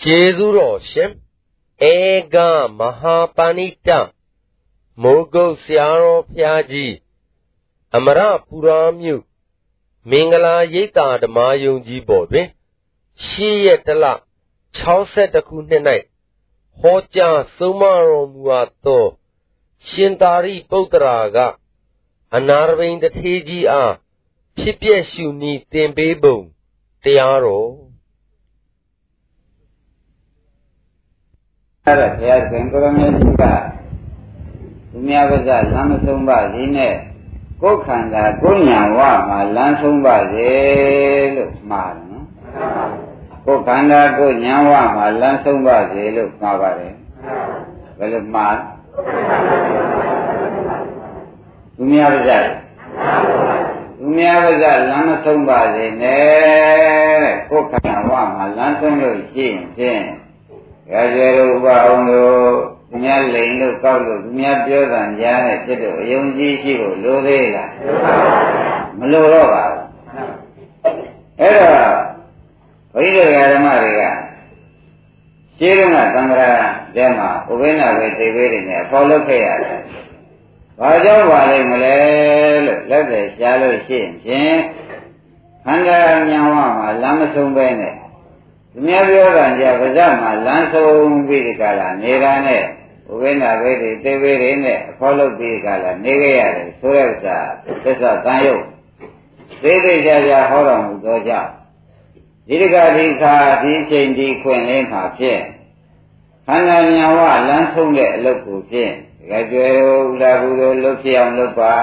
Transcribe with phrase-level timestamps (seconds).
[0.00, 1.10] ကျေးဇူးတော်ရှင်
[1.92, 1.94] ဧ
[2.34, 2.36] က
[2.78, 3.88] မဟာပဏိတ
[5.02, 6.94] မိုးကုတ်ဆရာတော်ဖျားကြီး
[7.96, 9.22] အမရပူရာမြို့
[10.10, 12.48] မင်္ဂလာရိပ်သာဓမ္မယုံကြီးပေါ်တွင်
[13.26, 14.04] ရှေးရက်တလ
[14.82, 15.82] 62ခုနှစ်၌
[16.80, 19.04] ဟောကြားဆုံးမတော်မူအပ်သော
[19.88, 21.38] ရှင်သာရိပုတ္တရာက
[22.36, 23.94] အနာရဘိန်တထေးကြီးအား
[24.58, 26.38] ဖြစ်ပျက်ရှုနည်းသင်ပေးပုံ
[27.04, 27.91] တရားတော်
[31.86, 33.42] အဲ့တော့ဘုရားရှင်ကိုရမေကြီးက
[34.90, 36.94] သူများပါးစလမ်းမဆုံးပါစေနဲ့
[37.62, 40.50] ကိုယ်ခန္ဓာကိုယ်ညာဝမှာလမ်းဆုံးပါစေ
[41.36, 42.26] လို့မှားတယ်နော်
[43.46, 46.94] ကိုယ်ခန္ဓာကိုယ်ညာဝမှာလမ်းဆုံးပါစေလို့မှားပါတယ်
[47.98, 48.56] ဘယ်လိုမှား
[51.76, 52.30] သူများပါးစ
[53.98, 59.46] သူများပါးစလမ်းမဆုံးပါစေနဲ့ကိုယ်ခန္ဓာဝမှာလမ်းဆုံးလို့ရှိ
[59.80, 60.02] ရင်
[60.92, 62.52] ဖြင့်ရကြရဥပအောင်လို့
[62.88, 67.70] သူများလိန်လို့ကောက်လို့သူများပြောတာကြားနဲ့ဖြစ်တော့အယုံကြည်ရှိဖို့လိုသေးလား
[68.98, 69.86] မလိုတော့ပါဘူး
[71.40, 71.76] အဲ့တော့
[72.92, 74.02] ဘုန်းကြီးတို့ဓမ္မတွေက
[75.58, 76.50] ရှင်းကသံဃာ
[76.96, 79.80] တဲမှာဥပိ္ပနာပဲသိပေးတယ်နဲ့အဖော်လုပ်ခဲ့ရတယ်။
[80.80, 81.96] ဘာကြောင့်ပါလိမ့်မလဲ
[82.66, 84.58] လို့လက်တွေရှားလို့ရှိရင်ဖြင့်
[85.64, 85.98] ခန္ဓာ
[86.30, 87.94] ဉာဏ်ဝမှာလမ်းမဆုံးပဲနဲ့
[88.72, 92.62] သူများပြောတာကြပါးစပ်မှာလမ်းဆုံးပြီးဒီကလာနေတာနဲ့
[93.10, 97.38] ဥပိ္ပနာပဲတွေသေဝေတွေနဲ့အဖော်လုပ်ပြီးကလာနေခဲ့ရတယ်ဆိုတဲ့ဥစ္စာ
[97.84, 98.64] သစ္စာတန်ရုပ်
[99.62, 101.50] သေးသေးချာချာဟောတော်မူသောကြောင့်
[102.48, 105.42] ဒီတကဒီခါဒီချိန်ဒီခွင့်လေးမှာဖြင့်
[106.46, 111.74] ခန္ဓာဉာဏ်ဝလမ်းဆုံးတဲ့အလုပ်ကိုဖြင့်တကယ်ကျွယ်ဥလာဘူးတို့လုပ်ဖြစ်အောင်လုပ်ပါ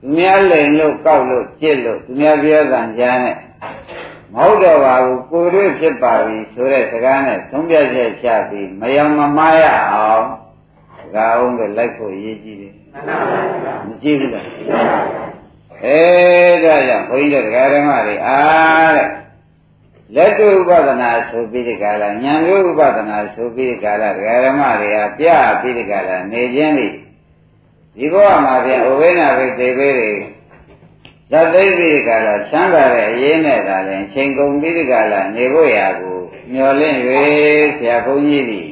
[0.00, 3.36] သူများလိန်လို့ကောက်လို့ကြစ်လို့သူများပြောတာကြားနဲ့
[4.36, 10.24] မဟုတ်တော့ပါဘူးကိုယ်တွေ့ဖြစ်ပါပြီဆိုတဲ့စကားနဲ့သုံးပြချက်ချပြီးမယံမမားရအောင်
[10.98, 12.72] စကားအောင်ကလိုက်ဖို့ရည်ကြီးတယ်
[13.86, 14.46] မကြည့်ဘူးလား
[15.84, 16.00] အဲ
[16.64, 19.08] ဒါကြောင့်ဘုန်းကြီးတို့တရားဓမ္မတွေအားတဲ့
[20.14, 25.26] လက်တွေ့ဥပဒနာဆိုပြီးဒီကလာဉာဏ်တွေ့ဥပဒနာဆိုပြီးဒီကလာတရားဓမ္မတွေကပြ
[25.60, 26.88] ပြီးဒီကလာနေခြင်းလိ
[27.96, 30.16] ဒီဘဝမှာပြန်ဥပိ္ပနာပဲသိပေးတယ်
[31.32, 36.18] ဇတ်သိပြီးဒီကလာချမ်းသာတဲ့အရေးနဲ့သာလဲချိန်ကုန်ပြီးဒီကလာနေဖို့ရာကို
[36.52, 36.98] မျော်လင့်၍
[37.78, 38.68] ဆရာဘုန်းကြီးသည်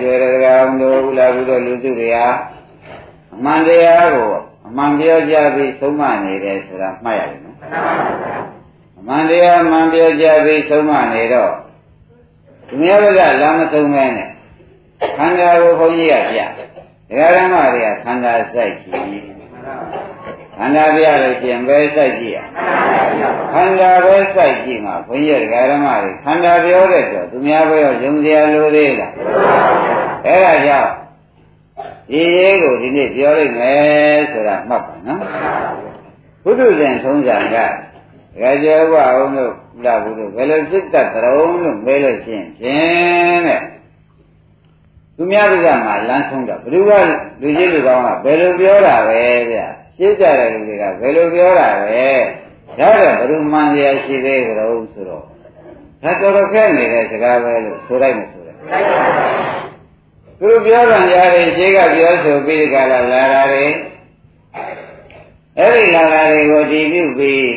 [0.00, 2.28] ကြွယ်ရကအောင်တို့ဥလာဘူးတို့လူစုတွေဟာ
[3.34, 4.30] အမှန်တရားကို
[4.66, 7.56] အမှန်ပြောကြပြီးသုံးမနေတယ်ဆိုတာမှတ်ရတယ်နော်
[8.98, 11.52] အမှန်တရားအမှန်ပြောကြပြီးသုံးမနေတော့
[12.68, 14.28] သူများကလမ်းမသုံးမဲနဲ့
[15.16, 19.40] ခန္ဓာကိုဘုန်းကြီးကပြဒကာရမတွေကခန္ဓာစိုက်ကြည့်
[20.60, 22.38] ခန္ဓာပြလို့ကျင်ပဲစိုက်ကြည့်ရ
[23.52, 29.12] ခန္ဓာပဲစိုက်ကြည့်မှာဘုန်းကြီးဒကာရမတွေခန္ဓာပြောတဲ့ဆိုသူများဘယ်ရောယုံစရာလိုသေးလား
[30.26, 30.90] အဲ့ဒါကြောင့်
[32.10, 35.20] ဒီရေးကိုဒီနေ့ပြောလိုက်မယ်ဆိုတာမှတ်ပါနော်
[36.44, 37.56] ဘုဒ္ဓဇင်ထုံးစံက
[38.42, 39.54] ရကျေဝအောင်လို့
[39.84, 43.62] လာဘူးလို့ဘယ်လိုစိတ်တတ်တုံးလို့မဲလို့ရှိရင်ဖြင့်တဲ့
[45.16, 46.90] သူများပြကမှလမ်းဆုံးတော့ဘယ်သူက
[47.40, 49.58] လူကြီးလူကောင်းကဘယ်လိုပြောတာပဲဗျ
[50.00, 52.08] ရှင်းကြတဲ့လူတွေကဘယ်လိုပြောတာပဲ
[52.78, 55.24] ဒါတော့ဘယ်သူမှန်ရရှိသေးကြတော့ဆိုတော့
[56.02, 58.56] ဒါတော်တော်ခက်နေတဲ့စကားပဲလို့ဆိုလိုက်မဆိုတယ်
[60.38, 63.64] သူတို့ပြောတာညာတွေခြေကပြောဆိုပြီးကြလာလာတာတွေ
[65.58, 67.50] အဲ့ဒီလာတာတွေကိုတည်ပြုပြီး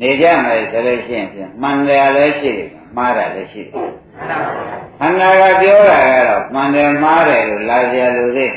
[0.00, 1.26] နေကြမယ်ဆိုလို့ရှိရင်
[1.62, 3.70] မှန်တယ်လည်းရှိတယ်မှားတယ်လည်းရှိတယ်
[5.00, 8.52] ခန္ဓာကပြောတာကတော့မှန်တယ်မှားတယ်လို့လာကြလို့သေး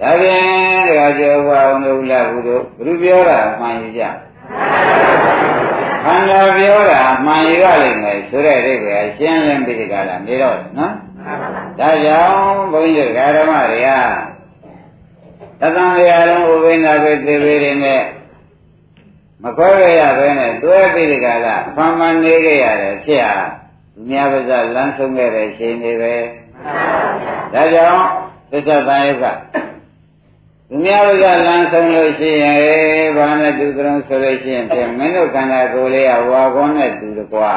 [0.00, 0.42] ဒါပြန်
[0.86, 4.02] တခါကျော်ဘုရားအောင်လို့လာဘူးတို့ဘုသူပြောတာမှန်ယူကြ
[6.04, 10.92] ခန္ဓာပြောတာမှန်ယူရလိမ့်မယ်ဆိုတဲ့အိဗယ်ရှင်းလင်းပြီးကြတာနေတော့နော်
[11.78, 12.34] ဒါကြောင့်
[12.72, 13.88] ဘုန်းကြီးဓမ္မတွေက
[15.60, 18.02] သတ္တန်တရားလုံးဥပိ္ပနာပဲသေပေတွေနဲ့
[19.42, 23.36] မခွဲရရပဲနဲ့တွဲပြီးဒီကလာအမှန်မှန်နေခဲ့ရတယ်ဖြစ်ဟာ
[23.94, 26.14] သူများပါးစလမ်းဆုံးခဲ့တဲ့ရှင်တွေပဲ
[27.54, 28.04] ဒါကြောင့်
[28.50, 29.24] သစ္စာတန်ယုက
[30.70, 37.54] သူများပါးစလမ်းဆုံးလို့ရှိရင်ဘာနဲ့တူကြုံဆိုလို့ရှိရင်ပြန်မင်းတို့ခန္ဓာကိုယ်လေးကဝါကောနဲ့တူတကွာ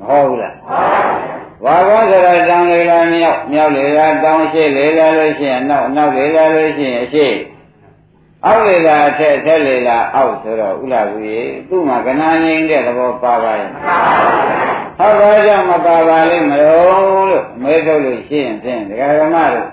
[0.00, 0.54] မဟုတ်ဘူးလား
[1.64, 7.26] ဝါကောဆိုတာတောင်းလေလာမြောက်မြောက်လေလာတောင်းရှိလေလာလို့ရှိရင်နောက်နောက်လေလာလို့ရှိရင်အရှိ
[8.46, 13.70] အောက်လေလာအထက်အထက်လေလာအောက်ဆိုတော့ဥလာဘူးရေသူ့မှာကနာငိမ့်တဲ့သဘောပါပါရဲ့
[14.98, 19.66] ဟုတ်ပါကြောင့်မပါပါလိမ့်မလို့လို့မဲထုတ်လို့ရှိရင်ဖြင့်ဒကာဓမ္မတို့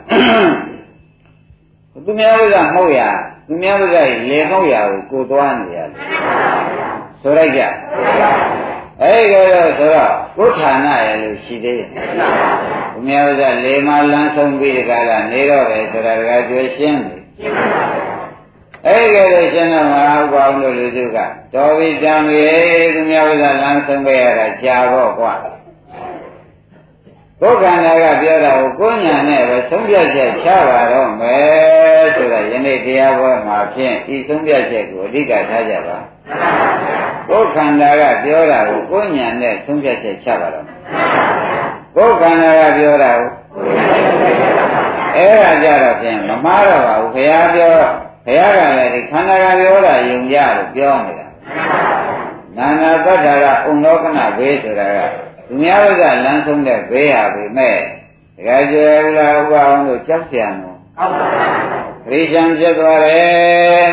[2.06, 3.02] သူများဥစ္စာမဟုတ်ရ
[3.48, 5.90] သူများဥစ္စာလေမဟုတ်ရကိုကိုသွားနေရတယ်
[7.22, 7.62] ဆိုလိုက်ကြ
[9.02, 11.90] အဲ့ဒီတော့ဆိုတော့ကိုယ်ဌာနရဲ့လို့ရှိသေးတယ်
[12.94, 17.22] ဘုရားဥစ္စာလေမလန်းဆုံးပြီးဒီကလာနေတော့ပဲဆိုတာတကယ်ကျွေးရှင်းတယ်
[18.86, 21.18] အဲ့ဒီလိုရှင်းတော့မဟုတ်ပါဘူးလို့လူစုက
[21.54, 22.46] တော်ပြီတံပြီ
[22.94, 25.34] သူများဥစ္စာလမ်းဆုံးခဲ့ရတာကြာတော့ကွာ
[27.46, 35.98] ကိုယ်ခန္ဓာကပြောတာကိုကိုယ်ညာနဲ့ပဲဆုံးဖြတ်ချက်ချပါတော့မယ်ဆိုတာယနေ့တရားပွဲမှာဖြင့်ဤဆုံးဖြတ်ချက်ကိုအဓိကထားကြပါ
[37.30, 40.66] ကိုယ်ခန္ဓာကပြောတာကိုကိုယ်ညာနဲ့ဆုံးဖြတ်ချက်ချပါတော့
[41.96, 43.30] ကိုယ်ခန္ဓာကပြောတာကို
[45.16, 47.72] အဲ့ဒါကြတော့ဖြင့်မမှားတော့ပါဘူးဘုရားပြော
[48.26, 51.28] ဘုရားကလည်းဒီခန္ဓာကပြောတာယုံကြလို့ပြောနေတာ
[52.58, 55.00] နာနာသတ္တရာဥံလောကနာဘေးဆိုတာက
[55.54, 57.78] သူများဘက်ကလမ်းဆုံးတဲ့ဘေးဟာပဲမဲ့
[58.38, 61.28] တကယ်ကျေလာဥပအောင်လို့ကြောက်ကြံတော့ဟုတ်ပါ
[62.08, 63.86] ဘူးခရိယံဖြစ်သွားတယ်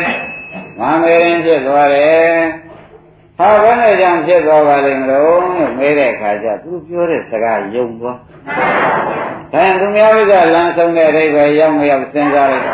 [0.79, 2.31] မမေရင်ဖြစ်သွားတယ်
[3.37, 8.17] ဟာဘယ်နဲ့ကြောင့်ဖြစ်သွားပါလိမ့်မလို့လို့မေးတဲ့အခါကျသူပြောတဲ့စကားယုံသွား
[9.53, 12.65] ဒါရင်သူများဘက်ကလမ်းဆုံးတဲ့အဓိပ္ပာယ်ရောက်မရောက်စဉ်းစားလိုက်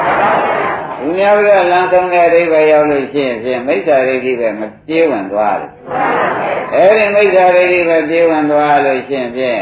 [1.00, 5.72] သူများဘက်ကလမ်းဆုံးတဲ့အဓိပ္ပာယ်ရောက်လို့ရှိရင်ဖြင့်မိစ္ဆာဒိဋ္ဌိပဲမပြေးဝင်သွားတယ်
[6.74, 9.62] အဲဒီမိစ္ဆာဒိဋ္ဌိပဲပြေးဝင်သွားလို့ရှိရင်ဖြင့်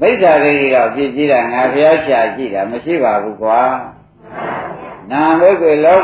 [0.00, 3.60] မိစ္ဆာဒိဋ္ဌိတော့ပြည့်ကြည့်တာငါဘုရားရှာကြည့်တာမရှိပါဘူးကွာ
[5.10, 6.02] နာဘိက္ခေလောက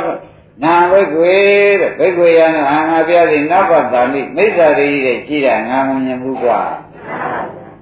[0.65, 1.35] နာဘိက္ခေ
[1.81, 6.61] တဲ့ဘိက္ခေရနောအာငါဘုရားဒီနဗ္ဗတာမိမိစ္ဆာဒိဋ္ဌိတဲ့ကြည့်တာငါမမြင်ဘူးကွာ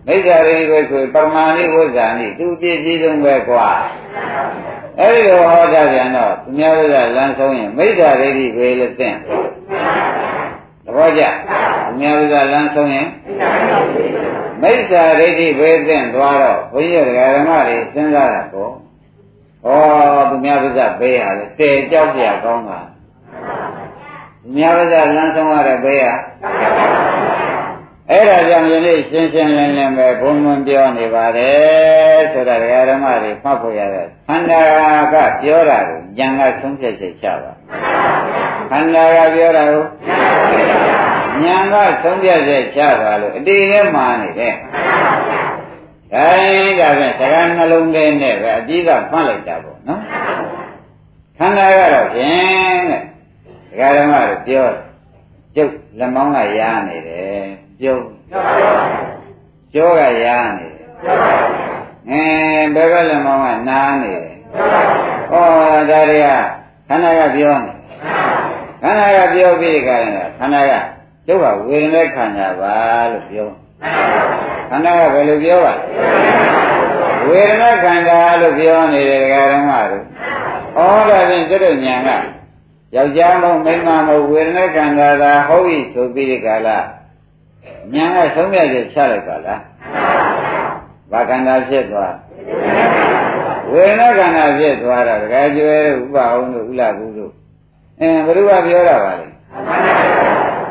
[0.06, 3.68] မိစ္ဆာဒိဋ္ဌိဘိက္ခေပရမာဏိဝဇ္ဇာနိသူပြည့်စည်ဆုံးပဲကွာ
[5.00, 6.80] အဲ့ဒီလိုဟောတာပြန်တော့သူများက
[7.16, 13.08] လမ်းဆုံးရင်မိစ္ဆာဒိဋ္ဌိပဲလို့သိသဘောကျသူများကလမ်းဆုံးရင်
[14.62, 17.04] မိစ္ဆာဒိဋ္ဌိပဲသိသွားတော့ဘုန်းကြီး
[17.36, 18.72] ဓမ္မတွေစဉ်းစားတာပေါ့
[19.66, 19.68] ဩ
[20.30, 20.66] သူများက
[21.00, 22.80] ဘေးဟာလေတဲကြောက်ကြကောင်းတာ
[24.42, 26.14] သူများကလမ်းဆုံးရတဲ့ဘေးဟာ
[28.10, 34.60] အဲ့ဒါကြောင့်ယနေ့ရှင်းရှင်းလင်းလင်းပဲဘုံဘုံပြောနေပါတယ်ဆိုတာဒကာဓမ္မတွေမှတ်ဖို့ရတယ်ခန္ဓာ
[35.12, 37.52] ကပြောတာကိုဉာဏ်ကဆုံးဖြတ်ချက်ချပါ
[38.70, 39.84] ခန္ဓာကပြောတာကို
[41.44, 44.54] ဉာဏ်ကဆုံးဖြတ်ချက်ချပါလို့အတိနဲ့မှာနေတယ်
[46.12, 50.00] ဒါရင်ဒါဖြင့်စကားနှလုံးထဲနဲ့ပဲအတိကမှတ်လိုက်တာပေါ့နော်
[51.38, 53.02] ခန္ဓာကတော့ဖြင့်တဲ့
[53.70, 54.66] ဒကာဓမ္မတွေပြော
[55.56, 58.04] ကျုပ်လက်မောင်းကရားနေတယ် ပြုံး
[59.72, 60.84] ကျောကရာနေတယ်
[62.10, 62.22] အဲ
[62.74, 64.36] ဘယ်ဘက်လက်မောင်းကနားနေတယ်
[65.30, 65.34] ဩ
[65.90, 66.28] ဒါတွေက
[66.88, 67.72] ခန္ဓာကပြောနေ
[68.82, 70.72] ခန္ဓာကပြောပြီးကြရင်ခန္ဓာက
[71.26, 72.74] ကျုပ်ကဝေဒနာခန္ဓာပါ
[73.10, 73.48] လို့ပြော
[74.70, 75.74] ခန္ဓာကဘယ်လိုပြောပါ
[77.28, 80.04] ဝေဒနာခန္ဓာလို့ပြောနေတယ်ဒကာဓမ္မတို့
[80.76, 80.78] ဩ
[81.10, 82.10] ဒါဖြင့်ကျွတ်ဉာဏ်က
[82.94, 86.78] ယောက်ျားမဟုတ်မိန်းမမဟုတ်ဝေဒနာခန္ဓာသာဟုတ်ပြီဆိုပြီးဒီကလာ
[87.92, 89.60] ညာကဆုံးဖြတ်ချက်ချလိုက်ပါလား
[91.10, 92.14] ဘာကန္တာဖြစ်သွား
[93.70, 97.32] ဝေဒနာကန္တာဖြစ်သွားတော့တကယ်ကျွဲဥပအောင်တို့ဥလာဘူးတို့
[98.00, 99.26] အင်းဘုရားပြောတာပါလေ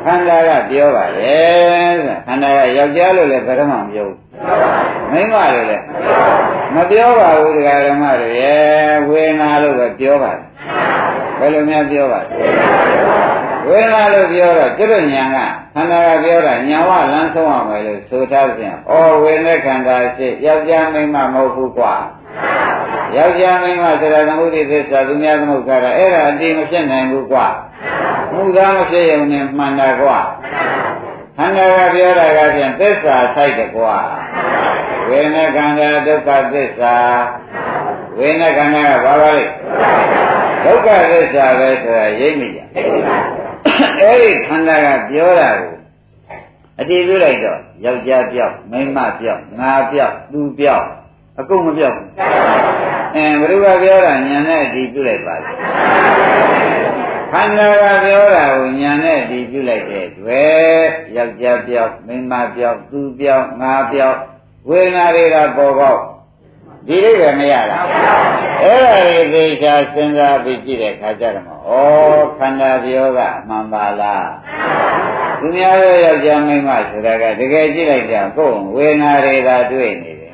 [0.06, 1.38] ခန္ဓာကပြောပါလေ
[2.28, 4.20] ခန္ဓာကယောက်ျားလို့လည်းဗရမမပြောဘူး
[5.12, 5.86] မိန်းမလို့လည်း
[6.76, 10.44] မပြောပါဘူးတရားဓမ္မတွေရဲ့ဝေဒနာလို့ပဲပြောပါတယ်
[11.40, 12.36] ဘယ်လိုများပြောပါလဲ
[13.68, 15.38] ဝေဒနာလို့ပြောတော့ကျွတ်ညာက
[15.76, 18.94] ခန္ဓာကပြောတာညာဝလမ်းဆုံးအောင်ပဲလို့ဆိုထားပြန်ဩ
[19.24, 21.94] ဝေဒနာခန္ဓာရှိယောက်ျားမိန်းမမဟုတ်ဘူးကွာ
[23.18, 27.48] ယောက်ျားမိန်းမဆိုတာသမုဒိသစ္စာသူများသမုဒ္ဒရာအဲ့ဒါအတိမဖြစ်နိုင်ဘူးကွာ
[28.34, 30.18] မှုသားမဖြစ်ရုံနဲ့မှန်တာကွာ
[31.38, 33.96] ခန္ဓာကပြောတာကပြန်သစ္စာဆိုင်တယ်ကွာ
[35.10, 36.96] ဝေဒနာခန္ဓာဒုက္ခသစ္စာ
[38.18, 39.46] ဝေဒနာခန္ဓာကဘာပါလဲ
[40.64, 42.60] ဒုက္ခသစ္စာပဲဆိုတာရိပ်မိကြ
[44.02, 45.74] အဲ့ဒီခန္ဓာကပြောတာကို
[46.80, 50.86] အတည်ပြုလိုက်တော့ယောက်ျားပြောက်မိန်းမပြောက်ငါပြောက်သူပြောက်
[51.40, 52.08] အကုန်မပြောက်ဘူး
[53.16, 55.52] အဲဘုရားပြောတာညာနဲ့အတည်ပြုလိုက်ပါလေ
[57.32, 60.84] ခန္ဓာကပြောတာကိုညာနဲ့အတည်ပြုလိုက်တဲ့တွေ့
[61.18, 64.18] ယောက်ျားပြောက်မိန်းမပြောက်သူပြောက်ငါပြောက်
[64.70, 66.00] ဝေဒနာတွေကပေါ်ပေါက်
[66.88, 67.86] ဒီလေးပဲမရလား
[68.64, 74.30] အဲ့ဒါလေးသေချာစဉ်းစားပြီးကြည့်တဲ့ခါကျတော့ဩခန္ဓာပြောကအမှန်ပါလား
[75.40, 80.34] သူများရဲ့ယောက်ျားမိန်းမဆိုတာကတကယ်ကြည့်လိုက်ကြကိုယ်ဝေဒနာတွေသာတွေ့နေတယ်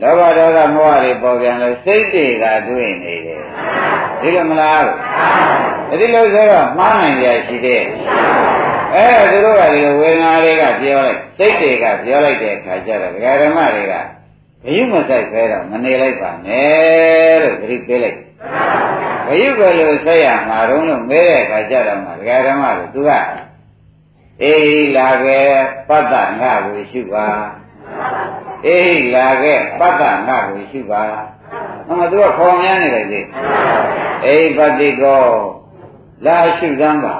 [0.00, 3.42] လောဘဒေါသမောဟတွေပေါ်ပြန်လို့စိတ်တွေကတွေ့နေတယ်
[4.20, 4.82] ဒီလိုမလား
[6.00, 7.82] ဒီလိုဆိုတော့မှားနိုင်ကြရှိတဲ့
[8.94, 13.94] အဲသူတို့ကဒီလိုဝေဒနာတွေကပြောလိုက်စိတ်တွေကပြောလိုက်တဲ့အခါကျတော့ဒကာဓမ္မတွေက
[14.64, 18.18] ဘယုမဆိုင်ပဲတော့မနေလိုက်ပါနဲ့လို့သတိပေးလိုက်
[19.26, 23.10] ဘယုကလို့ဆက်ရမှာတော့လို့မဲတဲ့အခါကျတော့မှဒကာဓမ္မတို့သူက
[24.42, 25.48] အေးလာခဲ့
[25.88, 27.28] ပတ္တငါကိုရှုပါ
[28.66, 31.02] အေးလာခဲ့ပတ္တငါကိုရှုပါ
[31.86, 33.20] ဟောမသူကခေါ်များနေတယ်လေ
[34.26, 35.24] အေးပတိကော
[36.26, 37.16] လာရှုစမ်းပါ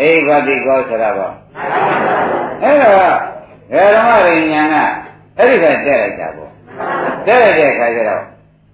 [0.00, 1.34] အေးပတိကောဆိုတာပေါ့
[2.62, 4.76] အဲ့တော့ဓမ္မရိညာက
[5.38, 6.50] အဲ့ဒီကတက်လိုက်တာပေါ့
[7.26, 8.22] တက်လိုက်တဲ့အခါကျတော့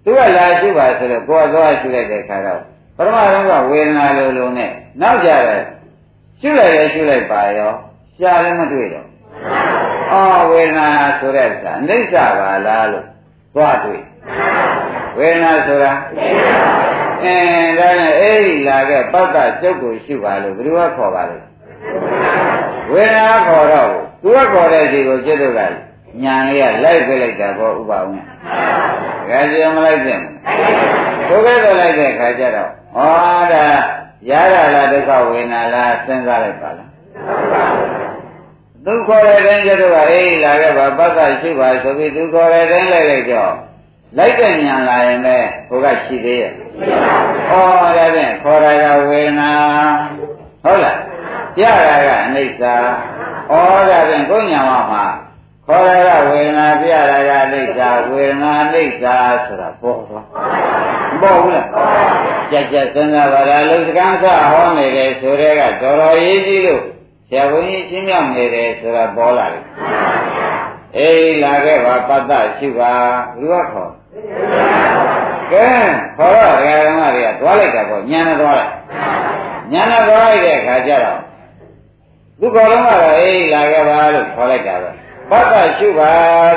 [0.05, 2.61] သူကလာရှုပါဆိုတော့ကိုယ်သွားရှုလိုက်တဲ့အခါတော့
[2.97, 5.63] ပရမတုံးကဝေဒနာလိုလိုနဲ့နောက်ကြတယ်
[6.41, 7.71] ရှုလိုက်ရရှုလိုက်ပါရော
[8.17, 9.07] ရှားလည်းမတွေ့တော့
[10.13, 10.87] အော်ဝေဒနာ
[11.19, 13.07] ဆိုတဲ့ဥစ္စာအိဋ္ဌပါလားလို့
[13.55, 14.03] သွားတွေ့
[15.19, 15.93] ဝေဒနာဆိုတာ
[17.25, 21.37] အင်းဒါနဲ့အဲ့ဒီလာခဲ့ပတ္တကျုပ်ကိုရှုပါလို့ဘယ်သူကခေါ်ပါလဲ
[22.93, 23.89] ဝေဒနာခေါ်တော့
[24.23, 25.67] သူကခေါ်တဲ့စီကိုจิตတို့ကညာ
[26.23, 28.09] လေးကလိုက်ပြလိုက်တာပေါ့ဥပအောင်။
[29.29, 30.21] ဒါကြည့်မလိုက်ပြန်
[31.29, 33.09] ဘူး။ဘုရားတော်လိုက်တဲ့ခါကျတော့ဟော
[33.53, 33.67] ဒါ
[34.29, 34.33] ရရ
[34.75, 36.89] လားဒုက္ခဝေဒနာလားစဉ်းစားလိုက်ပါလား။
[38.85, 43.53] သူခေါ်တဲ့တိုင်းကျတော့အေးလာခဲ့ပါပတ်သက်ရှိပါဆိုပြီးသူခေါ်တဲ့တိုင်းလိုက်လိုက်တော့
[44.19, 45.37] လိုက်တဲ့ညာလာရင်ပဲ
[45.69, 46.53] ဘုရားရှိသေးရဲ့။
[47.49, 47.65] ဟော
[47.97, 49.51] ဒါဖြင့်ခေါ်တာကဝေဒနာ
[50.65, 50.97] ဟုတ်လား။
[51.57, 52.63] ပြတာကအနိစ္စ။
[53.51, 53.57] ဩ
[53.91, 54.61] ဒါဖြင့်ကိုညာ
[54.93, 55.05] မှာ
[55.69, 57.19] ခေါ်ရကဝေဒနာပြရတာ
[57.53, 60.27] အိဋ္ဌာဝေဒနာအိဋ္ဌာဆိုတာပေါ်သွား
[61.13, 61.69] မပေါ်ဘူးလား
[62.51, 66.83] ကြက်ကြက်စဉ်းစားပါလားလူစကန်းစဟောနေတယ်ဆိုတဲ့ကတော်တော်ရေးကြည့်လို့
[67.29, 69.65] ဆရာဘုန်းကြီးရှင်းပြနေတယ်ဆိုတာပေါ်လာတယ်
[70.97, 72.93] အေးလာခဲ့ပါပတ္တရှိပါ
[73.39, 73.93] ဘုရားခေါ်
[75.53, 75.67] ကဲ
[76.17, 76.55] ခေါ်တော့
[76.87, 78.73] ဓမ္မတွေကသွားလိုက်တာပေါ့ညာနဲ့သွားလိုက်
[79.73, 81.21] ညာနဲ့သွားလိုက်တဲ့အခါကျတော့
[82.41, 86.13] သူခေါ်တော့ကတော့အေးလာခဲ့ပါလို့ခေါ်လိုက်တာပဲ ဘတ်ကရှုပါ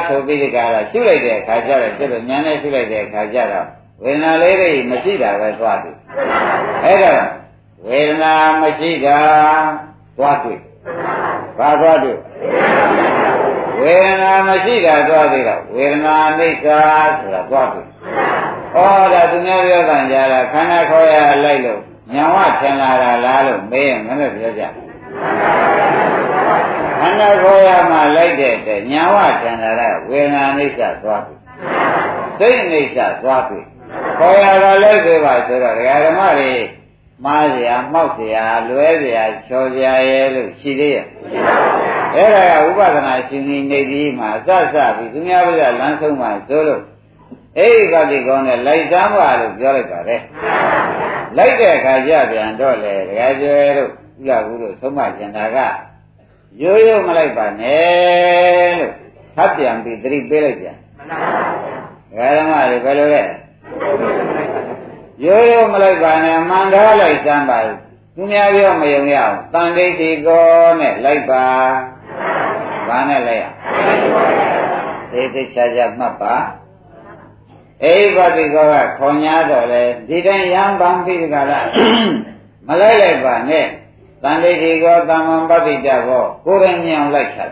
[0.08, 3.68] ဆိုပြီးဒီကရရှုလိုက်တဲ့အခါကျတော့ကျတော့ဉာဏ်နဲ့ရှုလိုက်တဲ့အခါကျတော့
[4.04, 5.96] ဝေဒနာလေးတွေမရှိတာပဲသွားတွေ့
[6.84, 7.22] အဲ့တော့
[7.88, 9.18] ဝေဒနာမရှိတာ
[10.18, 10.60] သွားတွေ့
[11.58, 12.18] ဘာသွားတွေ့
[13.82, 16.80] ဝေဒနာမရှိတာသွားသေးတော့ဝေဒနာအိဋ္ဌာ
[17.18, 17.86] ဆိုတာသွားတွေ့
[18.74, 18.78] ဩ
[19.14, 21.82] ဒါသူများပြောတာကြတာခန္ဓာခေါ်ရလိုက်လို့
[22.14, 24.64] ညာဝထင်လာတာလားလို့မေးရင်မလည်းပြောကြ
[27.01, 31.35] ခန္ဓာကိုယ်ရမှာလိုက်တဲ့တဲ့ညာဝထင်လာတဲ့ဝေဒနာအိဋ္ဌသွားပြီ
[32.39, 33.61] စိတ်အိဋ္ဌသွားပြီ
[34.19, 36.53] ခေါ်ရတာလိုက်သေးပါဆိုတော့ဒကာဓမ္မတွေ
[37.25, 38.37] မှားเสียမှောက်เสีย
[38.69, 39.19] လွဲเสีย
[39.49, 41.07] ချော်เสียရဲလို့ရှိသေးရဲ့
[42.15, 46.83] အဲ့ဒါကဥပဒနာရှင်ကြီးနေပြီးမှအစစပြီးသူများဘက်ကလမ်းဆုံးမှဆိုလို့
[47.59, 50.23] အဲ့ဒီကတိကောင်းနဲ့လိုက်သားပါလို့ပြောလိုက်ပါတယ်
[51.37, 55.59] လိုက်တဲ့အခါကျပြန်တော့လေဒကာကျွဲတို့ဥလာဘူးလို့သုံးမကျင်တာက
[56.62, 58.94] ရိုးရိုးမလိုက်ပါနဲ့လို့
[59.36, 63.24] ထပ်ပြန်ပြီးသတိပေးလိုက်ပြန်မှန်ပါဘူးဓမ္မတွေဘယ်လိုလဲ
[65.26, 67.60] ရိုးရိုးမလိုက်ပါနဲ့မှန်ကားလိုက်စမ်းပါ
[68.16, 70.46] သူများပြောမယုံရအောင်တန်ဋိဋ္ဌိကော
[70.80, 71.44] နဲ့လိုက်ပါ
[72.88, 73.46] ဘာနဲ့လိုက်ရ
[75.12, 76.36] သိသိချာချာမှတ်ပါ
[77.84, 81.68] အိဗတိကောကခေါညာတော့လေဒီတိုင်းရံပန်းပြီးကြလား
[82.68, 83.66] မလိုက်လိုက်ပါနဲ့
[84.24, 87.46] တန်ဋိဋ္ဌိကောတမ္မပတိတကောကိုယ်ရင်ညောင်လိုက်ချာ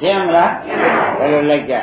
[0.00, 0.52] ရှင်းမလား
[1.18, 1.74] ဘယ်လိုလိုက်ကြ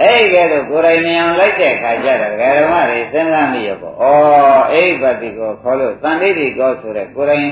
[0.00, 4.04] အဲ့ဒီကဲတော့ကိုယ်တိုင်မြင်အောင်လိုက်တဲ့အခါကျတော့ဓမ္မတွေစဉ်းစားမိရပေါ့။ဩ
[4.72, 7.46] အိဗတိကိုခေါ်လို့တန်ဋိဋ္ဌိကောဆိုတဲ့ကိုယ်တိုင်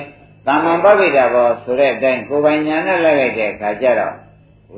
[0.46, 4.14] သမ္မာပပိတာဘောဆိုတဲ့အတိုင်းကိုယ်ပိုင်ညာနဲ့လိုက်လိုက်တဲ့အခါကျတော့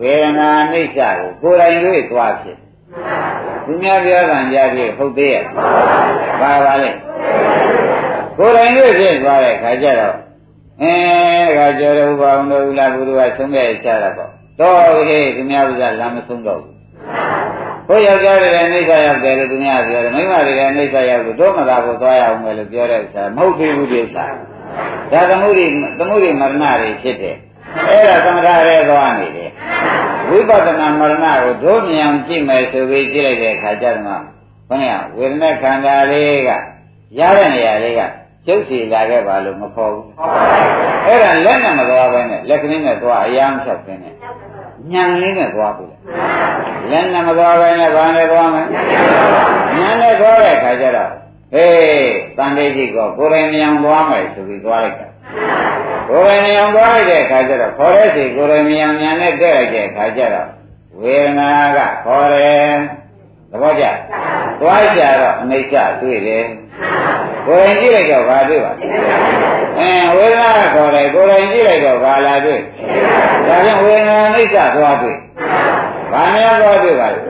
[0.00, 2.59] ဝေဒနာနှိစ္စကိုကိုယ်တိုင်တွေ့သွားဖြစ်။
[3.66, 5.45] သူများပြောတာကြားပြီးဟုတ်သေးရဲ့။
[6.40, 6.90] ပါပါလေ။
[8.37, 10.16] ကိုယ်တိုင်တွေ့ဖြစ်သွားတဲ့အခါကျတော့
[10.83, 10.95] အဲ
[11.57, 14.78] ခါကျော်ရဥပအောင်လို့လာဘုရားဆုံးခဲ့ချတာပေါ့။တော့
[15.09, 16.75] ဟေးသူများဥစ္စာလာမဆုံးတော့ဘူး။
[17.88, 24.26] ဘုရားကြားတယ်အိဋ္ဌရောက်တယ်လို့သူများပြောတယ်မိမတွေလည်းအိဋ္ဌရောက်လို့တော့မသာဖို့သွားရအောင်မယ်လို့ပြောတဲ့ဥစ္စာမဟုတ်သေးဘူးဒီဥစ္စာ
[25.12, 25.66] ဒါသမှုတွေ
[25.99, 27.37] သမှုတွေမရဏတွေဖြစ်တယ်
[27.88, 29.50] အဲ့ဒါသမထရဲသွားနေတယ်
[30.29, 34.23] ဝိပဿနာမရဏကိုတို့မြင်အောင်ကြည့်မယ်ဆိုပြီးကြည့်လိုက်တဲ့အခါကျတော့
[34.69, 36.50] ဘုရားဝေဒနာခန္ဓာလေးက
[37.19, 38.00] ရတဲ့နေရာလေးက
[38.47, 40.07] ကျုပ်စီလာခဲ့ပါလို့မခေါ်ဘူး
[41.07, 44.14] အဲ့ဒါလက်နဲ့မသွားဘဲနဲ့လက်ကလေးနဲ့သွားအရာမချက်ခြင်းနဲ့
[44.93, 45.87] ညံလေးနဲ့သွားပြီ
[46.91, 48.62] လက်နဲ့မသွားဘဲနဲ့ဘာနဲ့သွားမလဲ
[49.76, 51.11] ညံနဲ့သွားတဲ့အခါကျတော့
[51.55, 55.09] ဟေးတန်တေကြီးကကိုယ်တိုင်မြောင်သွားမယ်ဆိုပြီးသွားလိုက်တာ
[56.08, 60.48] ကိုယ်တိုင်မြောင်သွားလိုက်တဲ့အခါကျတော့ခေါ်တဲ့စီကိုယ်တိုင်မြောင်မြန်နဲ့တက်လိုက်တဲ့အခါကျတော့
[61.00, 62.70] ဝေဒနာကခေါ်တယ်
[63.50, 63.84] သဘောကျ
[64.60, 66.44] သွားကြတော့အနိစ္စတွေ့တယ်
[67.46, 68.72] ကိုယ်တိုင်ကြည့်လိုက်တော့ဘာတွေ့ပါ
[69.78, 72.60] အဲဝေဒနာခေါ်တယ်ကိုယ်တိုင်ကြည့်လိုက်တော့ဘာလာတွေ့
[73.48, 75.16] ဒါကြောင့်ဝေဒနာအနိစ္စသွားတွေ့
[76.12, 77.20] ဘာများသွားတွေ့ပါလဲဩ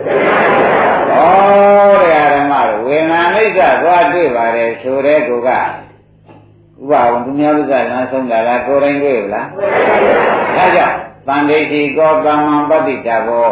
[2.02, 5.50] တရားဓမ္မတို့ဝေဒနာအိဋ္ဌသွားတွေ့ပါတယ်ဆိုတဲ့ကောက
[6.82, 9.46] ဥပအောင်သူများဥစ္စာလမ်းဆုံးတာလားကိုယ်တိုင်တွေ့လား
[10.56, 10.96] ဒါကြောင့်
[11.26, 13.50] တန်ဋိတိကောကမ္မပတ္တိတာဘော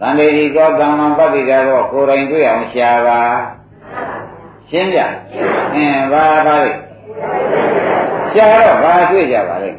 [0.00, 3.20] တန်ဋိတိကောကမ္မပတ္တိတာဘောကိုယ်တိုင်တွေ့အောင်ရှားပါ
[4.70, 4.98] ရှင်းပြ
[5.74, 6.72] အင်းဘာပါလဲ
[8.34, 9.70] ရှားတော့ဘာတွေ့ကြပါလဲ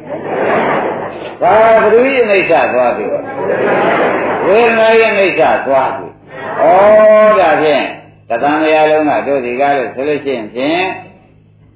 [1.40, 3.04] ဘာဘုရားအိဋ္ဌသွားပြီ
[4.46, 6.06] ဝေဒနာရဲ့အိဋ္ဌသွားပြီ
[6.60, 6.64] ဩ
[7.40, 7.84] ဒါဖြင့်
[8.28, 10.84] တသံတရားလုံးကတို့ဒီကားလို့ဆိုလို့ရှိရင်ဖြင့်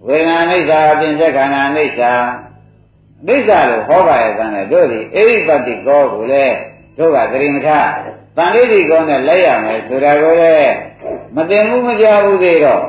[0.07, 2.12] ဝေဒနာအိဋ္ဌာအပြင်သက်ခန္ဓာအိဋ္ဌာ
[3.26, 6.57] အိဋ္ဌာလို့ဟောပါရဲ့ကံလေတို့ဒီအိဋ္ဌပတ္တိကောကိုလည်း
[6.99, 7.90] တို့ကသတိမထား
[8.37, 10.75] တန်ဋိဋ္ဌိကောနဲ့လက်ရမယ်ဆိုတာကိုလည်း
[11.37, 12.85] မတင်မှုမကြဘူးသေးတော့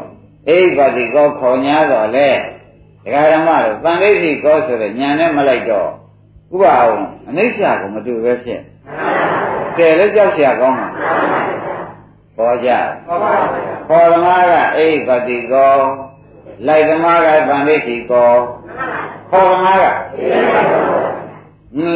[0.49, 5.89] အိဋ္ဌပတ္တိကောခေါ်ညာတော့လေဒကာဓမ္မတို့တန်ဋိဋ္ဌိကောဆိုတဲ့ညာနဲ့မလိုက်တော့
[6.53, 8.61] ဥပအောင်အနိစ္စကိုမတူပဲဖြစ်
[9.77, 10.89] ကဲလည်းကြောက်ရကောင်းမှာ
[12.35, 12.69] ဟောကြ
[13.07, 13.43] ဟောပါပါ
[13.89, 15.73] ခေါ်သမားကအိဋ္ဌပတ္တိကော
[16.67, 18.31] လိုက်သမားကတန်ဋိတိကော
[19.31, 19.85] ခေါ်သမားက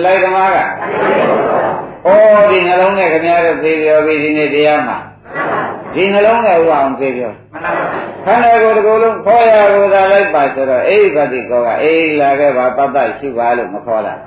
[0.05, 0.57] လိုက်သမားက
[2.05, 2.09] ဩ
[2.49, 4.97] ဒီနှလုံးနဲ့ခင်ဗျားတို့သိပြောပြီးဒီနေ့တရားမှာ
[5.95, 7.33] ဒီနှလုံးနဲ့ဥအောင်သိပြော
[8.25, 14.19] ခန္ဓာကိုယ်တစ်ခုလုံးခေါ်ရကိုသာလိုက်ပါဆိုတော့အိဗတိကောကအေးလာခဲ့ပါပတ္တရှိပါလို့မခေါ်လား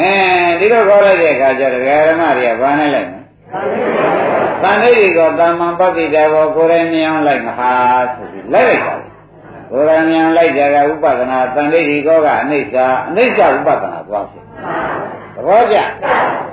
[0.00, 0.12] အဲ
[0.60, 3.20] ဒီလိုခေါ်လိုက်တဲ့အခါကျတော့ဓမ္မတွေကဘာနဲ့လိုက်မလဲ
[4.62, 7.72] တန်ဋိတိကောတမ္မံပတ္တိတဘောကိုယ်ရင်မြင်အောင်လိုက်မဟာ
[8.14, 8.94] ဆိုပြီးလိုက်လိုက်ပါ
[9.70, 12.76] ကိုယ်ရဉာဏ်လိုက်ကြကဥပဒနာတန်ဋိဋ္ဌိကောကအနိစ္စ
[13.08, 14.44] အနိစ္စဥပဒနာသွားဖြစ်
[15.34, 15.76] သဘောကျ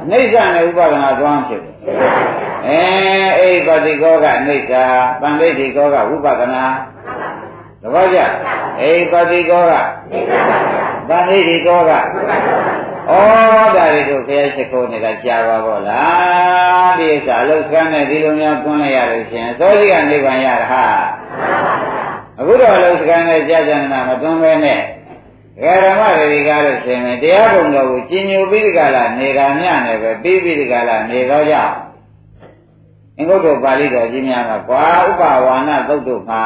[0.04, 1.76] အနိစ္စနဲ့ဥပဒနာသွားဖြစ်တယ်
[2.68, 2.82] အဲ
[3.40, 4.72] အိပတိကောကအနိစ္စ
[5.22, 6.66] တန်ဋိဋ္ဌိကောကဥပဒနာ
[7.82, 8.20] သဘောကျ
[8.82, 9.74] အိပတိကောက
[11.10, 11.96] တန်ဋိဋ္ဌိကောကဩ
[13.76, 20.84] ဒါတွေကိုဘုရားရှိခိုးနေတာကြားပါဘောလားဒီဥစ္စာအလုတ်ဆန်းနဲ့ဒီလိုများတွန်းလိုက်ရလို့ရှင်သောတိကနိဗ္ဗာန်ရတာဟာ
[22.40, 24.82] အခုတော့လုံးစကန်နဲ့ကြာကြာနာမသွန်းပဲနဲ့
[25.62, 31.76] ဓမ္မတွေကားလို့ရှင်မယ်တရားပုံတော်ကိုကျင်ညိုပြီးဒီကလာနေတာမြနဲ့ပဲပြီးပြီးဒီကလာနေတော့ကြောင့်
[33.18, 36.46] အင်္ဂုတ္တပါဠိတော်ကြီးများကကွာဥပဝါဏသုတ်တို့မှာ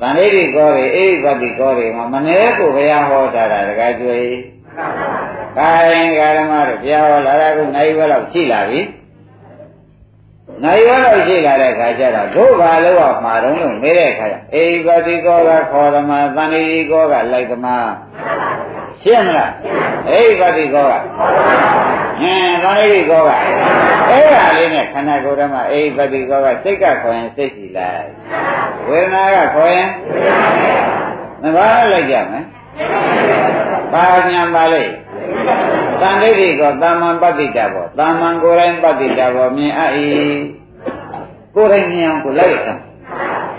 [0.00, 4.36] ဗန္ဓိတိကောတွေအိဗတိကောတွေမှာမနေကိုဘုရားဟောတာတကယ်ကျွေး
[5.56, 8.80] ခိုင်းဓမ္မတို့ဘုရားဟောလာတာကနိုင်ဘဲတော့ရှိလာပြီ
[10.64, 17.76] နိုင်ရတော့ရှိလာတဲ့ခါကျတော့တို့ဘာလို့အောင်မှာတော့လို့နေတဲ့ခါကျအေပတိကောကခေါ်သမာသန္တိကောကလိုက်သမာ
[19.02, 19.52] ရှင်းမလား
[20.10, 21.04] အေပတိကောကဟင်း
[22.64, 23.30] သန္တိကောက
[24.10, 28.08] အဲ့ဒါလေးနဲ့ခန္ဓာကိုယ်ထဲမှာအေပတိကောကစိတ်ကခေါ်ရင်စိတ်ရှိလိုက်
[28.88, 29.88] ဝေဒနာကခေါ်ရင်
[31.42, 32.44] မဘာလိုက်ကြမယ်
[33.92, 34.92] ပါညာပါလိမ့်
[36.00, 39.92] တန်ဋိဋ္ဌိကောတာမန်ပတ္တိတာဘောတာမန်ကိုယ်တိုင်ပတ္တိတာဘောမြင်အပ်၏
[41.54, 42.56] ကိုယ်တိုင်မြင်အောင်ကိုလိုက်ရ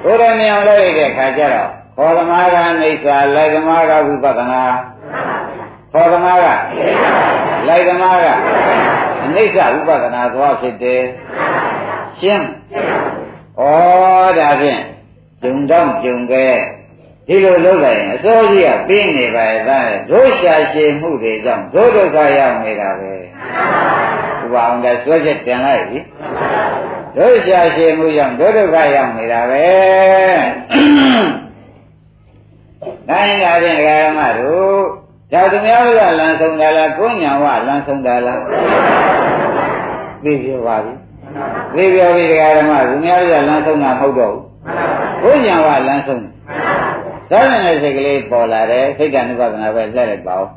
[0.03, 4.63] ကိုယ်တိုင်မြင်အောင်လိုက်တဲ့အခါကျတော့ခေါ်သမားကအနိစ္စလိုက်သမားကဝိပဿနာ
[5.93, 6.47] ခေါ်သမားက
[7.67, 8.27] လိုက်သမားက
[9.23, 11.01] အနိစ္စဝိပဿနာသွားဖြစ်တယ်
[12.19, 12.47] ရှင်း
[13.59, 13.61] ဩ
[14.37, 14.81] ဒါဖြင့်
[15.41, 16.45] ဂျုံတော့ဂျုံပဲ
[17.31, 25.99] ဒီလိုလုပ်လိုက်ရင်အစိုးကြီးကပြင်းနေပါရဲ့သားတို့ရှာရှည်မှုတွေကြောင့်တို့ဒုက္ခရောက်နေတာပဲဥပအောင်တဲ့ဆွဲချက်တင်လိုက်ပြီ
[27.17, 29.65] တို့ရှာရှည်မှုကြောင့်တို့ဒုက္ခရောက်နေတာပဲ
[33.09, 34.79] တိုင်းရတဲ့ဓမ္မတို့
[35.33, 38.41] ဒါသူများကလမ်းဆုံးတာလားကိုညာဝလမ်းဆုံးတာလား
[40.23, 40.93] သိပြောပါပြီ
[41.75, 44.43] သိပြောပြီဓမ္မသူများကလမ်းဆုံးတာမဟုတ်တော့ဘူး
[45.23, 46.38] ကိုညာဝလမ်းဆုံး
[47.31, 50.47] သာသနာစိတ်ကလေးပေါ်လာတယ်စိတ်ကနိဗ္ဗာန်ပဲလက်လိုက်ပါဦး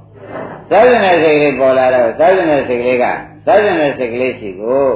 [0.71, 3.05] သာသနာစိတ်ကလေးပေါ်လာတော့သာသနာစိတ်ကလေးက
[3.47, 4.87] သာသနာစိတ်ကလေးရှိကို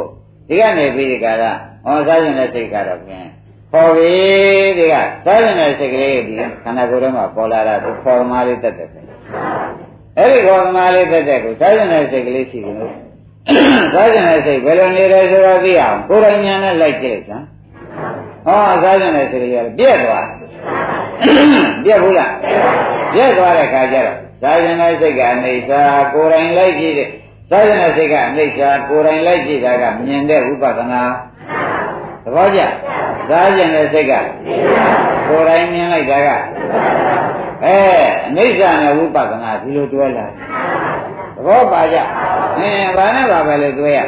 [0.49, 1.43] ဒီကနေပြီးဒီကရ
[1.85, 3.27] ဟောသာသနာစိတ်ကတော့ဖြင့်
[3.73, 4.15] ပေါ်ပြီ
[4.79, 4.95] ဒီက
[5.27, 8.89] သာသနာစိတ်ကလေးဒီခန္ဓာကိုယ်ထဲမှာပေါ်လာတာသူပေါ်မာလေးတက်တယ်
[10.19, 12.75] အဲ့ဒီပေါ်မာလေးတက်တဲ့ကိုသာသနာစိတ်ကလေးရှိကို
[13.95, 17.47] သာသနာစိတ်ဘယ်လိုနေတယ်ဆိုတော့သိအောင်ကိုယ်တိုင်ဉာဏ်နဲ့လိုက်ကြည့်လိုက်စမ်း
[18.47, 20.27] ဟောသာသနာစိတ်ကလေးကပြည့်သွား
[21.85, 22.33] ပြက်ဘူးလား
[23.15, 25.83] ပြက်သွားတဲ့ခါကျတော့သာသနာစိတ်ကအိဋ္ဌာ
[26.15, 27.09] ကိုယ်တိုင်လိုက်ကြည့်တဲ့
[27.51, 31.03] သာသနာစိတ်ကအိဋ္ဌာကိုယ်တိုင်လိုက်ကြည့်တာကမြင်တဲ့ဥပဒနာ
[32.25, 32.61] သဘောကျ
[33.31, 34.13] သာသနာစိတ်က
[35.29, 36.29] ကိုယ်တိုင်မြင်လိုက်တာက
[37.65, 37.79] အဲ
[38.37, 40.31] အိဋ္ဌာနဲ့ဝိပဿနာဒီလိုတွဲလာသ
[41.47, 41.97] ဘောပါကြ
[42.59, 43.99] အင်းဘာနဲ့ပါပဲလေတွဲရ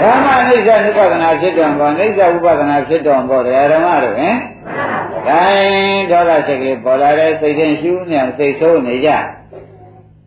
[0.00, 4.34] ဓမ္မအိဋ္ဌာဥပဒနာဖြစ်တော်ဘောအိဋ္ဌာဥပဒနာဖြစ်တော်ဘောတရားဓမ္မတို့ဟင်
[5.28, 9.10] တိုင်းဒေါသစိတ်ကလေးပေါ်လာတဲ့စိတ်ချင်းရှူးနေအောင်စိတ်ဆိုးနေကြ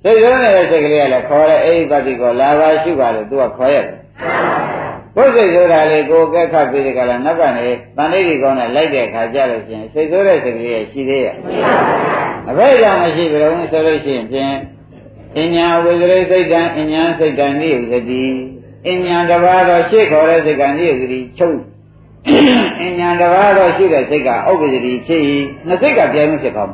[0.04, 3.98] စိတ်ဆိုးနေတဲ့စိတ်ကလေးကလည်းခေါ်တဲ့အိပတိကိုလာပါရှုပါလို့သူကခေါ်ရတယ်
[5.16, 11.36] ကိုယ်စိတ်ဆိုတာလေကိုယ်ကက်ခတ်ပြီးဒီကလာနောက်ကနေတန်လေးဒီကောင်းနဲ့လိုက်တဲ့ခါကြလို့ရှိရင်စိတ်ဆိုးတဲ့စိတ်ကလေးရှိသေးရဲ့
[12.50, 14.56] အဘယ်ကြောင့်မရှိကြလို့ဆိုလို့ရှိရင်ဖြင့်
[15.40, 18.26] အညာဝိဇရိစိတ်တံအညာစိတ်တံနိယုသတိ
[18.90, 21.58] အညာတပါးတော့ရှေ့ခေါ်တဲ့စိတ်ကနိယုသတိချုပ်
[22.82, 25.22] အညာတပါးတော့ရှိတဲ့စိတ်ကဥပ္ပဒတိဖြစ်၏
[25.68, 26.74] နှစ်စိတ်ကပြိုင်မှုဖြစ်ကောင်း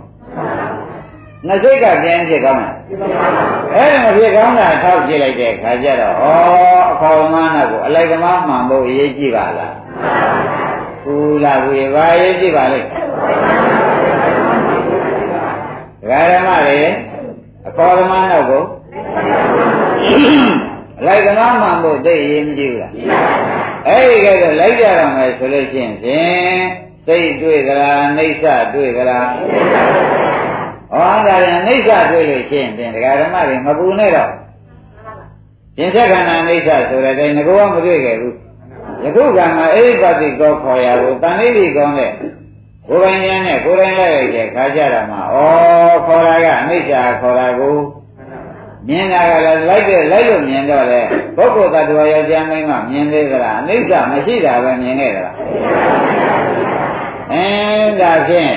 [1.47, 2.75] နှစ်စိတ်ကပြိုင်ဖြစ်ကောင်းလား
[3.75, 6.25] အဲ့ဒါမဖြစ်ကောင်းတာထောက်ကြည့်လိုက်တဲ့ခါကျတော့ဩ
[6.91, 9.73] အခေါ်မနာကိုအလိုက်သမားမှန်ဖို့အရေးကြီးပါလား
[11.03, 12.87] ဘူးလားဘူးရပါရေးကြည့်ပါလိမ့်
[16.01, 16.79] ဒကာဓမ္မတွေ
[17.67, 18.63] အခေါ်သမားနောက်ကို
[20.99, 22.93] အလိုက်သမားမှန်ဖို့သိရေးမကြည့်ဘူးလား
[23.87, 26.61] အဲ့ဒီကဲတော့လိုက်ကြရမယ်ဆိုလို့ရှိရင်ဖြင့်
[27.05, 29.29] စိတ်တွေ့ကြလားနှိစ္စတွေ့ကြလား
[30.91, 34.31] ဟောဒါရင်နှိစ္စတွေ့လို့ရှိရင်ဖြင့်ဒကာဓမ္မတွေမပူနဲ့တော့
[35.75, 38.35] ပြင်ဆက်ခန္ဓာနှိစ္စဆိုတဲ့တိုင်းငကောမတွေ့ခဲ့ဘူး
[39.03, 42.11] ယခုကမှအိပတိကောခေါ်ရကိုတန်လေးကြီးကောင်းတဲ့
[42.87, 45.37] ကိုယ်ပိုင်ဉာဏ်နဲ့ကိုယ်တိုင်လိုက်ရတဲ့ခါကြတာမှာဩ
[46.07, 47.75] ခေါ်တာကအနိစ္စခေါ်တာကို
[48.87, 51.01] မြင်တာကလည်းလိုက်တဲ့လိုက်လို့မြင်တော့လေ
[51.35, 55.35] ပုဂ္ဂိုလ်တ attva ယောက်ျားမင်းကမြင်သေးသလားအနိစ္စမရှိတာပဲမြင်ခဲ့သလား
[57.33, 57.45] အဲ
[58.01, 58.55] ဒါဖြင့်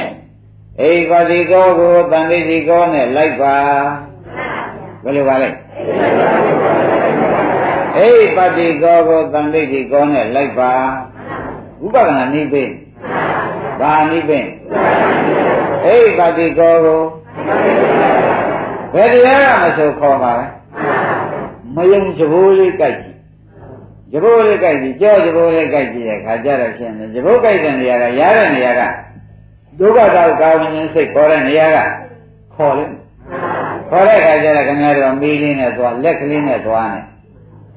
[0.89, 3.57] ဧကတိကောကိုတန်တိကောနဲ့လိုက်ပါ
[5.05, 5.51] ဘယ်လိုပါလဲ
[7.99, 10.73] အိပတိကောကိုတန်တိကောနဲ့လိုက်ပါ
[11.85, 12.65] ဥပဒနာနိဗ္ဗိ
[13.81, 14.41] ဘာနိဗ္ဗိ
[15.87, 17.03] အိပတိကောကို
[18.93, 20.47] ဘယ်တရားကမဆိုခေါ်ပါလဲ
[21.75, 23.17] မယုံကြိုးလေးကြိုက်ကြည့်
[24.13, 28.83] ကြိုးလေးကြိုက်ကြည့်ကြောကြိုးလေးကြိုက်ကြည့်တဲ့ခါကြတော့ရှင်းတယ်ကြိုးကြိုက်တဲ့နေရာကရားတဲ့နေရာက
[29.79, 31.79] ဒုက္ခတောက်ကာဝဉ္စိတ်ခေါ်တဲ့နေရာက
[32.55, 32.95] ခေါ်လိုက်
[33.89, 37.01] ခေါ်တဲ့ခါကျတော့ခင်ဗျားတို့မီးလေးနဲ့သွားလက်ကလေးနဲ့သွားနေ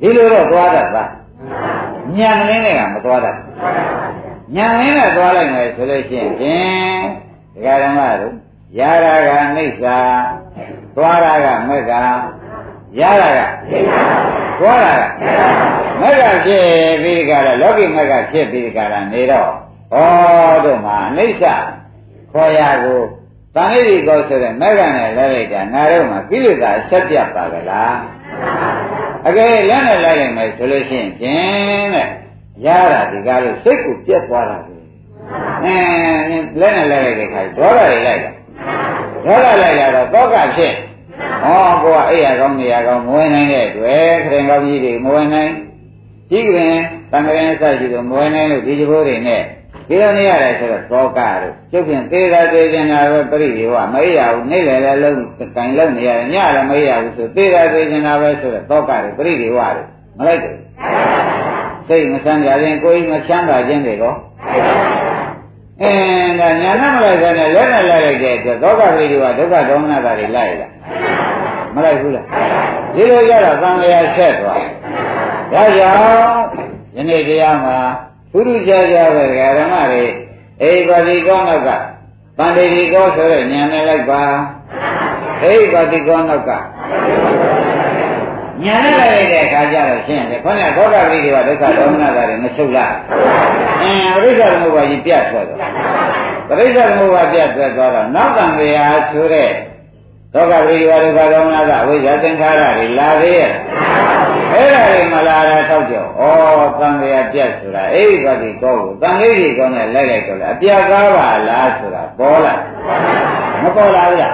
[0.02, 1.10] ဒီလိုတော့သွားတတ်သား
[2.18, 3.38] ညံလင်းနဲ့ကမသွားတတ်
[4.56, 7.02] ညံလင်းနဲ့သွားလိုက်မယ်ဆိုလို့ရှိရင်ဖြင့်
[7.54, 8.34] ဒကာဓမ္မတို့
[8.80, 10.00] ရာရာကအိဋ္ဌာ
[10.96, 11.92] သွားတာကမက္က
[13.00, 13.40] ရတာက
[14.60, 15.02] သွားတာက
[16.02, 16.66] မက္ကဖြစ်
[17.04, 19.50] ပြီးကြတော့လောကီမက္ကဖြစ်ပြီးကြတာနေတော့
[19.94, 19.98] ဩ
[20.66, 21.56] တို့မှာအိဋ္ဌာ
[22.32, 23.02] ခေါ်ရကို
[23.56, 27.98] တန်လေးကောဆိုတဲ့မက္ကနဲ့လဲလိုက်တာငါတို့မှာကိလေသာဆက်ပြတ်ပါကလား
[29.28, 32.10] အကယ်လက်နဲ့လိုက်လိုက်မယ်ဆိုလို့ရှိရင်ဖြင့်တဲ့
[32.66, 34.76] ရတာဒီကားလို့စိတ်ကိုပြတ်သွားတာပဲ
[35.64, 35.78] အဲ
[36.60, 38.32] လက်နဲ့လိုက်လိုက်တဲ့ခါဒေါသတွေလိုက်တာ
[39.26, 40.74] ဒေါသလိုက်ရတော့တောကဖြစ်
[41.44, 45.52] ဟောကိုကအိယာကောင်းနေရကောင်းမဝင်နိုင်တဲ့တွေ့ခရင်ကောင်းကြီးတွေမဝင်နိုင်
[46.30, 46.78] ကြီးကရင်
[47.12, 49.42] တန်ကြရင်စရှိလို့မဝင်နိုင်လို့ဒီကြိုးတွေနဲ့
[49.88, 55.18] ဒီလိုနေရတယ်ဆိုတော့သောကတို့ကျုပ်ဖြင့်သေးတာသေးခြင်းတာပဲပြိရိဝမအိရဘူးနေလေလည်းလုံး
[55.56, 60.60] ကင်လုံးနေရတယ်ညလည်းမအိရဘူးဆိုသေးတာသေးခြင်းတာပဲဆိုတော့သောကတို့ပြိရိဝတို့မလိုက်ဘူး
[61.88, 64.14] စိတ်မဆန်းကြရင်ကိုယ်မချမ်းသာခြင်းတွေကော
[65.82, 70.72] အင်းဒါညာနဲ့မလိုက်တဲ့နဲ့လက်နဲ့လိုက်လိုက်တဲ့အတွက်သောကပြိရိဝဒုက္ခဒေါမနတာတွေလိုက်လား
[71.76, 72.26] မလိုက်ဘူးလား
[72.96, 74.60] ဒီလိုကြတော့သံဃာဆက်သွား
[75.54, 75.98] ဒါကြောင့်
[76.96, 77.78] ယနေ့တရားမှာ
[78.32, 79.26] ပုရုဇာကြပဲ
[79.58, 80.06] ဓမ္မတွေ
[80.62, 81.70] အိပါတိကောနောက်က
[82.38, 84.24] ပန္တိတိကောဆိုတဲ့ညာနဲ့လိုက်ပါ
[85.44, 86.52] အိပါတိကောနောက်က
[88.64, 92.94] ညာနဲ့လိုက်တဲ့အခါကျတော့ရှင်းတယ်ခေါင်းကသောတာပတိတွေကဒုက္ခဒေါမနတာတွေမချုပ်လား
[93.82, 95.72] အင်းအရိစ္ဆသမုပ္ပါကြီးပြတ်ထွက်သွား
[96.48, 99.50] ပရိစ္ဆသမုပ္ပါပြတ်ထွက်သွားတော့နောက်တန်တရားဆိုတဲ့
[100.34, 103.52] ဒုက္ခပရိဒီဝဒုက္ခဒေါမနတာဝိဇ္ဇာသင်္ခါရတွေလာသေးရဲ့
[104.54, 112.54] အဲ့ဒါတွေမလာတာထောက်ကြောဩသံဃာပြတ်ဆိုတာအဲ့ဒီဘာဒီကောကိုတန်လေးကြီးကောနဲ့လိုက်လိုက်တော့လေအပြတ်ကားပါလားဆိုတာပေါ်လာ
[113.62, 114.32] မပေါ်လာဘူးလား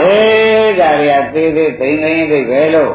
[0.00, 2.92] အေးဒါတွေကသေးသေးသိမ့်သိမ့်သိပဲလို့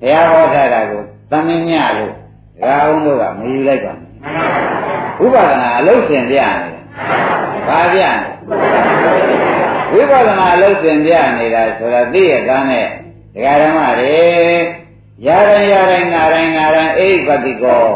[0.00, 2.12] ဘုရားဟောထားတာကိုသမင်းညလို့
[2.60, 3.92] ဒါအောင်တို့ကမယူလိုက်ပါ
[5.18, 6.84] ဘူးဥပဒနာအလုံးစင်ပြနေတယ်
[7.68, 8.16] ဘာပြနေ
[9.92, 12.86] ဝိပဿနာအလုံးစင်ပြနေတာဆိုတာသိရတဲ့နဲ့
[13.34, 14.16] ဒကာဓမ္မတွေ
[15.26, 17.86] ရရင်ရရင်နာရင်နာရင်အိပတိကော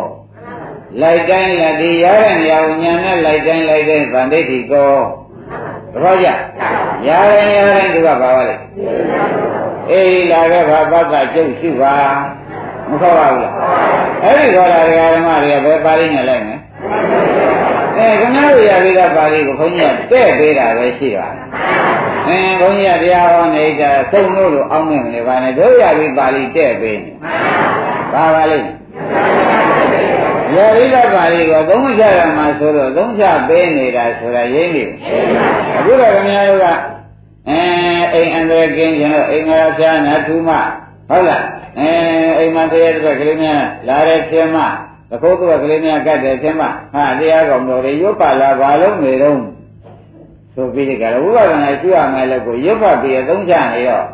[1.00, 4.94] လိုက်တိုင်းလက်ဒီရရင်ရဝညာနဲ့လိုက်တိုင်းလိုက်တိုင်းဗန္ဒိတိကော
[5.92, 6.28] တပည့်ကြ
[7.06, 8.56] ရရင်ရရင်သူကဘာပါလဲ
[9.90, 11.94] အေးလာခဲ့ဘာပတ်ကကျုပ်ရှိပါ
[12.88, 13.54] မခေါ်ပါဘူးလား
[14.24, 14.80] အဲ့ဒီခေါ်တာ
[15.14, 16.60] ဓမ္မတွေကဘယ်ပါဠိနဲ့လိုက်မယ်
[17.96, 21.28] အဲခင်ဗျားတို့ရပြီးသားပါဠိကိုခွန်ကြီးကတဲ့ပေးတာပဲရှိပါ
[22.28, 27.12] အင်းဘုန်းကြီးကတရားဟောနေတာသုံးလို့လို့အောင်းနေမလဲပါနဲ့တို့ရပြီးပါဠိတဲ့ပေးနေ
[28.14, 28.68] ပါပါလိမ့်
[30.56, 34.84] ရရိဒပါဠိကိုသုံးချရမှာဆိုတော့သုံးချပေးနေတာဆိုတာရင်းနေ
[35.76, 36.66] အခုတော့ခင်ဗျားတို့က
[37.50, 37.62] အဲ
[38.14, 40.50] အိမ်အန္တရာယ်ကင်းရင်တော့အိမ်ငါဖျားနာထူးမ
[41.10, 41.44] ဟုတ်လား
[41.78, 41.90] အဲ
[42.38, 44.58] အိမ်မှာတည်းရဲ့တစ်ခါကလေးများလာတဲ့ခြင်းမ
[45.10, 46.62] သခိုးသူကလေးများကတ်တယ်သင်မ
[46.94, 49.38] ဟာတရားကောင်တော်တွေရွတ်ပါလားဘာလို့နေတော့
[50.54, 54.06] ဆိုပြီးဒီကရဝိပဿနာရှုရမယ်လို့ကိုရွတ်ပတ်ပြီးအသုံးချနေတော့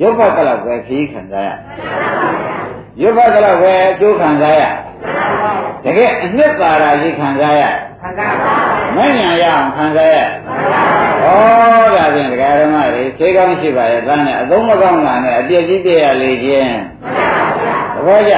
[0.00, 1.50] ရွတ်ပတ်ကတော့ပဲခီးခံစားရ
[3.00, 4.62] ရွတ်ပတ်ကတော့ပဲအကျိုးခံစားရ
[5.84, 7.91] တကယ်အနှစ်သာရကြီးခံစားရခံစားပါ
[8.96, 11.28] မဉ္ဇဏ်ရအောင်ခံစားရဩ
[11.96, 16.74] ဒါဖြင့်တရားဓမ္မတွေခြေကောင်းရှိပါရဲ့သားနဲ့အသုံးမကောင်းတာနဲ့အပြည့်ကြီးပြရလေခြင်း
[17.94, 18.34] သဘောကျ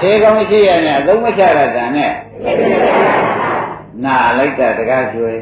[0.00, 2.12] ခြေကောင်းရှိရနဲ့အသုံးမချရတာနဲ့
[4.04, 5.40] နာလိုက်တာတကားကျွေး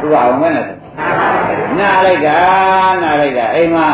[0.00, 0.66] သူကအောင်မဲနဲ့
[1.78, 2.38] နာလိုက်တာ
[3.02, 3.88] နာလိုက်တာအိမ်မှာ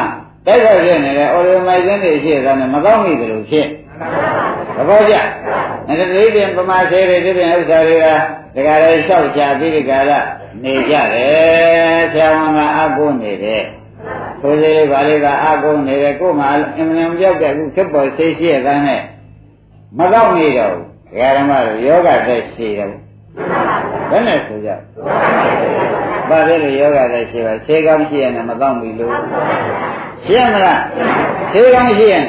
[0.47, 3.67] တိုက်ခိုက်ဖြစ်နေတယ်အော်ဒီမိုက်စင်းတွေရှိတာနဲ့မကောင်းမိဘူးလို့ဖြစ်
[4.77, 5.15] သဘောကျ
[5.89, 8.07] အဲ့ဒါဒီပြင်ပမာသေးတွေဒီပြင်ဥစ္စာတွေက
[8.55, 10.21] ဒကာလေးလျှောက်ချပြီးဒီကလာ
[10.63, 13.63] နေကြတယ်ဆရာဝန်ကအကုနေတယ်
[14.41, 19.03] ဆိုသေးလေးပါလေးကအကုနေတယ်ကို့မှာအမှန်တန်ပြောက်တဲ့အခုခက်ပေါ်ဆေးရှိရတဲ့နဲ့
[19.99, 22.91] မကောက်နေတော့ဘူးဒကာဓမ္မတို့ယောဂသက်ရှိတယ်
[24.11, 24.71] ဘယ်နဲ့ဆိုကြ
[26.29, 29.13] ဘာလဲလို့ယောဂသက်ရှိပါဆေးကောင်းရှိရင်မကောက်ပြီလို့
[30.27, 30.81] ရှင်းမလား
[31.53, 32.25] ဆေးကောင်းရှိရင်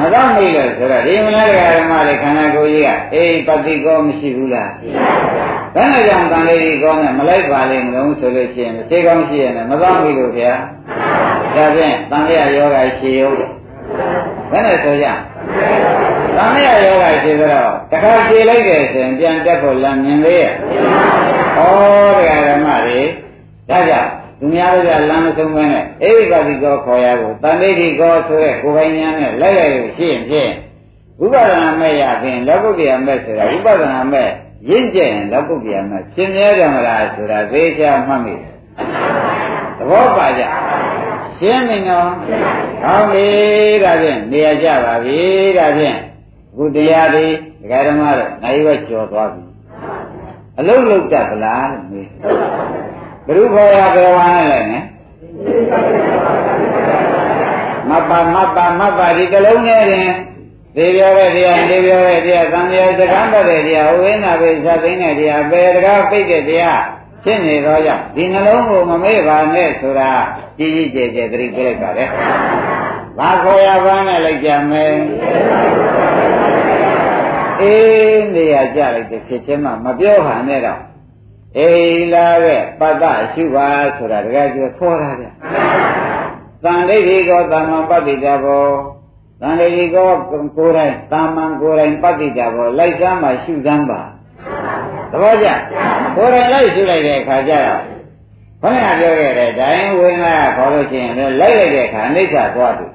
[0.00, 4.70] မကောက်မိလို့ဆိုတော့ဒီမလားတရားဓမ္မတွေခန္ဓာကိုယ်ကြီးကအေးပฏิကောမရှိဘူးလား
[5.74, 10.52] ဘယ်နဲ့ကြောင့်တန်လေးကြီးကောနဲ့မလိုက်ပါလိမ့်မလို့ဆိုလို့ရှိရင်သိကောင်းရှိရင်မကောက်မိလို့ဗျာ
[11.54, 13.32] ဒါဖြင့်တန်လေးယောဂရှိရုံ
[14.50, 15.06] ဘယ်နဲ့ဆိုကြ
[16.36, 21.60] တန်လေးယောဂရှိတော့တခါခြေလိုက်တယ်ဆိုရင်ပြန်တက်ဖို့လမ်းမြင်လေးရဲ့ဩ
[22.16, 23.00] တရားဓမ္မတွေ
[23.70, 30.52] ဒါကြောင့် သူများတို့ကလမ်းမဆုံးမဲနဲ့အိဗာတိကောခေါ်ရကိုတန်ဋိတိကောဆိုတဲ့ကိုယ်ပိုင်ဉာဏ်နဲ့လိုက်လိုက်လို့ရှိရင်ဖြင့်
[31.20, 34.28] ဝိပဿနာမဲ့ရဖြင့်လောကုတ္တရာမဲ့ဆိုတာဝိပဿနာမဲ့
[34.68, 38.52] ရင့်ကျက်ရင်လောကုတ္တရာမဲ့ရှင်းမြဲတယ်မလားဆိုတာသိချာမှတ်မိတယ်
[39.78, 40.42] သဘောပါကြ
[41.38, 42.10] ရှင်းပြီနော်
[42.82, 43.26] ဟောပြီ
[43.84, 45.18] ဒါဖြင့်နေရာကြပါပြီ
[45.58, 45.98] ဒါဖြင့်
[46.56, 47.26] ခုတရားဒီ
[47.60, 49.42] ဒကာဓမ္မတို့နိုင်ဝဲကျော်သွားပြီ
[50.58, 52.08] အလုံးလုံးတတ်ပလားလို့မေး
[53.30, 54.82] ဘုရုခေါ်ရဘယ်ဝါနဲ့လဲနဲ့
[57.88, 60.08] မပ္ပမပ္ပမပ္ပဒီကလုံးနဲ့တင်
[60.76, 66.80] ဒီပြောတဲ့တရားဒီပြောတဲ့တရားသံဃာစကားပတ်တဲ့တရားဝိနာပိသသိတဲ့တရားပေတကားပိတ်တဲ့တရား
[67.24, 70.10] ဖြစ်နေတော့ကြောင့်ဒီနှလုံးကိုမမေ့ပါနဲ့ဆိုတာ
[70.58, 72.04] ကြီးကြီးကျယ်ကျယ်သတိပြလိုက်ပါလေ။
[73.18, 74.92] ဘာခေါ်ရပါနဲ့လိုက်ကြမယ်။
[77.60, 80.80] အေးနေရာကြလိုက်တဲ့ဖြစ်ချင်းမှမပြောဟန်နဲ့တော့
[81.58, 85.26] အေးလာပဲပတ္တရှုပါဆိုတာတကယ်ကျခေါ်တာဗျ။
[86.64, 88.66] သံဒိဋ္ဌိကောသမ္မာပတ္တိတဘော
[89.40, 90.10] သံဒိဋ္ဌိကော
[90.56, 94.00] ကိုယ်တိုင်သမ္မာကိုယ်တိုင်ပတ္တိတဘောလိုက်စမ်းမှရှုစမ်းပါ
[95.10, 95.48] သဘောကျ
[96.16, 97.80] ကိုယ်တိုင်လိုက်ရှုလိုက်တဲ့အခါကျတော့
[98.62, 102.89] ဘုရားပြောခဲ့တဲ့ဒိုင်းဝေဒနာခေါ်လို့ရှိရင်လည်းလိုက်လိုက်တဲ့အခါအိဋ္ဌသွားတယ်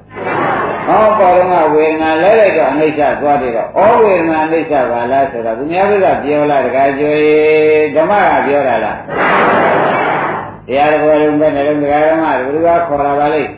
[0.86, 7.14] ဟောပေါ်တော့ဝေဒနာလဲလိုက်တော့အိဋ္ဌသွားတယ်တော့ဩဝေဒနာအိဋ္ဌပါလားဆိုတော့သူများကပြောလားတခါကြွေ
[7.96, 8.98] ဓမ္မကပြောတာလား
[10.68, 13.50] တရားတော်လုံးပဲနဲ့လုံးတရားဓမ္မဘယ်သူကခေါ်တာပါလိမ့်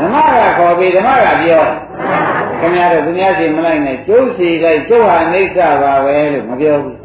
[0.00, 1.64] ဓမ္မကခေါ်ပြီးဓမ္မကပြော
[2.60, 6.96] ခင်ဗျားတို့သူများစီမလိုက်နဲ့ကျုပ်စီလိုက်ကျုပ်ဟာအိဋ္ဌပါပဲလို့မပြောဘူး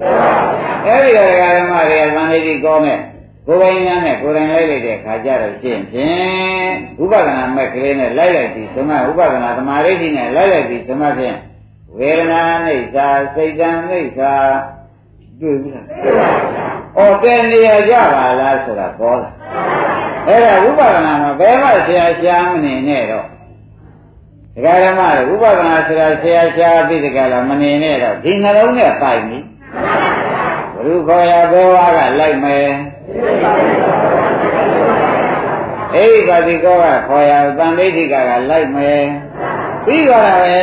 [0.86, 3.00] အဲဒီတရားဓမ္မတွေကသံဃာတိကောနဲ့
[3.52, 6.72] ကိုယ်ပိုင်ညာနဲ့ကိုယ်တိုင်လိုက်လိုက်တဲ့ခါကျတော့ရှင်းဖြင့်
[7.04, 11.38] ဥပဒနာမဲ့ကလေးနဲ့လိုက်လိုက်ပြီးသမဥပဒနာသမာဓိတိနဲ့လိုက်လိုက်ပြီးသမဖြင့်
[11.98, 14.34] ဝေဒနာအိဋ္ဌာစိတ်တံအိဋ္ဌာ
[15.40, 16.28] တွေ့ဘူးလားတွေ့ပါ
[16.96, 19.30] ဘူး။ဩတဲ့နေရာကြပါလားဆိုတာပေါ်လာ။
[20.28, 23.26] အဲ့ဒါဥပဒနာမှာဘယ်မှဆရာရှားမနေနဲ့တော့
[24.56, 29.40] ဒကာဓမ္မတွေဥပဒနာဆိုတာဆရာရှားပြီးဒကာလားမနေနဲ့တော့ဒီနှလုံးနဲ့ပိုက်ပြီ။
[30.84, 32.70] ဘုရုခေါ်ရဘယ်ဝါကလိုက်မယ်
[35.96, 38.15] အိဗာတိကောကခေါ်ရသံဒိဋ္ဌိကက
[38.50, 39.04] လိုက်မယ်
[39.86, 40.58] ပြီးတော့ပဲ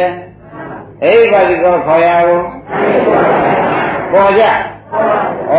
[1.05, 2.47] အိဗာတိကောခေါ်ရဘူး
[4.13, 5.55] ပေါ်ကြဩ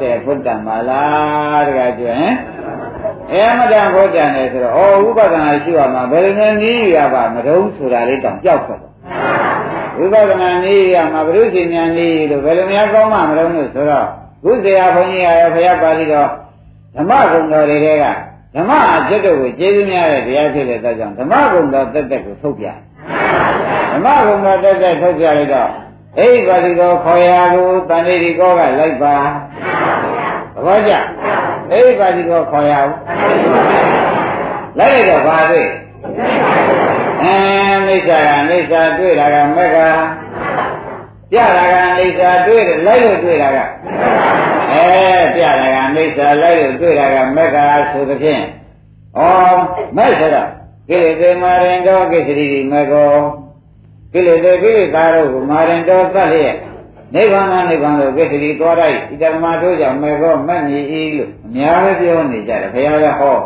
[0.00, 2.34] တဲ့ဘုဒ္ဓမာလားတကယ်ကျွန်း
[3.32, 8.87] အဲမတန်ဘုဒ္ဓနဲ့ဆိုတော့ဩဥပဒနာရှိရမှာဘယ်လိုနဲ့နည်းရပါမတုံးဆိုတာလေးတောင်ကြောက်ခဲ့
[9.98, 14.06] ဝိပဿနာနည်းရမှာဘုရုရှင်ညာနည်းလို့ဘယ်လိုများကောင်းမှမလို့လို့ဆိုတော့
[14.42, 16.28] ခုဇေယဘုန်းကြီးရောဘုရားပါဠိတော်
[16.96, 18.04] ဓမ္မဂုဏ်တော်တွေက
[18.56, 22.66] ဓမ္မအကျက်တို့ကိုကျေးဇူးများတဲ့တရားဖြစ်တဲ့အတွက်ကြောင့်ဓမ္မဂုဏ်တော်တက်တက်ကိုထုတ်ပြ
[23.92, 25.70] ဓမ္မဂုဏ်တော်တက်တက်ထုတ်ပြလိုက်တော့
[26.18, 29.14] အိဗာတိကောခေါ်ရာကိုတန်ဋိတိကောကလိုက်ပါ
[30.54, 30.92] သဘောကျ
[31.72, 32.94] အိဗာတိကောခေါ်ရာကို
[34.78, 35.68] လိုက်လိုက်တော့ဘာတွေ့
[37.22, 37.36] အဲ
[37.86, 39.78] မိစ္ဆာကမိစ္ဆာတွေ့တာကမက္ခ
[41.32, 43.58] ပြတာကအိဋ္ဌာတွေ့တယ်လိုက်လို့တွေ့တာက
[44.72, 44.86] အဲ
[45.34, 48.42] ပြတာကအိဋ္ဌာလိုက်လို့တွေ့တာကမက္ခာဆိုသဖြင့်
[49.18, 49.20] ဩ
[49.96, 50.48] မဲ့ဆိုတော့
[50.88, 53.12] ကိလေသာမရင်ကောကိစ္စရီမကော
[54.12, 56.56] ကိလေသာကိလေသာတို့ကိုမာရင်တော်သတ်လျက်
[57.14, 63.36] နိဗ္ဗာန်နိဗ္ဗာန်ကိုကိစ္စတိတော်လိုက်ဣတမတို့ကြောင့်မေကောမက်မြည်ဤလို့အများပဲပြောနေကြတယ်ဘုရားကဟော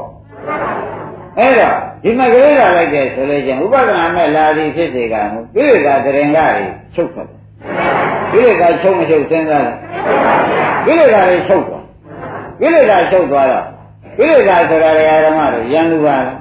[1.38, 6.64] အဲ့တော့ဒီမှာကိလေသာလိုက်တယ်ဆိုလို့ချင်းဥပဒနာမဲ့လာသည်ဖြစ်စေကမူကိလေသာတရင်ကတွေ
[6.94, 7.40] ချုပ်ထွက်တယ်
[8.32, 9.76] ကိလေသာချုပ်မချုပ်စဉ်းစားတယ်
[10.86, 11.84] ကိလေသာတွေချုပ်သွား
[12.60, 13.66] ကိလေသာချုပ်သွားတော့
[14.18, 14.90] ကိလေသာဆိုတာ
[15.26, 16.38] ဓမ္မတို့ယံလူပါလား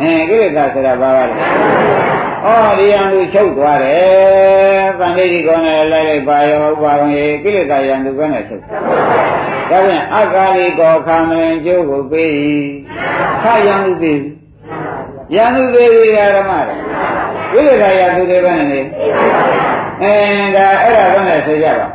[0.00, 2.01] အင်းကိလေသာဆိုတာဘာပါလဲ
[2.44, 12.30] ဩဒီယံလူချုပ်သွားတယ်သံဃိတိကောနဲ့လိုက်လိုက်ပါရောဥပါရုံရေကိလေသာယံလူကနဲ့ချုပ်ဒါပြန်အကာလီကောခမလင်ကျိုးကိုပေး၏
[13.42, 14.20] ခယံလူပေး
[15.34, 16.80] ယံလူပေးပြီဓမ္မတို့
[17.52, 18.80] ကိလေသာယံလူတွေပဲနေ
[20.02, 20.14] အဲ
[20.56, 21.88] ဒါအဲ့ဒါတော့လည်းဆိုကြပါ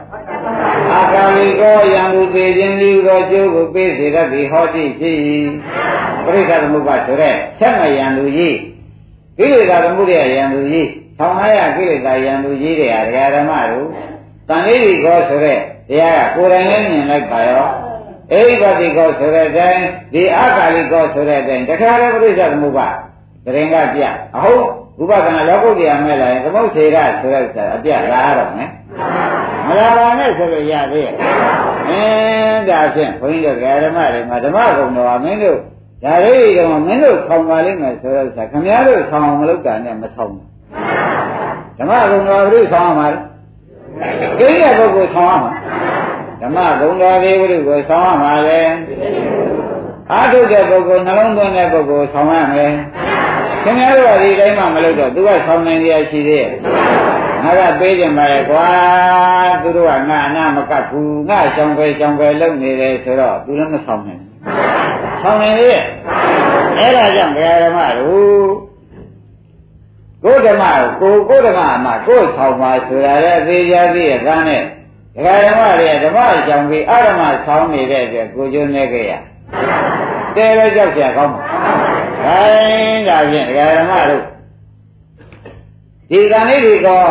[0.93, 5.17] အာကာလီကောယံလူသေးခြင်းလူတော်ကျိုးကိုပေးစေတတ်သည်ဟောတိဖြစ်၏
[6.25, 8.76] ပရိသသမုပ္ပါဆိုတဲ့ဆက်မယံလူကြီး
[9.37, 10.85] ကိလေသာသမုဒယယံလူကြီး
[11.19, 13.87] 1500ကိလေသာယံလူကြီးတွေဟာဒကာဓမ္မတို့
[14.49, 15.57] တန်လေးဒီကောဆိုတဲ့
[15.89, 17.67] တရားကကိုယ်တိုင်လည်းမြင်လိုက်ပါရော
[18.31, 22.87] အိဗာတိကောဆိုတဲ့အတိုင်းဒီအာကာလီကောဆိုတဲ့အတိုင်းတခါတည်းပရိသသမုပ္ပါ
[23.45, 24.01] တရင်ကပြ
[24.35, 24.63] အဟုတ်
[25.01, 28.69] ဥပဒနာလောကုတ္တရာမဲ့လာရင်သမုတ်ထေရဆိုတဲ့ဥစ္စာအပြလာရတော့မယ်
[29.67, 31.13] မလာပါနဲ့ဆိုလို့ရသေးရဲ့
[31.89, 35.59] အင်းဒါဖြင့်ဘုန်းကြီးတို့ဓမ္မတွေမှာဓမ္မကုံတော်မင်းတို့
[36.07, 40.45] ဒါလေးတော့မင်းတို့ခေါင်ပါလိမ့်မယ်ဆိုတော့ဆာခင်ဗျားတို့ဆောင်းအောင်မလုပ်တာနဲ့မဆောင်းဘူး
[41.77, 43.19] ဓမ္မကုံတော်ဘုရားဆောင်းအောင်ပါလေ
[44.39, 45.55] ကိရိယာပုဂ္ဂိုလ်ဆောင်းအောင်
[46.41, 48.61] ဓမ္မကုံတော်လေးဘုရားကိုဆောင်းအောင်ပါလေ
[50.11, 52.71] အာထုတဲ့ပုဂ္ဂိုလ်နှလုံးသွင်းတဲ့ပုဂ္ဂိုလ်ဆောင်းရမယ်
[53.63, 56.51] ခင်ဗျားတို့ကဒီတိုင်းမှမလုပ်တော့သူကဆောင်းနိုင်ရရှိသေးရဲ့
[57.43, 58.67] ငါကပေးကြပါရဲ့ကွာ
[59.61, 64.26] သူတို့ကငါအနာမကတ်ဘူးငါချောင်းပဲချောင်းပဲလုပ်နေတယ်ဆိုတော့သူလည်းမဆောင်းနိုင်ဘူး
[65.21, 65.81] ဆောင်းနေရဲ့
[66.79, 68.47] အဲ့ဒါကြောင့်ဘုရားဓမ္မတို့
[70.23, 70.63] ကိုယ်ဓမ္မ
[71.01, 74.63] ကိုကိုယ်ဓမ္မမှာကိုယ်ဆောင်ပါဆိုတာလည်းအသေးချာသေးရဲ့ကန်းနဲ့
[75.15, 79.11] ဒကာဓမ္မတွေဓမ္မကြောင့်ပြီးအဓမ္မဆောင်းနေတဲ့အတွက်ကိုကျိုးနေကြရ
[80.35, 81.41] တဲတော့ကြောက်ကြကောင်းပါ
[82.23, 84.23] ခိုင်းဒါဖြင့်ဒကာဓမ္မတို့
[86.09, 87.03] ဒီကံလေးတွေကော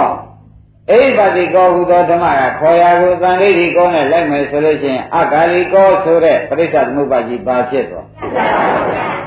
[0.91, 8.07] အိဗတိကောဟူသောဓမ္မကခေါ်ရကိုသံလေးဒီကောနဲ့လိုက်မယ်ဆိုလို့ရှိရင်အဂါလီကောဆိုတဲ့ပရိစ္ဆသမုပ္ပါကြီးပါဖြစ်သွား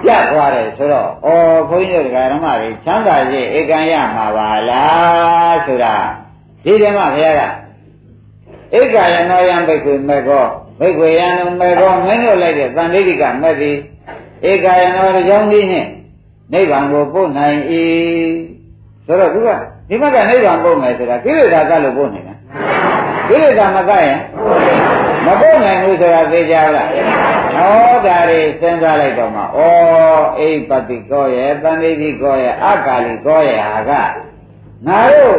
[0.04, 1.12] ပြတ်သွားတယ်ဆိုတော့ဩ
[1.70, 5.96] ဘုန်းကြီးတို့ဓမ္မတွေချမ်းသာခြင်းဧကံရမှာပါလားဆိုတာ
[6.66, 7.42] ဒီဓမ္မဘုရားက
[8.80, 10.46] ဧကယနောယံဘိက္ခွေမေကော
[10.80, 11.28] ဘိက္ခွေယံ
[11.60, 13.78] မေကောမင်းတို့လိုက်တဲ့သံလေးဒီကမဲ့သည်
[14.50, 15.90] ဧကယနောကြောင့်ဒီနှင့်
[16.54, 17.58] နိဗ္ဗာန်ကိုပို့နိုင်၏
[19.06, 19.50] ဆိုတော့သူက
[19.90, 22.34] ဒီဘက်ကနိဗ္ဗာန်ပို့မယ်ဆိုတာကိလေသာကလို့ပို့နေတာ
[23.30, 24.20] ကိလေသာမကရင်
[25.26, 26.90] မပို့နိုင်ဘူးဆိုတာသိကြလား
[27.56, 29.46] ဟောဒါတွေစဉ်းစားလိုက်တော့မှဩ
[30.40, 33.92] အိပတိကောရဲ့တန်ဋိတိကောရဲ့အကာလီကောရဲ့ဟာက
[34.88, 35.38] ငါတို့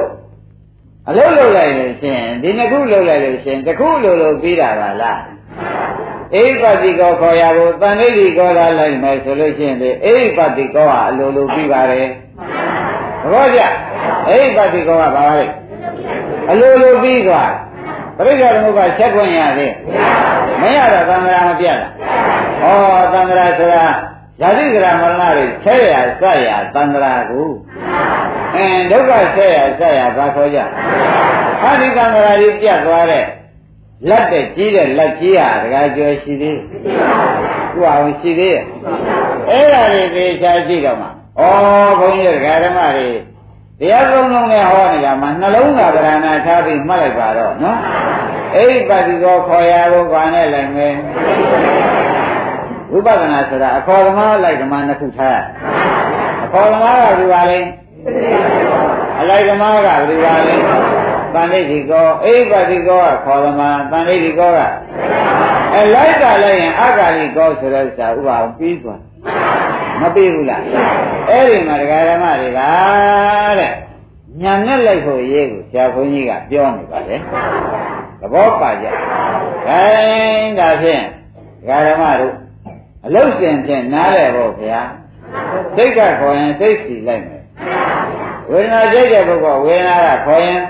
[1.08, 5.20] အလုံးလုံးလိုက်လို့ရှင်ဒီနှစ်ခုလုံးလိုက်လို့ရှင်တစ်ခုလုံးလုံးပြီးတာပါလား
[6.34, 12.06] အိပတိကောခေါ်ရဖို့တန်ဋိတိကောလာလိုက်မယ်ဆိုလို့ရှင်ဒီအိပတိကောဟာအလိုလိုပြီးပါတယ်
[13.22, 13.60] သဘောကျ
[14.28, 15.46] အိပတိကောကဘာလဲ
[16.50, 17.52] အလိုလိုပြီးသွား
[18.16, 19.72] ပရိစ္ဆေသမုပ္ပါချက်ခွင့်ရသေး
[20.60, 21.90] မရတော့သံဃာမပြတ်လား
[23.02, 23.84] ဩသံဃာဆိုတာ
[24.40, 27.48] ဇာတိကရာမရဏတွေဆက်ရဆက်ရသံဃာကို
[28.56, 30.58] အင်းဒုက္ခဆက်ရဆက်ရဘာခေါ်ကြ
[31.62, 33.24] အာဒီသံဃာကြီးပြတ်သွားတဲ့
[34.08, 36.58] လက်တဲ့ကြီးတဲ့လက်ကြီးဟာတကယ်ကျော်ရှိသေး
[37.72, 38.62] ခုအောင်ရှိသေးရဲ့
[39.50, 41.10] အဲ့ဒါတွေသေချာရှိတော့မှဩ
[41.98, 43.08] ဘုန်းကြီးဓမ္မတွေ
[43.80, 47.78] တရားသုံးလုံးနဲ့ဟောနေတာမှာနှလုံးသာဗရဏထားပြီးမှတ်လိုက်ပါတော့နော်
[48.56, 50.94] အိပတိကောခေါ်ရဖို့ဘာနဲ့လိုက်မယ်
[52.92, 55.40] ဝိပဿနာဆိုတာအခေါ်သမားလိုက်ဓမ္မနှစ်ခုထား
[56.44, 57.58] အခေါ်သမားကဘယ်ပါလဲ
[59.20, 60.54] အလိုက်ဓမ္မကဘယ်ပါလဲ
[61.34, 64.60] တန်ဋိတိကောအိပတိကောကခေါ်သမားတန်ဋိတိကောက
[65.74, 69.00] အဲလိုက်ကလိုက်ရင်အဂါလိကောဆိုတဲ့ဥစ္စာဥပအောင်ပြီးသွား
[70.00, 70.62] မပြီးဘူးလား
[71.28, 72.60] အဲ့ဒီမှာဒကာဓမ္မတွေက
[73.60, 73.72] တဲ့
[74.42, 77.16] ညာနဲ့လိုက်ဖို့ရေးကိုဆရာဘုန်းကြီးကပြောနေပါလေ
[78.20, 78.86] သဘောပါကြ
[79.66, 81.02] ခိုင်းဒါဖြင့်
[81.60, 82.34] ဒကာဓမ္မတို့
[83.06, 84.80] အလုတ်စင်ဖြင့်နားလဲဖို့ဗျာ
[85.76, 87.42] စိတ်ကခေါ်ရင်စိတ်စီလိုက်မယ်
[88.50, 90.60] ဝေဒနာကြိတ်တဲ့ပုဂ္ဂိုလ်ဝေဒနာကခေါ်ရင်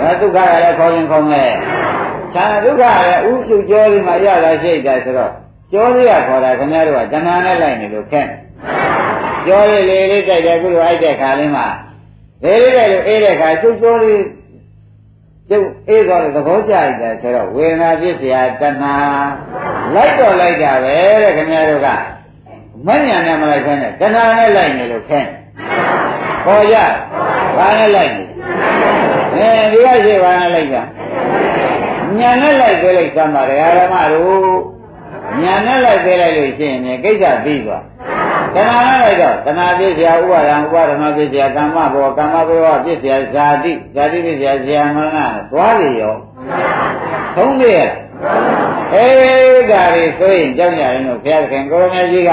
[0.00, 1.50] ဒါဒုက္ခကလည်းခေါ်ရင်ခေါ်မယ်
[2.34, 5.32] သံဒုက္ခလည်းဥစုကြောဒီမှာရတာရှိတယ်ဆိုတော့
[5.71, 8.27] ကြောလေးကခေါ်တာခင်ဗျားတို့ကတဏှာနဲ့လိုက်နေလို့ခက်
[9.45, 11.67] ကြောလေးလေးလေးတိုက်တယ်ခုလိုအိုက်တဲ့ခါလေးမှာ
[12.43, 14.23] လေးလေးတိုက်လို့အေးတဲ့ခါချုပ်ကြောလေး
[15.49, 18.95] ကျုပ်အေးတော့သဘောကျတယ်ဆိုတော့ဝေဒနာဖြစ်เสียတဏှာ
[19.95, 21.87] လိုက်တော့လိုက်တာပဲတဲ့ခင်ဗျားတို့က
[22.85, 25.25] မဉဏ်နဲ့မလိုက်ခွင့်နဲ့တဏှာနဲ့လိုက်နေလို့ခက်
[26.45, 26.75] ခေါ်ရ
[27.57, 28.23] ဘာနဲ့လိုက်နေ
[29.33, 30.83] အဲဒီကရှိဘာနဲ့လိုက်တာ
[32.19, 33.51] ညာနဲ့လိုက်သေးလိုက်သမ်းပါဓ
[33.85, 34.68] မ္မတို့
[35.42, 37.84] ညာနဲ့လိုက်သေးလိုက်လို့ရှိရင်ကိစ္စပြီးသွား
[38.54, 46.14] တဏှာနဲ့လိုက်တော့တဏှာပြည့်စရာဥပါဒံဥပါဒနာပြည့်စရာကမ္မဘောကမ္မဘောပြည့်စရာဇာတိဇာတိပြည့်စရာဇာမရဏသွားရရော
[47.36, 47.80] သုံးသေးရ
[48.92, 49.06] အဲ
[49.70, 52.30] ဒါတွေဆိုရင်ကြောက်ကြရင်တော့ဘုရားခင်ကိုရမကြီးက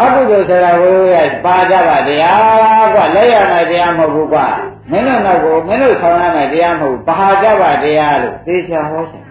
[0.00, 4.46] အကုသိုလ်ဆရာဝိဝရပါကြပါတရားကွာလက်ရမယ်တရားမဟုတ်ဘူးကွာ
[4.90, 9.23] မင်းတို့တော့ကိုမင်းတို့ဆောင်ရမယ်တရားမဟုတ်ဘူးပါကြပါတရားလို့သိချာဟောချင်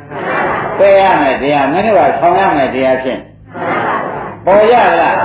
[0.80, 3.19] ပယ်ရမယ်တရားမင်းတို့ကဆောင်ရမယ်တရားဖြင့်
[4.45, 5.17] ပေါ်ရလား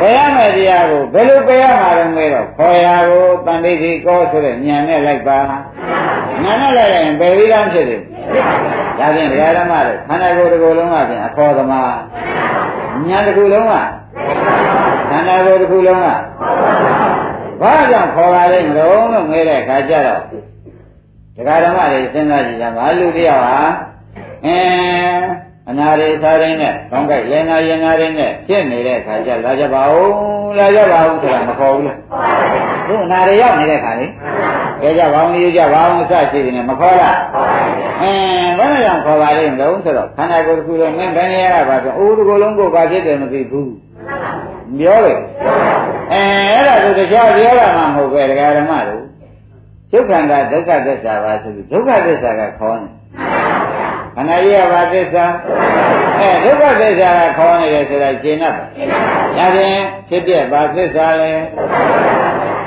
[0.00, 8.00] ပယ်ရမယ်တရားကိုဘယ်လိုပယ်ရမှာလဲမေးတော့ခေါ်ရကိုတန်တိတိကောဆိုတဲ့ဉာဏ်နဲ့လိုက်ပါဉာဏ်နဲ့လိုက်ရင်ပယ်ပြီးသားဖြစ်တယ်
[8.98, 11.92] ဒါဖြင့်ဒကာဓမ္မတို့ခန္ဓာကိုယ်တစ်ခုလုံးကဖြင့်အခေါ်သမား
[13.08, 13.74] ဉာဏ်တစ်ခုလုံးက
[15.10, 16.06] ခန္ဓာကိုယ်တစ်ခုလုံးက
[17.60, 20.20] ဘာကြောင့်ခေါ်ပါလိမ့်မလို့လို့ငဲတဲ့အခါကျတော့
[21.36, 23.56] ဒကာဓမ္မတွေစဉ်းစားကြည့်ကြပါလူတယောက်ဟာ
[24.46, 24.58] အဲ
[25.70, 31.98] အနာရိသာရင်းနဲ့ကောင်းကဲ့ရင်နာရင်နာရင်းနဲ့ဖြစ်နေတဲ့အခါကျလာကြပါဦးလာကြပါဦးဆိုတာမခေါ်ဘူးလား
[32.88, 34.06] သူအနာရိရောက်နေတဲ့ခါလေ
[34.82, 37.16] ကြကြပါဦးယူကြပါဦးစရှိနေမခေါ်လား
[38.02, 38.12] အဲ
[38.58, 43.72] ဘယ်နဲ့ကြောင့်ခေါ်ပါလိမ့်မလို့ဆိုတော့ခန္ဓာကိုယ်တစ်ခုလုံးမင်းဘယ်နေရာကပါဆိုအိုးတစ်ခုလုံးကိုဘာဖြစ်တယ်မသိဘူး
[44.78, 45.18] ပြောတယ်
[46.12, 46.22] အဲ
[46.52, 49.02] အဲ့ဒါဆိုတရားပြောတာမှမဟုတ်ပဲတရားဓမ္မတို့
[49.92, 52.88] ဒုက္ခန္တာဒုက္ခသစ္စာပါဆိုပြီးဒုက္ခသစ္စာကခေါ်နေ
[54.20, 55.24] ခန္ဓာကြီးကဘာသစ္စာ
[56.20, 58.62] အဲဒုက္ခသစ္စာကခေါ်နေတယ်ဆိုတာရှင်းတတ်ပါ
[59.36, 61.32] ဒါဖြင့်ဖြစ်ပြဘာသစ္စာလဲ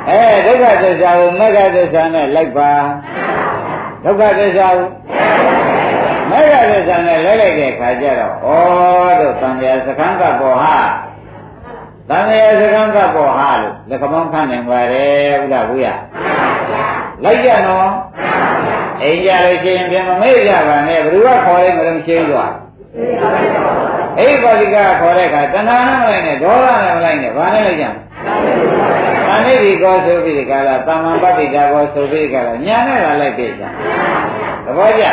[0.10, 2.72] အဲဒုက္ခသစ္စာကိုမဂ္ဂသစ္စာနဲ့လိုက်ပါ
[4.04, 4.88] ဒုက္ခသစ္စာကို
[6.32, 10.78] မဂ္ဂသစ္စာနဲ့လဲလိုက်တဲ့ခါကျတော့ဩတို့သံဃာစခန်းကပေါ်ဟာ
[12.10, 16.00] သံဃာစကံကပေါ်ဟာလို့လက်ကမောင်းခန့်နေပါတယ်ဥဒ္ဒဘုရား
[17.24, 17.90] လိုက်ကြနော်
[19.02, 22.54] အိမ်ကြလို့ရှိရင်ပြန်မမေ့ကြပါနဲ့ဘယ်သူကခေါ်လိုက်မလို့ရှင်းသွား
[24.20, 27.86] အိမ်ပါဠိကခေါ်တဲ့အခါတဏှာနဲ့မလိုက်နဲ့ဒေါသနဲ့မလိုက်နဲ့ဘာနဲ့လိုက်ကြ
[29.30, 33.64] မလဲသဏိတိကောဆိုပြီးဒီကလာတမ္မာပတ္တိတာကောဆိုပြီးဒီကလာညာနဲ့လာလိုက်ပြီကြ
[34.66, 35.04] သဘောကျ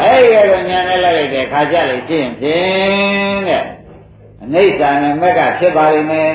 [0.00, 3.64] အဲ့ဒီကတော့ညာနဲ့လိုက်လိုက်တဲ့ခါကြလို့ရှိရင်ဖြင့်တဲ့
[4.42, 6.32] အနိစ္စနဲ့မက်ကဖြစ်ပါလိမ့်မယ်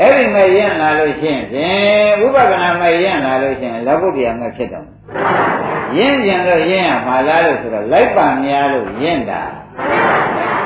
[0.00, 4.86] အဲ့ဒီမဲ့ရင့်လာလို့ရှိရင်ဖြင့်ဥပဒနာမဲ့ရင့်လာလို့ရှိရင်လောကုတ္တရာမဲ့ဖြစ်တော့
[5.96, 9.42] ရင့်ပြန်လို့ရင့်ရမှာလားလို့ဆိုတော့လိုက်ပါများလို့ရင့်တာ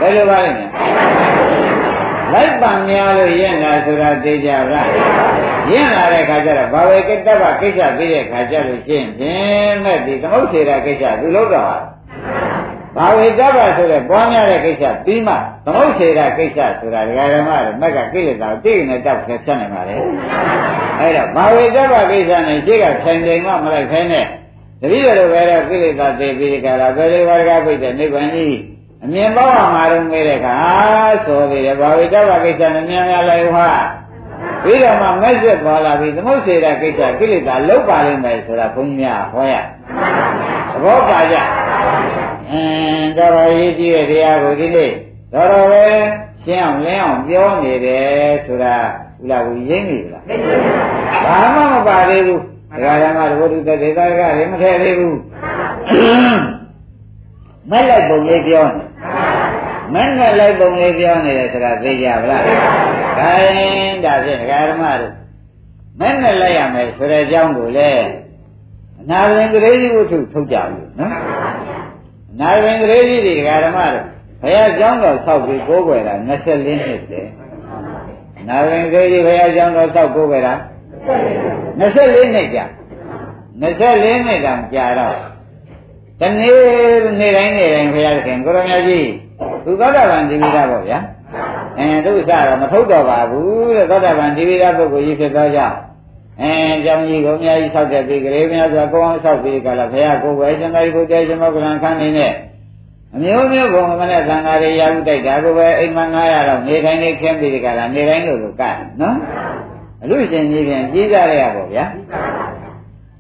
[0.01, 0.51] ဘယ်လိုပါလဲ
[2.33, 4.91] လိုက်ပါများလို့ရင့်တာဆိုတာသိကြလား
[5.71, 11.67] ရင့်လာတဲ့ခါကျတော့ဘာဝေကိတ္တဗကိစ္စပြီးတဲ့ခါကျလို့ရှိရင်ဖြင့်မဲ့ဒီသမုတ်စေတာကိစ္စသူလို့တော့
[12.97, 19.97] ဘာဝေတ္တဗဆိုတဲ့ပွားများတဲ့ကိစ္စပြီးမှသမုတ်စေတာကိစ္စဆိုတာဒကာဓမ္မတွေမက်ကကိလေသာကိုသိနေတောက်ဖြတ်ဖြတ်နိုင်ပါလေ
[20.99, 24.27] အဲ့တော့ဘာဝေတ္တဗကိစ္စနဲ့ရှိကဆိုင်တယ်မှမလိုက်ခိုင်းနဲ့
[24.81, 28.57] တတိယလိုပဲတော့ကိလေသာသိပြီးကြတာဘယ်လိုဘာကပြိတဲ့နိဗ္ဗာန်ကြီး
[29.05, 30.57] အမြင်ပေါက်မှာတော့မေးတဲ့အခါ
[31.25, 33.69] ဆိုသေးတယ်ဘာဝေတ္တဗကိစ္စနဲ့မြန်ရလိုက်ဟာ
[34.63, 41.37] ပြီးတော့မှမက်ဆက်သွားလာပြီးသမုတ်စေတာကိစ္စကိလေသာလုတ်ပါလိမ့်မယ်ဆိုတာဘုန်းကြီးများဟောရသဘောပါကြ
[42.51, 44.91] အင်းတော်တော်ရေးကြည့်တဲ့တရားကိုဒီနေ့
[45.33, 45.87] တော်တော်ပဲ
[46.45, 48.77] ရှင်းအောင်လင်းအောင်ပြောနေတယ်ဆိုတာ
[49.23, 50.25] ဥလာကိုရင်းနေလား
[51.25, 52.43] ဘာမှမပါသေးဘူး
[52.73, 55.19] ဒကာဓမ္မတို့ဘုဒ္ဓတဲ့ဒေသကလည်းမထည့်သေးဘူး
[57.71, 58.85] မက်လိုက်ပုံလေးပြောနေ
[59.95, 62.43] မက်နဲ့လိုက်ပုံလေးပြောနေတယ်ဆိုတာသိကြပါလား
[63.19, 65.13] ခိုင်းဒါဖြင့်ဒကာဓမ္မတို့
[66.01, 68.07] မက်နဲ့လိုက်ရမယ်ဆိုတဲ့အကြောင်းကိုလည်း
[69.01, 71.15] အနာဝင်ကလေးကြီးဝတ္ထုထုတ်ကြဘူးနော်
[72.41, 74.05] နာဝင်ကလေးကြီးတွေကဓမ္မတို့
[74.43, 76.41] ဘုရားကျောင်းတော်ဆောက်ပြီးကိုးကွယ်တာ24နှစ်
[77.11, 77.31] တည်း
[78.49, 80.78] နာဝင်ကလေးကြီးဘုရားကျောင်းတော်ဆောက်ကိုးကွယ်တာ24
[82.35, 82.65] နှစ်ကြာ
[83.61, 85.15] 24နှစ်တောင်ကြာတော့
[86.21, 86.57] တနေ့
[87.21, 89.09] နေ့တိုင်းနေ့တိုင်းဘုရားခင်ကိုရမကြီး
[89.65, 90.99] သူသောတာပန်ဒီဝိဒပေါ့ဗျာ
[91.79, 95.77] အဲသူစတော့မထုတ်တော့ပါဘူးတဲ့သောတာပန်ဒီဝိဒပုဂ္ဂိုလ်ကြီးဖြစ်သောကြောင့်
[96.43, 96.53] အဲ
[96.85, 102.33] ကြောင့်ကြီးကိုအများကြီးဆောက်တဲ့ပြီးကလေးများစွာကိုအောင်ဆောက်ပြီးကြလားဘုရားကိုယ်ပဲရှင်သာရိပုတ္တရာရှင်မောကလန်ခန်းနေနဲ့
[103.15, 108.63] အမျိုးမျိုးဘုံမနဲ့သံဃာတွေရာဟုတိုက်တာကိုပဲအိမ်မ900တော့နေတိုင်းလေးခင်းပြီးကြလားနေတိုင်းလို့လို့က
[109.01, 109.17] နော်
[110.03, 111.85] အလို့ရှင်ကြီးပြန်ကြီးကြရပါဗျာ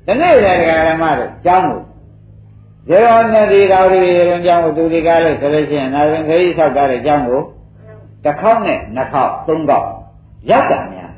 [0.07, 1.81] တနေ့လည်းဓမ္မတို့ကျောင်းကို
[2.89, 4.01] ဇေယောနတိတော်ရီ
[4.31, 7.41] ရုံကျောင်းကိုသူဒီကားလို့ဆိုလို့ရှိရင်နာရင်ခရီးဆောက်တာတဲ့ကျောင်းကို
[8.24, 9.87] တစ်ခေါက်နဲ့နှစ်ခေါက်သုံးခေါက်
[10.51, 11.11] ရောက်တာများ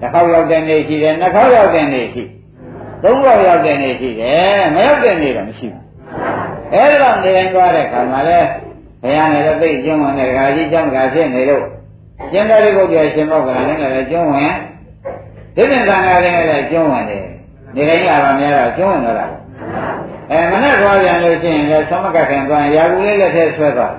[0.00, 2.22] တစ်ခေါက်ရောက်တဲ့နေ့ရှိတယ်နှစ်ခေါက်ရောက်တဲ့နေ့ရှိ
[3.02, 5.84] သုံးခေါက်ရောက်တဲ့နေ့ရှိတယ်မရောက်တဲ့နေ့တော့မရှိဘူး
[6.72, 8.40] အဲ့ဒါနေတိုင်းသွားတဲ့ခါမှာလဲ
[9.02, 11.64] ဘုရားနဲ့တော့သိကျွန်းဝင်တဲ့ဒကာကြီးကျောင်းကဖြစ်နေလို့
[12.30, 14.52] ရှင်သာရိပုတ္တရာရှင်မောကလန်နဲ့လည်းကျွန်းဝင်
[15.54, 17.24] ဒီပြင်သံဃာတွေလည်းကျွန်းဝင်တယ်
[17.74, 19.26] နေတိုင်းလာပါများတော့ကျွန်းဝင်တော့တာ
[20.30, 23.94] အဲမနဲ့သွားပြန်လို့ရှိရင်လည်းသမကခင်သွားရင်ရာကူလေးလက်ထဲဆွဲသွား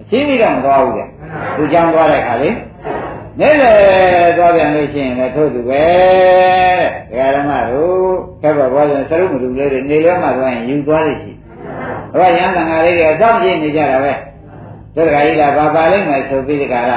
[0.00, 1.02] အချင်းကြီးတော့မသွားဘူးကြ
[1.56, 2.56] သူကြောင်းသွားတဲ့ခါလေး
[3.40, 3.72] နေလေ
[4.38, 5.84] သွားပြန်လို့ရှိရင်လည်းထို့သူပဲ
[7.10, 7.96] ဒကာဓမ္မတို့
[8.42, 11.32] ခက်ပါဘွားဆိုစရုပ်မလူလေးတွေနေရွက်မှသွားရင်ယူသွားလိမ့်ရှိ
[12.12, 14.18] ဘုရားရဟန်းသံဃာလေးတွေအတော့ကြည့်နေကြတာပဲတို့
[14.96, 16.92] ဒုက္ခကြီးကဘာပါလိမ့်မယ်ဆိုပြီးဒီကရ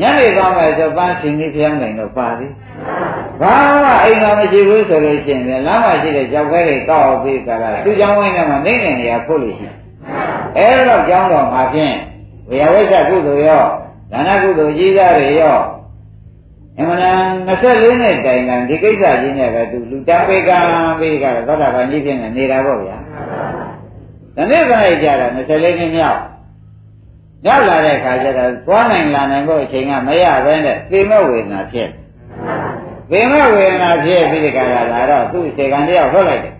[0.00, 2.52] ညနေသွားမယ်ဆိုပန်းရှင်ကြီးဖျောင်းနိုင်တော့ပါသည်
[3.40, 9.76] ဘာမှအိမ်မှာမရှိဘူးဆိုလို့ရှိရင်လမ်းမှာရှိတဲ့ကြောက်ခဲတွေတောက်ပြီးကြတာသူကြောင့်ဝိုင်းတယ်မှာနေနေနေရဖို့လို့ရှိရင်
[10.56, 11.96] အဲတော့ကြောင်းတော်မှာဖြင့်
[12.48, 13.64] ဝေယဝိဇ္ဇကုသိုလ်ရော
[14.12, 15.58] ဒါနကုသိုလ်ကြီးသားတွေရော
[16.78, 17.18] အမှန်တန်
[17.48, 20.58] 24နှစ်တိုင်တိုင်ဒီကိစ္စကြီးနဲ့ပဲသူလူတန်းပေးကံ
[21.00, 22.96] ပေးကြတာသောတာပန်ကြီးဖြင့်နေတာပေါ့ဗျာ
[24.36, 26.20] ဒီနေ့ကနေ့ကြတာ24နှစ်မြောက်
[27.44, 31.88] ရောက်လာတဲ့ခါကျတော့သွားနိုင်လာနိုင်ဖို့အချိန်ကမရဘဲနဲ့သေမဲ့ဝေဒနာဖြစ်
[33.10, 36.54] သေမဲ့ဝေဒနာဖြစ်ပြီးဒီကရလာတော့သူ့စေကံတယောက်ထွက်လိုက်တယ်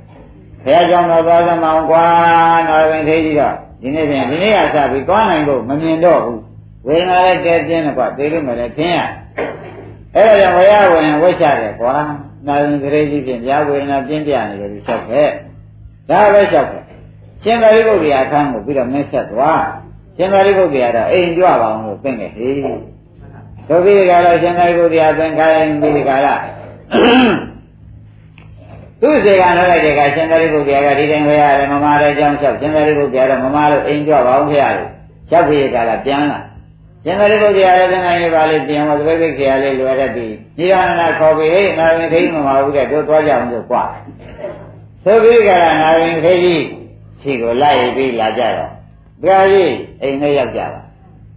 [0.64, 2.04] ဘုရားကြောင့်တော့သွားသမောင်ကွာ
[2.68, 6.40] တော်ရင်သေးကြီးတော့ဒီနေ့ပြန်ဒီနေ့ကစပြီးသွားနိုင်ဖို့မမြင်တော့ဘူး
[6.86, 9.00] ဝေဒနာလည်းကဲပြင်းတယ်ကွာသေလို့မလဲခင်းရ
[10.14, 11.94] အဲ့ဒါကြောင့်ဝေယဝင်ဝိချတယ်ကွာ
[12.46, 15.22] နာရင်ကလေးကြီးဖြင့်ဗျာဝေဒနာပြင်းပြနေတယ်ဒီချက်ပဲ
[16.10, 16.78] ဒါပဲချက်ပဲ
[17.42, 19.62] ရှင်သာရိပုတ္တရာအခန်းကိုပြီးတော့မင်းဆက်သွား
[20.16, 22.54] ရှင်သာရိပုတ္တရာတော့အိမ်ကြွပါအောင်လို့ပြင်ခဲ့ဟေး
[23.68, 26.42] တို့ပြီးကြတော့ရှင်သာရိပုတ္တရာသင်္ခိုင်းပြီးကြလား
[29.00, 34.86] သူ့စေက nói လိုက်တဲ့ကရှင်သာရိပုတ္တရာကဒီတိုင်းဝေရတယ်မမလည်းအကြောင်းလျှောက်ရှင်သာရိပုတ္တရာတော့မမလို့အိမ်ကြွပါအောင်ဖေရတယ်
[35.30, 36.38] လျှောက်ပြီးကြလားပြန်လာ
[37.04, 43.90] ရှင်သာရိပုတ္တရာလည်းသင်္ခိုင်းလေးပါလေးပြန်ဟောသဘိကိခေရလေးလွယ်တတ်ပြီးဒီရဏနာခေါ်ပြီးဟေးနာရင်ခိမမဟုတ်တဲ့တို့သွားကြအောင်လို့ကြွား
[45.04, 46.62] ဆိုပြီးကြလားနာရင်ခိကြီး
[47.22, 48.75] ရှိကိုလိုက်ပြီးလာကြတော့
[49.22, 50.80] ဘုရားကြီးအိမ်ထဲရောက်ကြပါ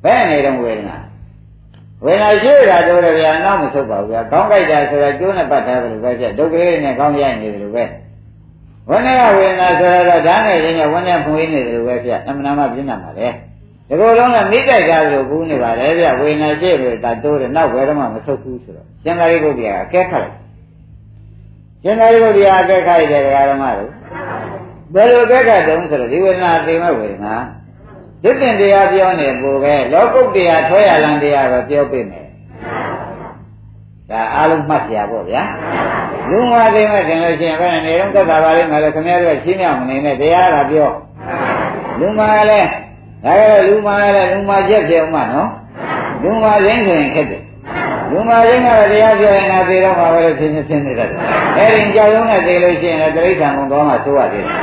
[0.04, 0.98] ဘယ်နေတော့ဝေဒနာ
[2.04, 7.84] ဝေဒနာရှိတာတော့လည်းဗျာနောက်မဆုတ်ပါဘူးဗျာကောင်းကြိုက်တာဆိုတာကျိုးနဲ့ပတ်ထားတယ်လို့ပဲပြဒုက္ခလေးနဲ့ကောင်းရနေတယ်လို့ပဲ
[8.90, 13.28] ဝိနည်းဝေဒနာဆိုတော့ဓာတ်နဲ့ရင်းနဲ့ဝိနည်းဖွေးနေတယ်လို့ပဲပြအမှန်တမ်းပြင်းတာပါလေ
[13.88, 20.36] ဒီလိုလုံးကမိတိုက်ကြလို့ကူးနေပါလေဗျဝေဒနာရှိလို့ဒါတိုးတယ်နောက်ဘယ်တော့မှမဆုတ်ဘူးဆိုတော့ရှင်သာရိပုတ္တရာအကဲခတ်လိုက်
[21.84, 23.92] ရှင်သာရိပုတ္တရာအကဲခတ်ရတဲ့ဓမ္မတို့
[24.94, 27.34] ဘယ်လိုအကဲခတ်တုံးဆိုတော့ဒီဝေဒနာသိမဲ့ဝေဒနာ
[28.24, 32.26] ဒိဋ္ဌင်တရားပြောနေပို့ပဲလောကုတ်တရားထွဲရလန်တရားပဲပြောပြမယ်
[34.10, 35.44] ဒါအားလုံးမှတ်ကြပါဗျာ
[36.30, 40.90] လူမသိမဲ့တင်လို့ရှိရင်ဘယ်နေတော့သက်သာပါလိမ့်မယ်လို့ခင်ဗျားတို့ရှင်းပြမနေနဲ့တရားကပြော
[42.00, 42.70] လူမလည်း
[43.24, 45.50] ဒါကြတော့လူမလည်းလူမချက်ပြောမှနော်
[46.24, 47.44] လူမရင်းဆိုရင်ခက်တယ်
[48.12, 51.20] လူမရင်းကတော့တရားပြောရင်ငါသေတော့မှာပဲလို့ဖြစ်နေဖြစ်နေတတ်တယ်
[51.58, 54.56] အဲဒီကြောက်ရုံးနဲ့သေလို့ရှိရင်လည်းတိဋ္ဌာန်ကုန်သွားမှသိုးရသေးတယ်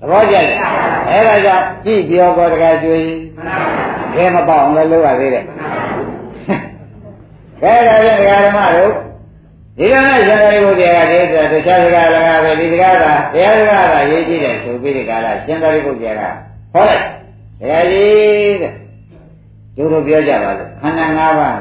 [0.00, 0.46] သဘောကျတယ်
[1.10, 3.06] အဲဒါကြောင့်ကြည့်ပြောပေါ်တကကျွေး
[4.14, 5.44] ခဲမပေါအောင်လည်းလုပ်ရသေးတယ်
[7.60, 8.92] ခဲဒါဖြင့်ဒကာဓမ္မတို့
[9.78, 16.22] ဒီကနေ့ရှင်သာရိပုတ္တရာကတည်းကတခြားစကားလည်းပဲဒီစကားကတရားစကားကရေးကြည့်တယ်ဆိုပြီးဒီကလာရှင်သာရိပုတ္တရာက
[16.72, 17.04] ဟောလိုက်
[17.60, 18.72] တရားကြီးတဲ့
[19.76, 21.58] ကျိုးတို့ပြောကြပါလို့ခန္ဓာ၅ပါး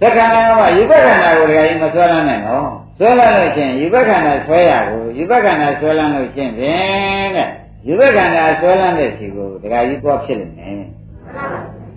[0.00, 7.48] သက္ကနာကယူပခန္ဓာကိုတရားကြီးမဆွဲလန်းနဲ့နော် ဆွဲလန်းလို့ချင်းယူပခန္ဓာဆွဲရကိုယူပခန္ဓာဆွဲလန်းလို့ချင်းဖြင့်တဲ့
[7.86, 10.74] ယူပခန္ဓာဆွဲလန်းတဲ့စီကိုတရားကြီးသွားဖြစ်လိမ့်မယ်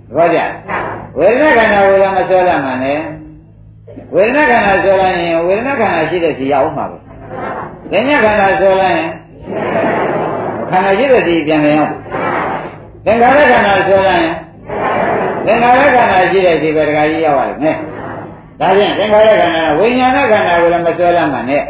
[0.10, 0.40] သဘောကျ
[1.18, 3.00] ဝေဒနာခန္ဓာကိုလည်းမဆွဲလန်းမှနဲ့
[4.14, 6.98] ဝေဒနာခန္ဓာဆွဲလန်းရင်ဝေဒနာခန္ဓာရှိတဲ့စီရအောင်မှာပဲ
[7.92, 9.10] ဉာဏ်ခန္ဓာဆွဲလန်းရင်
[10.70, 11.94] ခန္ဓာရှိတဲ့စီပြန်ပြန်အောင်
[13.06, 14.34] သင်္ခါရခန္ဓာဆွဲလန်းရင်
[15.46, 17.78] သင်္ခါရခန္ဓာရှိတဲ့စီပဲတရားကြီးရောက်ရမယ်
[18.60, 21.64] ဒါဖြင့်သင်္ခါရခန္ဓာဝိညာဏခန္ဓာကိုလည်းမဆွဲလမ်းမှနဲ့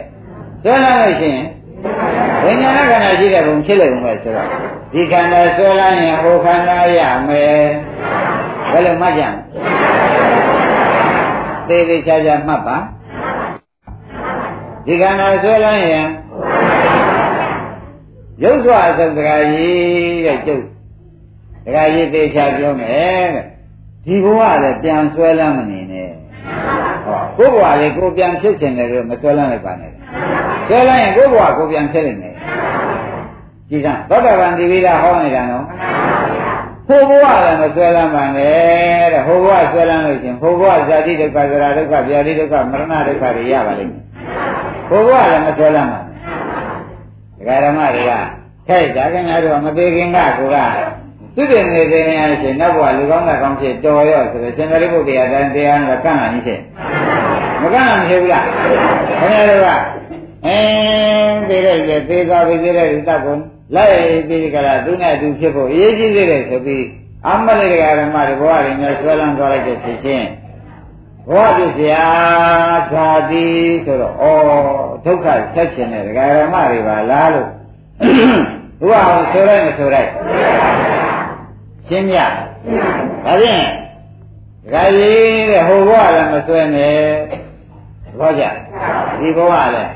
[0.64, 1.46] ဆွဲလမ်းလို့ရှိရင်
[2.44, 4.48] ဝိညာဏခန္ဓာရှိတဲ့ဘုံဖြစ်လိမ့်မယ်ဆိုတော့
[4.94, 7.62] ဒီခန္ဓာဆွဲလမ်းရင်ဟိုခန္ဓာရမယ်
[8.72, 9.34] ဘယ်လိုမှတ်ကြမ
[11.68, 12.78] လဲသေသေးချာချာမှတ်ပါ
[14.86, 16.08] ဒီခန္ဓာဆွဲလမ်းရင်
[18.44, 20.64] ရုပ်စွာအစုံတရားကြီးတဲ့ကျုပ်
[21.66, 23.46] တရားကြီးသေချာပြောမယ်တဲ့
[24.06, 25.87] ဒီဘဝလည်းပြန်ဆွဲလမ်းမနေနဲ့ဟော
[27.38, 29.92] ကိုယ်ဘဝလေးကိုပြန်ဖြစ်ချင်တယ်လို့မဆွဲလမ်းလိုက်ပါနဲ့
[30.68, 32.34] ဆွဲလမ်းရင်ကိုယ်ဘဝကိုပြန်ဖြစ်နေတယ်
[33.70, 35.66] ကြည်စမ်းသောတာပန်ဒီဝိဒဟောနေတာနော်
[36.88, 44.04] ဟိုဘဝလည်းမဆွဲလမ်းပါနဲ့တဲ့ဟိုဘဝဆွဲလမ်းလို့ရှင်ဟိုဘဝဇာတိဒုက္ခဇရာဒုက္ခဗျာတိဒုက္ခမရဏဒုက္ခတွေရပါလိမ့်မယ်
[44.90, 46.08] ဟိုဘဝလည်းမဆွဲလမ်းပါနဲ့
[47.38, 48.12] ဒကာဓမ္မတွေက
[48.68, 50.58] ထဲ့ကြခင်ဗျားတို့မသေးခင်ကကိုက
[51.36, 56.60] သူတည်နေသေးရင်ရှင်နောက်ဘဝလူကောင်းတဲ့ကောင်းဖြစ်တော်ရောဆိုတော့ရှင်သာရိပုတ္တရာတန်တရားနဲ့ကန့်လာနေဖြစ်
[57.62, 58.46] မကန့်လာမဖြစ်ဘူးလား
[59.20, 59.70] ခင်ဗျားတို့က
[60.46, 61.78] အင်းသေးတဲ့
[62.10, 63.36] သေးသွားပြီသေးတဲ့ဥစ္စာကို
[63.76, 63.96] လိုက်
[64.28, 66.86] ပြီးကြလားသူနဲ့သူဖြစ်ဖို့အရေးကြီးသေးတယ်ဆိုပြီး
[67.28, 70.28] အမလေးတရားဓမ္မတွေဘဝတွေနဲ့ဆွဲလန်းသွားလိုက်တဲ့ဖြစ်ချင်း
[71.30, 72.06] ဘဝပြစရာ
[72.92, 73.48] ဓာတိ
[73.86, 74.26] ဆိုတော့ဩ
[75.06, 77.50] ဒုက္ခဆက်ခြင်းတဲ့တရားဓမ္မတွေပါလားလို့
[78.80, 80.10] ဘုရားဆိုလိုက်မဆိုလိုက်
[81.88, 82.28] ရှင်းပြဒါ
[83.42, 83.66] ဖြင့်
[84.64, 86.98] ဒကာကြီးတဲ့ဟိုဘဝလည်းမဆွဲနဲ့
[88.20, 88.44] ဘောကြ
[89.20, 89.92] ဒီဘဝလည်း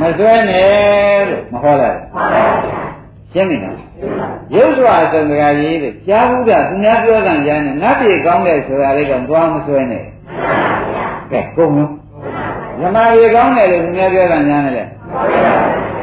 [0.00, 1.98] မဆွဲနဲ့လို့မဟောလိုက်
[3.32, 3.76] ရှင်းပြီနော်
[4.54, 10.04] ရုပ်စွာသံဃာကြီးတဲ့ကြားဘူးတာသူများပြောတာကြားနေနတ်ပြေကောင်းတယ်ဆိုတာလေးတော့သွားမဆွဲနဲ့
[11.30, 11.92] ကဲကုန်လုံး
[12.80, 14.84] ဇမားရေကောင်းတယ်လို့သူများပြောတာညာနဲ့လေ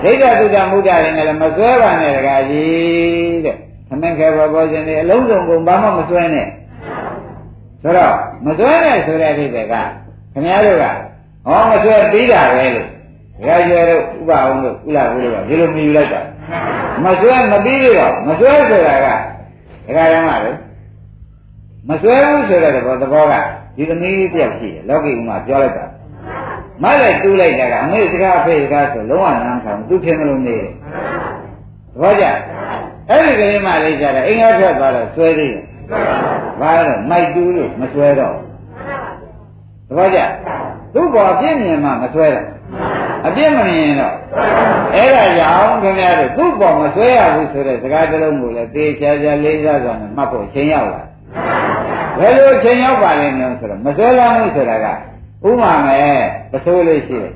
[0.03, 3.55] ဒိဋ္ဌတုဒ္ဓမုဒ္ဒတွေနဲ့လည်းမဆွဲပါနဲ့တကားကြီးတဲ့
[3.87, 6.47] သမင်ခဲဘောဘောရှင်တွေအလုံးစုံကုန်ဘာမှမဆွဲနဲ့
[7.81, 8.13] ဆိုတော့
[8.45, 9.75] မဆွဲနဲ့ဆိုတဲ့အဓိပ္ပာယ်က
[10.33, 10.85] ခင်ဗျားတို့က
[11.45, 12.87] ဟောမဆွဲပြီးတာပဲလို့
[13.39, 16.21] ဒကာကျွဲတို့ဥပအောင်တို့ဥလာဘူးတို့ကဒီလိုမြည်လိုက်တာ
[17.03, 19.07] မဆွဲမပြီးတော့မဆွဲဆိုတာက
[19.87, 20.51] ဒကာရမလေ
[21.89, 23.33] မဆွဲဘူးဆိုတဲ့သဘောသဘောက
[23.75, 25.85] ဒီသမီးလေးတယောက်ရှိတယ်လောကီဥမာပြောလိုက်တာ
[26.83, 30.71] မလိုက်တူးလိုက်တာကအမေစကားအဖေစကားဆိုလုံးဝနားမခံဘူးသူထင်တယ်လို့နေတယ်
[31.93, 32.25] သဘောကျ
[33.09, 35.63] အဲ့ဒီကလေးမလေးကြတယ်အင်္ဂါထွက်သွားတော့ဆွဲသေးတယ်
[36.59, 38.35] ဘာလို့မိုက်တူးလို့မဆွဲတော့
[39.87, 40.19] သဘောကျ
[40.93, 42.47] သူ့ဘောပြည့်မြင်မှမဆွဲတော့
[43.27, 44.15] အပြည့်မမြင်တော့
[44.95, 51.01] အဲ့ဒါကြောင့်ခင်ဗျားတို့သူ့ဘောမဆွဲရဘူးဆိုတဲ့စကားတစ်လုံးကိုလည်းသေချာချာလေးစားစွာနဲ့မှတ်ဖို့ချိန်ရောက်လာ
[52.19, 54.87] ဘယ်လိုချိန်ရောက်ပါလဲနော်ဆိုတော့မဆွဲလာမှုဆိုတာက
[55.47, 56.19] ဥမာမဲ့
[56.51, 57.33] ပစိုးလေးရှိတယ်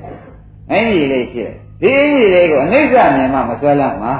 [0.70, 4.12] အင်းကြီးလေးရှိတယ်ဒီအင်းကြီးလေးကိုအနိစ္စမြင်မှမဆွဲလာမှာ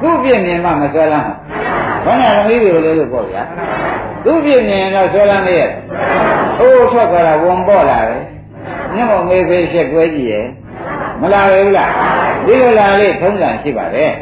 [0.00, 1.34] သူ့ပြည့်မြင်မှမဆွဲလာမှာ
[2.04, 3.42] ဘာနဲ့သမီးတွေကိုလေးလို့ပေါ့ဗျာ
[4.24, 5.70] သူ့ပြည့်မြင်တော့ဆွဲလာနေရဲ့
[6.60, 8.22] အိုးထွက်ကြတာဝန်ပေါ်လာတယ်
[8.94, 10.46] မျက်မှောင်မေးဖေးရှက်ကွဲကြည့်ရဲ့
[11.20, 11.90] မလာဘူးလား
[12.46, 14.12] ဒီလိုလာလေးထုံးစံရှိပါတယ်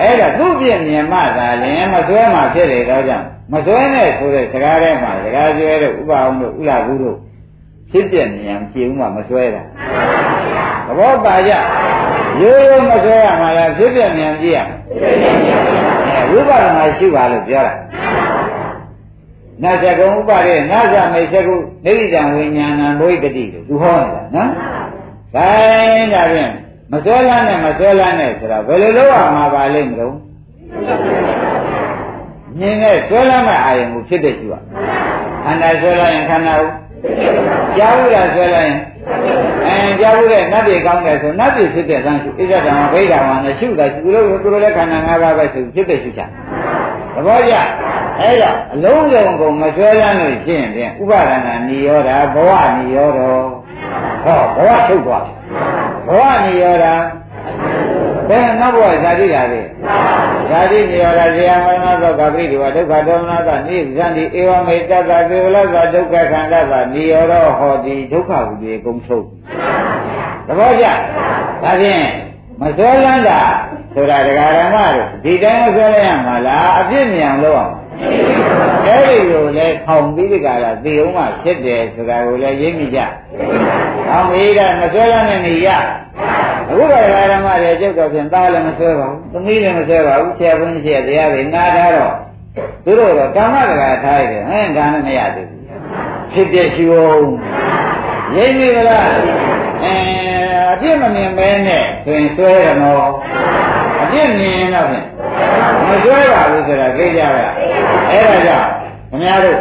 [0.00, 7.16] အဲ့ဒါသူ့ပြည့်မြင်မှသာလင်မဆွဲမှဖြစ်တယ်တော့ကြောင့်မဆွဲနဲ့ဆိုတဲ့စကားထဲမှာစကားကျွဲတို့ဥပအောင်တို့ဥလာဘူးတို့
[7.90, 8.30] ဖြစ်ပြဉာဏ်
[8.72, 9.62] ကြည့်ဦးမှမဆွဲတာ
[10.86, 11.52] သဘောပါကြ
[12.40, 14.58] ရိုးရိုးမဆွဲရမှာလားဖြစ်ပြဉာဏ်ကြည့်ရ
[16.30, 17.74] ဝိပဿနာရှိပါလို့ပြောတာ
[19.62, 24.50] နာဇကုံဥပါဒေနာဇမေသကုနိရိတံဝိညာဏံဘိတတိလို့သူဟောနေတာနော်။
[25.34, 25.46] ဒါ
[25.94, 26.52] ရင်ဒါဖြင့်
[26.92, 30.14] မဆွဲလန်းနဲ့မဆွဲလန်းနဲ့ဆိုတာဘယ်လိုလုပ်ရမှာပါလိမ့်မလို့
[32.58, 34.62] မြင်နဲ့ဆွဲလန်းမဲ့အာယုံကိုဖြစ်တဲ့ကျူอ่ะ
[35.44, 36.70] ခန္ဓာဆွဲလန်းရင်ခန္ဓာကို
[37.76, 38.78] ကြားဘူးလားဆွဲလန်းရင်
[39.66, 46.20] အဲကြားဘူးတဲ့နတ်ပြည်ကောင်းတယ်ဆိုနတ်ပြည်ဖြစ်တဲ့သံရှုဣဇဒံဝိဒံဝနဲ့ရှုတာရှုလို့သူတို့လည်းခန္ဓာ၅ပါးပဲဆိုဖြစ်တဲ့ရှုချ
[47.14, 47.54] သဘောကျ
[48.20, 53.20] အဲ့တော့အလုံးစုံကိုမဆွဲလန်းလို့ရှင်းရင်ဥပါဒနာနိရောဓဘဝနိရောဓ
[54.24, 55.24] ဟောဘဝထုတ်သွား
[56.06, 56.86] ဘဝနိရောဓ
[58.28, 59.62] ဘယ်နောက်ဘဝဇာတိလာလေ
[60.50, 69.26] ဇာတိနိရောဓဇေယမရဏသောကပိတိဝဒုက္ခဒေါမနသနိဇန္တိဧဝမေတ္တသသေဝလသဒုက္ခခန္ဓာသနိရောဓဟောတိဒုက္ခဝိေကုံထုတ်
[70.46, 72.06] သဘောကျဒါဖြင့်
[72.60, 73.40] မဆွဲလန်းတာ
[73.94, 77.77] ဆိုတာတရားဓမ္မတို့ဒီတိုင်းမဆွဲလန်းရမှာလားအပြစ်မြန်လို့အောင်
[78.86, 83.00] အဲ့ဒီလိုလဲခေါင်ပြီးဒီကလာသေအောင်မှဖြစ်တယ်ဆိုတာကိုလည်းရိပ်မိကြ။
[84.08, 85.68] ခေါင်ပြီးကမဆွဲရနဲ့နေရ။
[86.68, 86.94] အခုက
[87.32, 92.14] ဓမ္မတွေကျုပ်တော့ဖြင့်သားလည်းမဆွဲပါဘူး။သမီးလည်းမဆွဲပါဘူး။ဆရာဘုန်းကြီးရဲ့တရားတွေနားထားတော့
[92.84, 95.60] သူတို့တော့ကာမတရားထားရတယ်ဟဲ့ဒါနဲ့မရသေးဘူး။
[96.32, 97.28] ဖြစ်တဲ့ရှိအောင်
[98.36, 99.06] ရိပ်မိကလား
[99.84, 99.94] အဲ
[100.72, 103.02] အပြစ်မမြင်ပဲနဲ့ဆိုရင်ဆွဲရမော
[104.02, 105.06] အပြစ်မြင်ရင်တော့ဖြင့်
[105.88, 107.46] မဆွဲပါဘူးဆိုတာသိကြပါ
[108.10, 108.68] အဲ့ဒါကြောင့်
[109.10, 109.58] ခင်ဗျားတို့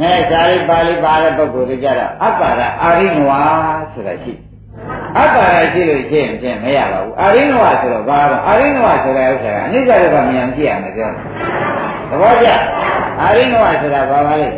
[0.00, 3.40] မဲဇာတိပါဠိပါတဲ့ပုဂ္ဂိုလ်တွေကြတော့အပ္ပါဒအာရိနဝါ
[3.92, 4.32] ဆိုတာရှိ
[5.18, 11.10] အပ္ပါဒရှိလို့ရှိရင်ဖြင့်မရပါဘူးအာရိနဝါဆိုတော့ဘာတော့အာရိနဝါဆိုတဲ့ဥစ္စာကအနိစ္စဒုက္ခမြင်ကြည့်ရမယ်ပြော
[12.10, 12.48] သဘောကျ
[13.22, 14.48] အာရိနဝါဆိုတာဘာပါလဲ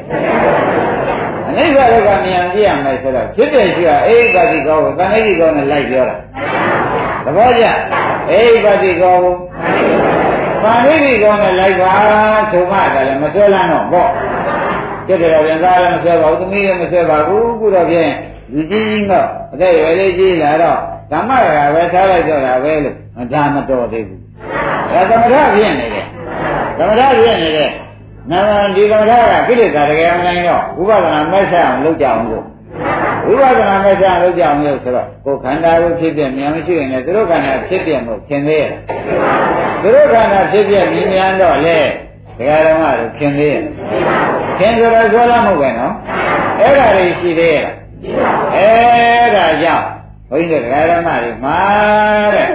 [1.49, 6.17] အနိစ္စဒုက္ခမြင်ကြည့်ရမယ်ဆိုတော့ဖြစ်တဲ့ရှိကအိဋ္ဌတိကောကိုတဏှိတိကောနဲ့လိုက်ပြောတာ
[7.25, 7.65] သဘောကျ
[8.31, 9.35] အိဋ္ဌတိကောကို
[10.63, 11.91] ပါဠိတိကောနဲ့လိုက်ပါ
[12.51, 14.11] ဆိုမှလည်းမဆွဲလန်းတော့ပေါ့
[15.07, 18.13] ကျက်တယ်ပြန်သားလည်းမဆွဲပါဘူးသမီးလည်းမဆွဲပါဘူးခုတော့ဖြင့်
[18.53, 20.79] လူကြီးကြီးတော့အသက်ရွယ်လေးကြီးလာတော့
[21.11, 24.21] ဓမ္မကပဲထားလိုက်တော့တာပဲလို့မဒါမတော်သေးဘူး
[24.93, 26.07] ဒါသမထဖြစ်နေတယ်
[26.79, 27.71] သမထဖြစ်နေတယ်
[28.31, 32.45] နာမဒီသမထကကိလေသာတကယ်မနိုင်တော့ဥပဒနာမဲ့ဆက်အောင်လုပ်ကြအောင်လို့
[33.27, 38.71] ဝိပဿနာမဲ့ဆက်လုပ်ကြအောင်လို့ဆိုတော့ကိုယ်ခန္ဓာကိုဖြစ်ပြမြန်မရှိရင်လည်းသူတို့ခန္ဓာဖြစ်ပြမှုခင်သေးရဲ့
[39.83, 41.79] သူတို့ခန္ဓာဖြစ်ပြမြင်မြန်တော့လေ
[42.39, 43.63] ဒကာတော်ကလည်းခင်သေးရဲ့
[44.59, 45.95] ခင်ဆိုတော့ဆိုလာမှုပဲနော်
[46.61, 47.67] အဲ့ဒါတွေရှိသေးရဲ့
[48.55, 49.87] အဲ့ဒါကြောင့်
[50.31, 51.59] ဘုန်းကြီးတို့ဒကာတော်မတွေမှာ
[52.35, 52.49] တဲ့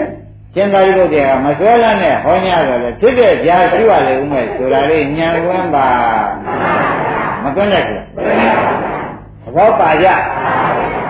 [0.54, 5.90] ရှင်သာရိပုတ္တရာမဆွဲလန်းနဲ့ဟောညတော့လေဖြစ်တဲ့ကြားရှိရလေဦးမယ်ဆိုတာလေးညံကွင်းပါ
[7.44, 8.02] မတွန်းလိုက်ဘူး
[8.77, 8.77] သ
[9.56, 10.08] ဘောပါကြ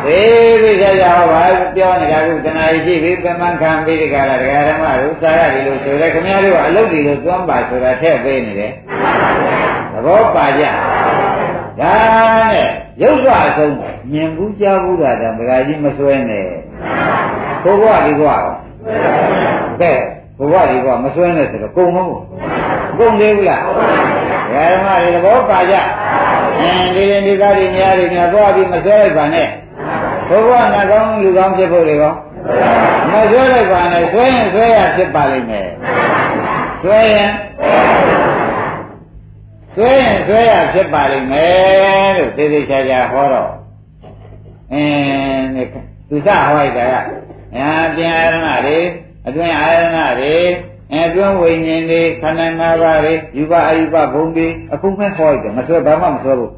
[0.04, 1.44] သေးသေးချာချာဟောပါ
[1.76, 8.72] ပြောနေတာကတဏှာရှိပြီပြမခံပြီးဒီကရဒကာဓမ္မတို့စာရတယ်လို့ဆိုရဲခင်ဗျားတို့ကအလုပ်ဒီလိုသွမ်းပါဆိုတာထည့်ပေးနေတယ်
[9.94, 10.64] သဘောပါကြ
[11.82, 11.94] ဒါ
[12.52, 12.68] နဲ့
[13.02, 13.76] ရုပ်ကအဆုံး
[14.12, 16.46] မြင်ဘူးကြားဘူးတာတောင်ဒကာကြီးမစွဲနဲ့
[17.64, 18.36] ဘုရားဒီကွာ
[19.82, 19.92] ကဲ
[20.40, 22.24] ဘုရားဒီကွာမစွဲနဲ့ဆိုတော့ကုံမဟုတ်
[23.00, 23.70] ကုံသေးဘူးလားဒ
[24.54, 25.76] ကာဓမ္မတွေသဘောပါကြ
[26.60, 29.47] အင်းဒီရင်ဒီသားတွေများတွေများသွားပြီးမစွဲလိုက်ပါနဲ့
[30.30, 32.14] ဘုရားနာကောင်းလူကောင်းဖြစ်ဖို့တွေကော
[33.12, 35.68] မဆွဲလိုက်ပါနဲ့ဆွဲရင်ဆွဲရဖြစ်ပါလိမ့်မယ်
[36.84, 37.32] ဆွဲရင်
[39.76, 43.51] ဆွဲရင်ဆွဲရဖြစ်ပါလိမ့်မယ်လို့သေသေးချာချာဟောတော့
[44.74, 45.47] အင်း
[46.10, 47.03] သူစဟောလိုက်တာက
[47.55, 48.78] ညာပြန်အာရဏတွေ
[49.28, 50.36] အတွင်းအာရဏတွေ
[50.94, 56.54] အတွင်းဝိညာဉ်တွေခန္ဓာ၅ပါးတွေယူပအယူပဘုံတွေအခုမဲ့ဟောလိုက်တယ်မဆွဲဘာမှမဆွဲဘူး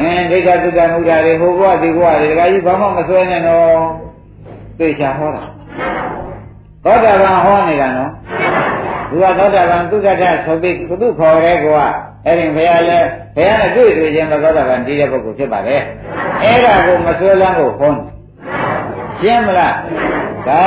[0.00, 3.66] အင်းဒိဋ္ဌသုတ္တမုဒ္ဒတွေဟိုဘဝဒီဘဝတွေတခါကြီးဘာမှမဆွဲနဲ့တော့
[4.78, 5.42] သိချာဟောတာ
[6.84, 8.10] သောတာပန်ဟောနေတာနော်
[9.10, 11.84] သူကသောတာပန်သူကတ္တဆိုပြီးကုသခေါ်ရဲကွာ
[12.26, 13.06] အဲ့ဒီဘုရားလည်း
[13.36, 15.82] ဘုရားနဲ့တွေ့တွေ့ချင်းသောတာပန်တည်တဲ့ပုဂ္ဂိုလ်ဖြစ်ပါတယ်
[16.42, 17.92] အဲ့ဒါကိုမဆွဲလန်းကိုဟော
[19.22, 19.74] ရှင်းမလား
[20.48, 20.62] ဒါ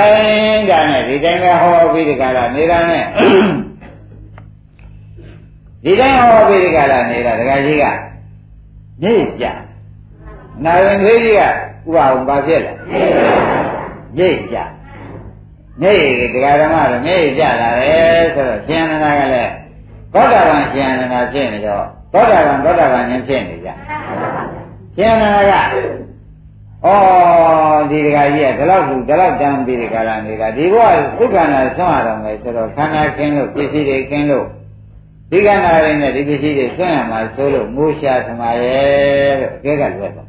[0.69, 3.03] ဒါနဲ့ဒီတိုင်းပဲဟောပြီးဒီကလာနေတာနဲ့
[5.83, 7.85] ဒီတိုင်းဟောပြီးဒီကလာနေတာဒကာကြီးက
[9.03, 9.45] နေကြ
[10.63, 11.47] နာရင်သေးကြီးကဥ
[11.93, 12.77] ပအောင်ပါဖြစ်လား
[14.17, 14.57] နေကြ
[15.81, 15.93] နေ
[16.33, 19.51] ဒကာဓမ္မတော့နေကြလာတယ်ဆိုတော့ရှင်နန္ဒာကလည်း
[20.13, 23.69] သောတာပန်ရှင်နန္ဒာဖြစ်နေတော့သောတာပန်သောတာပန်ဉာဏ်ဖြစ်နေကြ
[24.97, 25.53] ရှင်နန္ဒာက
[26.85, 26.87] ဩ
[27.89, 34.45] ဒီဒကာကြီးကဒီလောက်ဘူးဒီလောက်တန်းပြီးဒီကလာနေတာဒီဘဝဥက္ကဏဆွမ်းရတော့မယ်ဆိုတော့ခန္ဓာခင်းလို့ပစ္စည်းတွေခင်းလို့
[35.31, 40.27] ဒီကနာရင်းနဲ့ဒီပစ္စည်းတွေဆွမ်းရမှာဆိုလို့မိုးရှာသမာရဲ့လို့အကဲကလွယ်တော့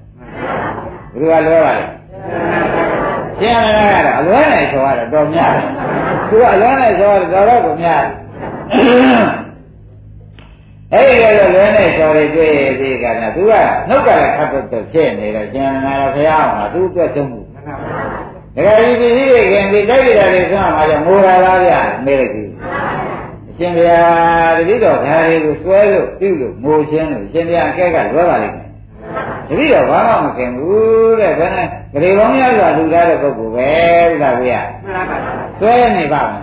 [1.30, 1.84] ဘယ်လိုကလွယ်ပါလဲ
[3.38, 5.70] ရှင်းရတာကတော့အလွဲနဲ့ဆိုရတော့တော်များတယ်
[6.28, 9.35] သူကအလွဲနဲ့ဆိုရတော့တော်တော့များတယ်
[10.92, 13.52] အဲ့ဒီလိုလွဲနဲ့ဆိုရတွေ့ပြီးကလည်းသူက
[13.88, 22.44] နှုတ်ကလည်းခတ်တော့ဖြစ်နေတော့ကျန်လာတော့ဘုရားအောင်သူ့အတွက်သုံးမှုဒါကြဒီပစ္စည်းတွေခင်ဒီတိုက်ရတာတွေဆိုမှကြောင့်ငိုတာလားဗျာမေးလိုက်ပြီ
[23.48, 28.66] အရှင်ဘုရားတတိတော်ဓာရီကိုစွဲလို့ပြုလို့ငိုခြင်းလို့အရှင်ဘုရားအကဲကလွဲပါလိမ့်မယ်
[29.48, 33.68] တတိတော်ဘာမှမခင်ဘူးတဲ့ဘယ်နဲ့ဂရေပေါင်းများစွာလူသားတဲ့ပုဂ္ဂိုလ်ပဲ
[34.22, 34.60] တဲ့ဗျာ
[35.60, 36.42] စွဲနေပါမယ်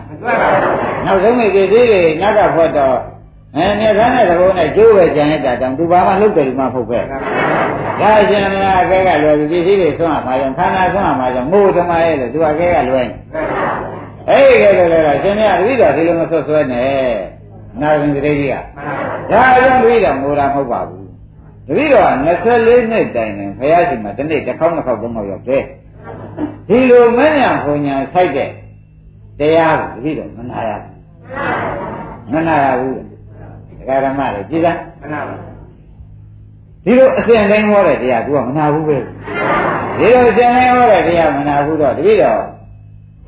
[1.05, 2.97] နောက်ဆုံးမိပစ္စည်းတွေနတ်ကဖွက်တော့
[3.55, 13.15] အဲမြတ်ဆန်းတဲ့သဘောနဲ့ကျိုးပဲကြံရတာတောင်သူဘာမှလုပ်တယ်မှမဟုတ်ပဲဒါအရှင်မလားအကဲကလွယ်ပြီပစ္စည်းတွေဆွမ်းမှာကြောင့်ခန္ဓာဆွမ်းမှာကြောင့်မို့သမားရဲ့လို့သူအကဲကလွယ်နေ
[14.29, 16.89] အဲ့ဒီကဲလို့လည်းရှင်မြတ်တတိတော်ဒီလိုမဆွဆွဲနဲ့
[17.81, 18.55] နာရင်တရေကြီးက
[19.31, 21.07] ဒါအကြောင်းတတိတော်မိုးတာမဟုတ်ပါဘူး
[21.67, 22.09] တတိတော်က
[22.47, 25.63] 24နှစ်တိုင်နေဘုရားရှင်မှာတစ်နေ့တစ်ခေါက်နှစ်ခေါက်သုံးခေါက်ရောက်တယ်
[26.67, 28.49] ဒီလိုမညာဘုံညာဆိုင်တဲ့
[29.39, 33.12] တရားကိုတတိတော်မနာရဘူးမနာရဘူး
[33.83, 35.35] ဒကာရမတွေကြည်လားမနာပါ
[36.85, 38.97] ဒီလိုအစဉ်တိုင်းဟောတဲ့တရား तू ကမနာဘူးပဲ
[39.97, 42.41] ဒီလိုအစဉ်တိုင်းဟောတဲ့တရားမနာဘူးတော့တပည့်တော်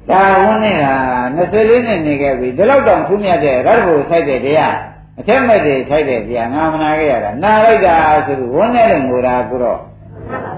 [0.10, 0.93] ဒါဝန်းနေတာ
[1.36, 4.76] 24နှစ်နေခဲ့ပြီဒီလောက်တောင်ထူးမြတ်တဲ့ရတ္တဘုဆိုင်တဲ့တရား
[5.20, 7.95] အထက်မဲ့တွေဆိုင်တဲ့တရားငါမနာခဲ့ရတာနာလိုက်တာ
[8.26, 9.80] ဆိုလို့ဝန်းနေတဲ့ငိုတာကိုတော့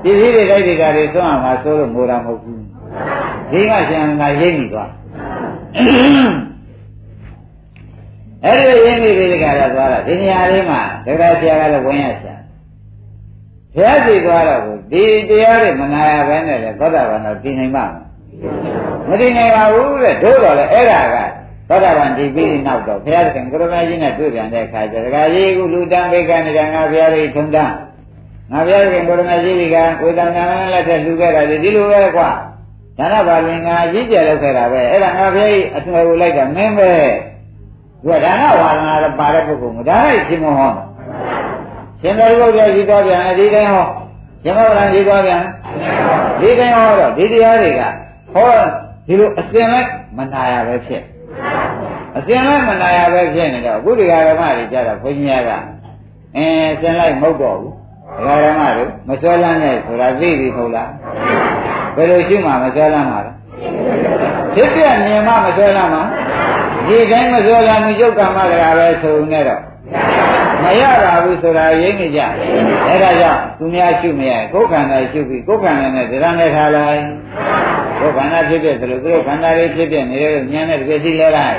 [0.04, 2.62] ဒီစည်းတွေတိုက်တွေကတွေသွန်းအောင်မဆိုးလို့ငိုတာမဟုတ်ဘူး
[3.52, 4.90] ဒီကရှင်ငါရိပ်မိသွား
[8.46, 12.36] အဲ့ဒီရင်းမိပြီးတခါတော့သွားတာဒီနေရာလေးမှာဒကာဆရာကလည်းဝင်ရရှာ
[13.76, 14.62] ဘုရားကြည်သွားတော့
[14.92, 17.86] ဒီတရားတွေမနာရဘဲနဲ့လေသောတာပန်တော့တည်နိုင်မှာ
[19.10, 21.16] မတည်နိုင်ပါဘူးတဲ့တို့တော့လေအဲ့ဒါက
[21.70, 27.74] သောတာပန်ဒီပြီးနောက်တော့ဘုရားသခင်ကရုဏာကြီးနဲ့တွေ့ပြန်တဲ့အခါကျဒကာကြီးကလူတန်းဘေကနေတယ်ငါဘုရားလေးထုံတန်း
[28.52, 32.30] ငါဘုရားသခင်ကရုဏာကြီးကဝေဒနာနဲ့လက်ထက်လူခဲ့တာဒီလိုပဲကွာ
[32.98, 36.92] ဒါနပါလင်ငါကြီးကျယ်လောက်ခဲ့တာပဲအဲ့ဒါငါဘုရားကြီးအထွေကိုလိုက်တာမင်းပဲ
[38.04, 40.72] သူကဒါနဝါဒနာလည်းပါတဲ့ပုဂ္ဂိုလ်ကဒါနဲ့ရှင်းမဟော
[42.02, 43.88] ရှင်သာရိပုတ္တရာကြီးသွားပြန်ဒီတိုင်းဟော
[44.44, 45.42] ရှင်မောဂလန်ကြီးသွားပြန်
[46.40, 47.82] ဒီတိုင်းဟောတော့ဒီတရားတွေက
[48.34, 48.50] ဟော
[49.08, 51.04] ဒီလိုအစဉ်လိုက်မနာရပဲဖြစ်
[52.18, 55.50] အစဉ်လိုက်မနာရပဲဖြစ်နေတော့အခုဒီဃာရမတွေကြတော့ဘုန်းကြီးက
[56.36, 57.74] အင်းအစဉ်လိုက်မဟုတ်တော့ဘူး
[58.16, 60.92] ဒကာရမတို့မစွဲလန်းနဲ့ဆိုတာသိပြီဟုတ်လား
[61.96, 63.32] ဘယ်လိုရှိမှမစွဲလန်းမှာလဲ
[64.54, 66.04] ဖြစ်ပြမြင်မှမစွဲလန်းမှာ
[66.88, 69.62] ဒီတိုင်းမစွဲလန်းမှုယုတ်ကမ္မတရားပဲဆိုနေတော့
[70.64, 72.22] မရပါဘူးဆိုတာရိပ်နေကြ
[72.88, 77.02] အဲဒါကြောင့်သူများရှုမရကိုယ်ခန္ဓာရှုပြီးကိုယ်ခန္ဓာနဲ့ဒရနဲ့ထားလိုက်
[78.00, 81.58] တို့ခန္ဓာဖြစ်ဖြစ်သလိုသူတို့ခန္ဓာလေးဖြစ်ဖြစ်နေတယ်လို့ဉာဏ်နဲ့တကယ်သိလဲလိုက်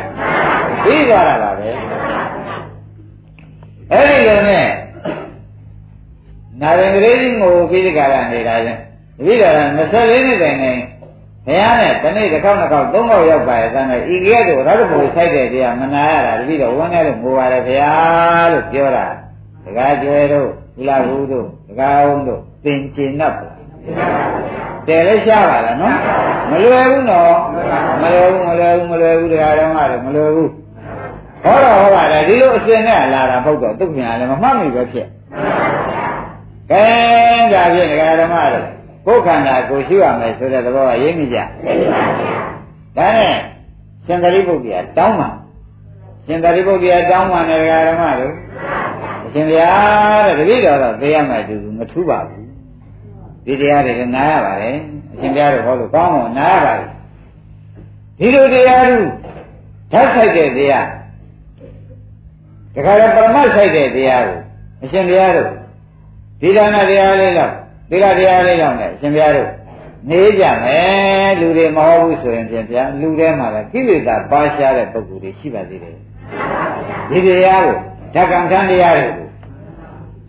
[0.84, 1.68] ပြီးသွားတာပါပဲ
[3.92, 4.66] အဲ့ဒီလိုနဲ့
[6.60, 8.80] နာရင်ကလေးကြီးငိုပြီးဒီကရနေတာချင်း
[9.18, 10.72] တပည့်တော်က24နှစ်တိုင်နေ
[11.48, 19.06] ဘုရားနဲ့တနေ့တစ်ခေါက်နှစ်ခေါက်သုံးခေါက်ရောက်ပါရဲ့သားနဲ့ဤကဲတို့ရတ္တဘူဆိုင်တဲ့တရားမနာရတာတပည့်တော်ဝန်းနေလို့ငိုပါတယ်ဘုရားလို့ပြောတာ
[19.64, 23.22] တကားကျွဲတို့ကုလာဘူးတို့တကားအောင်တို့သင်ကျင်납
[24.86, 25.96] တယ်လည်းရှားပါလားနော်
[26.50, 27.36] မလွယ်ဘူးနော်
[28.02, 30.50] မလွယ်ဘူးမလွယ်ဘူးမလွယ်ဘူးတရားတော်မှလည်းမလွယ်ဘူး
[31.42, 35.06] ဟောတော့ဟောပါတယ်ဒီလိုအစဉ်နဲ့လာတာပုတ်တော့သူ့ပြန်လည်းမမှတ်မိပဲဖြစ်
[36.70, 36.84] ကဲ
[37.52, 38.77] ဒါဖြင့်တရားတော်မှလည်း
[39.08, 41.44] ကိုယ်ခန္ဓာကိုရှိရမယ်ဆိုတဲ့သဘောကရိပ်မိကြဒါ
[43.16, 43.36] နဲ့
[44.06, 45.28] ရှင်သာရိပုတ္တရာတောင်းပါ
[46.26, 48.34] ရှင်သာရိပုတ္တရာတောင်းပါနဲ့တရားတော်မှတို့
[49.24, 49.70] အရှင်ဗျာ
[50.26, 52.46] တဲ့တပည့်တော်တော့သိရမယ်သူမထူးပါဘူး
[53.44, 54.76] ဒီတရားတွေနားရပါတယ်
[55.12, 56.88] အရှင်ဘုရားတို့ဟောလို့ကောင်းအောင်နားရပါတယ်
[58.18, 59.06] ဒီလိုတရားတို့
[59.92, 60.88] ဓာတ်ဆိုင်တဲ့တရား
[62.74, 64.38] တခါတော့ပရမတ်ဆိုင်တဲ့တရားကို
[64.82, 65.50] အရှင်ဘုရားတို့
[66.40, 67.52] ဒီဒါနတရားလေးတော့
[67.90, 69.50] သီလတရားလေးတော့နဲ့အရှင်ဘုရားတို့
[70.10, 75.96] နေကြမယ်လူတွေမဟုတ်ဘူးဆိုရင်ပြန်ဗျာလူထဲမှာလည်းကိလေသာပါရှားတဲ့ပုဂ္ဂိုလ်တွေရှိပါသေးတယ်
[77.10, 77.76] ဒီတရားကို
[78.14, 79.26] ဓာတ်ကံထမ်းတရားတွေကို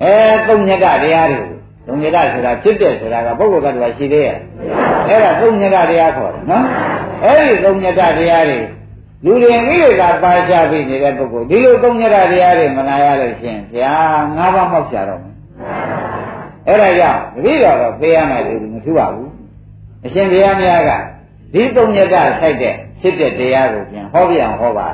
[0.03, 0.15] အဲ
[0.47, 1.57] သုံးညတတရားတွေကို
[1.87, 4.37] သုံးညတဆိုတာဖြစ်တဲ့ဆိုတာကပုဂ္ဂိုလ်ကတည်းကရှိသေးရဲ့
[5.07, 6.65] အဲ့ဒါသုံးညတတရားခေါ်တယ်နော်
[7.23, 8.59] အဲ့ဒီသုံးညတတရားတွေ
[9.25, 13.93] လူတွေမိတွေကပါချပြီးနေတဲ့ပုဂ္ဂိုလ်ဒီလိုသုံးညတတရားတွေမနာရလို့ရှင်ဗျာ
[14.35, 15.28] ငါးပါးမောက်ကြတော့မယ်
[16.69, 19.31] အဲ့ဒါကြောင့်တတိတော်တော့ပေးရမယ်လို့မထူပါဘူး
[20.05, 20.91] အရှင်ဘုရားများက
[21.53, 24.87] ဒီသုံးညတဆိုင်တဲ့ဖြစ်တဲ့တရားကိုပြန်ဟောပြအောင်ဟောပါ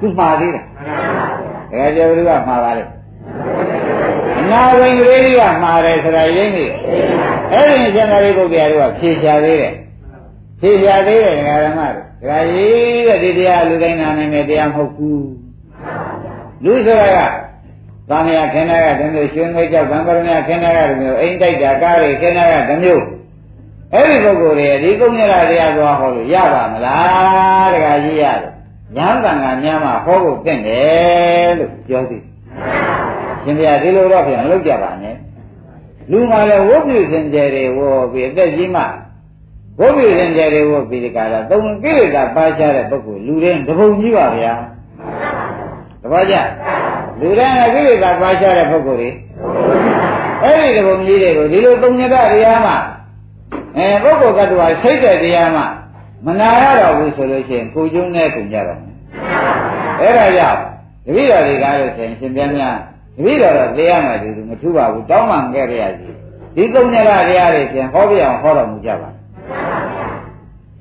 [0.00, 0.64] သူမှားသေးတယ်
[1.70, 2.84] တကယ်ကြောဘုရားမှားပါလေ
[4.40, 6.66] အနာဝင်ကလေးကမှားတယ်ဆိုတာရင်းနေ
[7.52, 9.74] အဲ့ဒီရှင်သာရိပုတ္တရာတို့ကဖြေချသေးတယ်
[10.60, 15.26] ဖြေချသေးတယ်ဒကာရမတို့ဒကာကြီးတဲ့ဒီတရားလူတိုင်းနာနိုင်တဲ့တရားမဟုတ်ဘူး
[16.64, 17.18] လူဆိုတာက
[18.10, 23.04] သံဃာခင်းနာကတမျိုးရှင်မေကြောက်သံဃာမြခင်းနာကတမျိုးအိမ်တိုက်တာကားတွေခင်းနာကတမျိုး
[23.94, 28.52] အဲ့ဒီပုဂ္ဂိုလ်တွေဒီကုညရာတရားသွားဟောလို့ရပါမလားဒကာကြီးရတယ်
[28.96, 32.22] ညာတန်ကများမှဟောဖို့တင့်တယ်လို့ပြောသည်
[33.44, 35.16] ရှင်ဗျာဒီလိုတော့ပြန်မလုပ်ကြပါနဲ့
[36.10, 38.82] လူမှလည်းဝုတ်ပြုစင်ကြယ်တွေဝေါ်ပြီးအသက်ကြီးမှ
[39.80, 44.52] ဝုတ်ပြုစင်ကြယ်တွေဝေါ်ပြီးဒီကလာသုံးကိလေသာပါချတဲ့ပုဂ္ဂိုလ်လူတိုင်းတပုံကြီးပါဗျာ
[46.02, 46.36] တပည့်ကြ
[47.22, 49.10] လူတိုင်းကကိလေသာပါချတဲ့ပုဂ္ဂိုလ်တွေ
[50.42, 52.72] အဲ့ဒီတပုံကြီးတွေကိုဒီလိုသုံးညတတရားမှ
[53.76, 55.62] အဲပုဂ္ဂိုလ်ကတ္တဝါစိတ်တဲ့တရားမှ
[56.26, 58.96] မနာရတော့ဘူးဆိုလို့ရှိရင်ကိုကျုံးနဲ့ကုန်ကြတော့မယ်
[60.00, 60.58] အဲ့ဒါကြောင့်
[61.04, 62.76] တပည့်တော်တွေကလို့ဆိုရင်ရှင်ပြန်များ
[63.16, 66.08] တပည့်တော်တော့သိရမယ်သူမထူပါဘူးတောင်းမှန်ခဲ့ရစီ
[66.56, 69.10] ဒီသုံးညရတရားတွေပြန်ဟောပြအောင်ဟောတော်မူကြပါ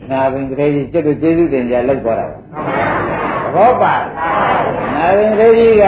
[0.09, 2.41] နာဘင်ကလေးကြီးကျွတ်တို့ကျေးဇူးတင်ကြလောက်သွားတာပါသ
[3.55, 3.95] ဘောပါ
[4.95, 5.85] နာဘင်ကလေးကြီးက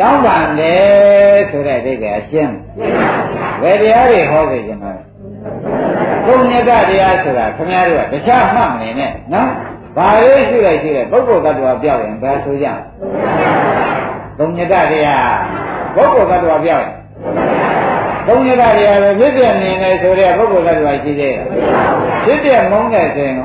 [0.00, 2.54] တောင်းပန်တယ်ဆိုတဲ့အိဗယ်အရှင်း
[3.62, 4.92] ဘယ်တရားတွေဟောခဲ့ကြမှာ
[6.26, 9.50] ဘုံညတတရားဆိုတာခင်ဗျားတို့ကတခြားမှတ်မနေနဲ့နော်
[9.96, 12.66] ဘာလေးရှိလိုက်ရှိတဲ့ပုဂ္ဂိုလ်တ attva ပြောက်ရင်ဘယ်ဆိုကြ
[14.38, 15.28] ဘုံညတတရား
[15.94, 16.94] ပုဂ္ဂိုလ်တ attva ပြောက်ရင်
[18.26, 21.36] ဘုံညတတရားပဲဖြစ်ပြနေနေဆိုတဲ့ပုဂ္ဂိုလ်တ attva ရှိသေးတယ်
[22.24, 23.36] ဖြစ်ပြမုန်းတဲ့ဆိုရင်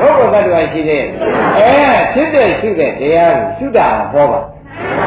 [0.00, 1.06] ပုဂ္ဂိုလ်တ attva ရှိသေးတယ်
[1.58, 1.70] အဲ
[2.12, 4.40] ဖြစ်တဲ့ရှိတဲ့တရားကိုရှုတာဟောပါ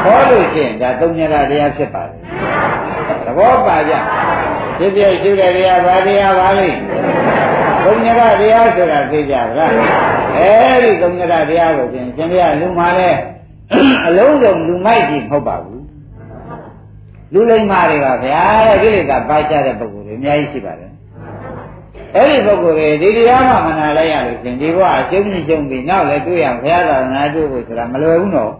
[0.04, 2.18] ဟောလို့ရှိရင်ဒါသုံးညတတရားဖြစ်ပါတယ်
[3.24, 3.92] သဘောပါကြ
[4.78, 6.78] ဖြစ်ဖြစ်ရှိတဲ့တရားဘာတရားပါလိမ့်
[7.84, 9.72] သုံးညရတရားဆိုတာသိကြပါလား
[10.36, 10.50] အဲ
[10.82, 13.20] ဒီသုံးညရတရားကိုပြင်ရှင်ပြလူမှလည်း
[14.06, 15.84] အလုံးစုံလူမိုက်ကြီးမဟုတ်ပါဘူး
[17.32, 20.92] လူလိမ္မာတွေပါဗျာတဲ့ကိလေသာပါချတဲ့ပုဂ္ဂိုလ်တွေအများကြီးရှိပါတယ်
[22.14, 28.52] အဲ့ဒီပုဂ္ဂိုလ်တွေဒီတရားမှမနာလိုက်ရလို့ရှင်ဒီဘဝအကျုံးကြီးကျုံပြီးနောက်လည်းတွေ့ရဘုရားသာသနာတွေ့ဖို့ဆိုတာမလွယ်ဘူးနော်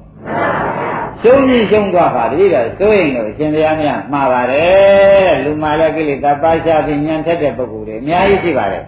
[1.23, 8.85] ရှုံးကြီးရှုံးသွားပါတတိတော့စိုးရင်တော့ရှင်ဘုရားများမှားပါတယ်လူမှလည်းကိလေသာပါချပြီးညံထက်တဲ့ပုဂ္ဂိုလ်တွေအများကြီးရှိပါတယ်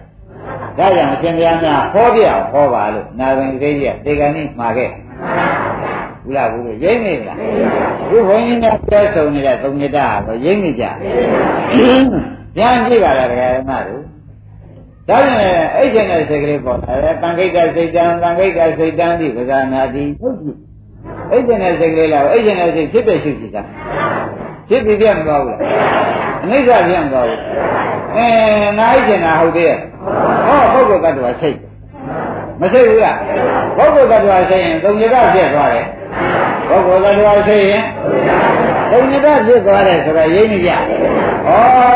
[0.77, 4.89] ဒါကြောင့်အရှင်ဘုရားများဟောပြအောင်ဟောပါလို့နာဝင်သေးကြီးကတေကန်နိမှာခဲ့
[6.23, 7.37] ဘူးလားဘူးလို့ရိမ့်နေလား
[8.09, 10.85] ခုဘုန်းကြီးများပြောဆုံနေတဲ့သုံးညတာကိုရိမ့်နေကြ
[12.55, 14.03] ပြန်ကြည့်ပါလားတရားဓမ္မတို့
[15.09, 20.51] ဒါနဲ့အဲ့ကျင်တဲ့စိတ်ကလေးပေါ်လာတယ်တန်ခိတ်ကစိတ်တန်တန်ခိတ်ကစိတ်တန်ဒီပဇာနာတိဟုတ်ပြီ
[21.31, 23.61] အဲ့ကျင်တဲ့စိတ်ကလေးလားအဲ့ကျင်တဲ့စိတ်ဖြစ်တဲ့ရှိစီတာ
[24.69, 25.59] ဖြစ်ပြီးပြတ်မသွားဘူးလား
[26.43, 27.39] အနိစ္စပြတ်မသွားဘူး
[28.15, 28.27] အဲ
[28.79, 29.77] နားကျင်တာဟုတ်သေးရဲ့
[30.47, 31.57] ဟောပုဂ္ဂိုလ်တ attva စိတ်
[32.61, 33.17] မစိတ်ဘူးလား
[33.77, 35.85] ပုဂ္ဂိုလ်တ attva စိတ်ရင်သုံးရကပြည့်သွားတယ်
[36.69, 37.83] ပုဂ္ဂိုလ်တ attva စိတ်ရင်
[38.91, 40.75] သုံးညတဖြစ်သွားတယ်ဆိုတော့ရိပ်နေကြဩ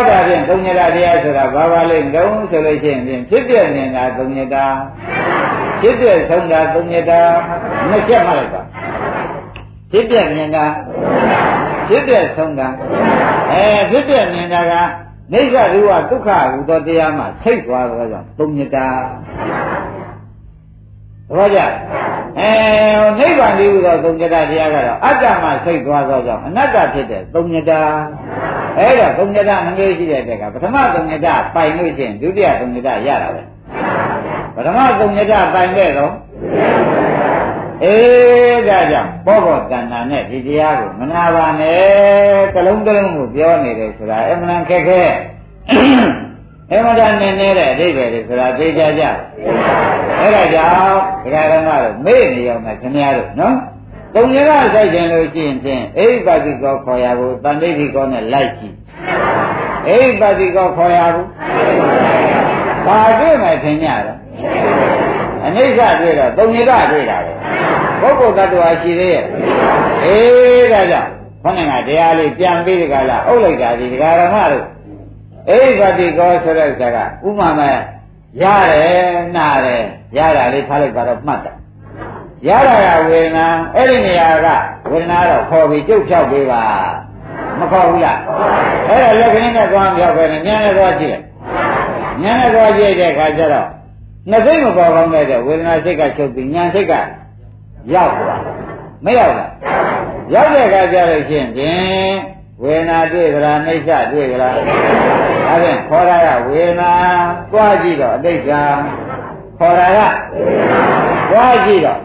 [0.10, 4.56] ဒါဖြင့်သုံးညတတရားဆိုတာဘာပါလိမ့်တုံးဆိုလို့ရှိရင်ဖြင့်ဖြစ်ပြနေတာသုံးညတ
[5.82, 7.12] ဖြစ်ပြဆုံးတာသုံးညတ
[7.90, 8.62] နှစ်ချက်မှလိုက်ပါ
[9.94, 10.66] ဖြစ်ပြနေတာ
[11.90, 12.68] ဖြစ်ပြဆုံးတာ
[13.52, 14.74] အဲဖြစ်ပြနေတာက
[15.34, 18.78] နိစ္စရူဝဒုက္ခဟူသောတရားမှဆိတ်သွားတော့ကြောင့်သုံးညတ
[21.36, 21.60] ဘောကြ
[22.40, 22.50] အဲ
[23.20, 27.72] နိဗ္ဗာန်တည်းဟူသောသုံးညတတရားကတော့အတ္တမှဆိတ်သွားသောကြောင့်အနတ္တဖြစ်တဲ့သုံးညတ
[28.78, 33.42] အဲ့တော့သုံးညတနှမျိုးရှိတဲ့တက်ကပထမသုံးညတပိုင်လို့ရှိရင်ဒုတိယသုံးညတရတာပဲ
[34.56, 36.14] ပထမသုံးညတပိုင်တဲ့တော့
[37.84, 41.82] အေးဒါကြောင့်ဘောဘောတဏ္ဍာနဲ့ဒီတရားကိုမနာပါနဲ့
[42.56, 45.02] ကလုံးကလုံးကိုပြောနေတယ်ဆိုတာအမှန်ခက်ခဲ
[46.72, 49.04] အမှန်တန်နေနေတဲ့အဓိပ္ပာယ်တွေဆိုတာသိကြကြ
[50.20, 53.56] အဲ့ဒါကြောင့်ဒကာရမတို့မေ့နေအောင်နဲ့ခင်ဗျားတို့နော်
[54.16, 58.76] သုံးရကစိုက်ခြင်းလို့ရှိရင်ဖြင့်အိဗ္ဗတိကောခေါ်ရဖို့တန်တိဋ္ဌိကောနဲ့လိုက်ကြည့်
[59.88, 61.28] အိဗ္ဗတိကောခေါ်ရဖို့
[62.86, 64.18] ဘာတွေ့မှထင်ကြတော့
[65.46, 67.43] အနိစ္စတွေ့တော့သုံးရကတွေ့တာပဲ
[68.04, 69.26] ပုဂ္ဂိုလ်တ attva ရှိသေးရဲ့
[70.06, 71.10] အေးဒါကြောင့်
[71.44, 74.66] ခေါင်းကတရားလေးပြန်ပြီးဒီကလာအုပ်လိုက်တာဒီဒကာရမတို့
[75.50, 76.98] အိဗ္ဗတိကောဆိုတဲ့ဥစ္စာက
[77.28, 77.78] ဥမာမဲ့
[78.42, 79.84] ရတယ်နားတယ်
[80.18, 81.56] ရတာလေးထားလိုက်ပါတော့မှတ်တယ်
[82.48, 83.46] ရတာကဝေဒနာ
[83.76, 84.48] အဲ့ဒီနေရာက
[84.92, 86.64] ဝေဒနာတော့ခေါ်ပြီးကြုတ်ဖြောက်ပေးပါ
[87.60, 88.20] မခေါ်ဘူးလား
[88.88, 91.18] အဲ့ဒါလက်ကလေးနဲ့သွားဖြောက်ပဲနဲ့ညနေသွားကြည့်
[92.22, 93.68] ညနေသွားကြည့်တဲ့အခါကျတော့
[94.30, 96.94] နှစ်စိတ်မပေါ်ကောင်းတဲ့ဝေဒနာစိတ်ကချုပ်ပြီးညာစိတ်က
[97.92, 98.42] ရောက်သွား
[99.06, 99.52] မရောက်လား
[100.34, 102.14] ရောက်တဲ့အခါကျတော့ရှင်ဖြင့်
[102.62, 104.64] ဝေဒနာတွေ့ကြလားနှိစ္စတွေ့ကြလားဒါ
[105.62, 106.92] ဖြင့်ခေါ်ရတာဝေဒနာ
[107.52, 108.52] သွားကြည့်တော့အတိတ်က
[109.60, 110.00] ခေါ်တာက
[111.32, 112.00] သွားကြည့်တော့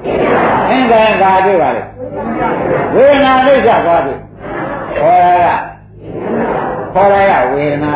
[0.69, 1.83] အင်းကံကာတွေ့ပါလေ
[2.95, 4.19] ဝေဒနာနှိစ္စသွားတွေ့
[5.01, 5.49] ခေါ်ရက
[6.95, 7.95] ခေါ်ရကဝေဒနာ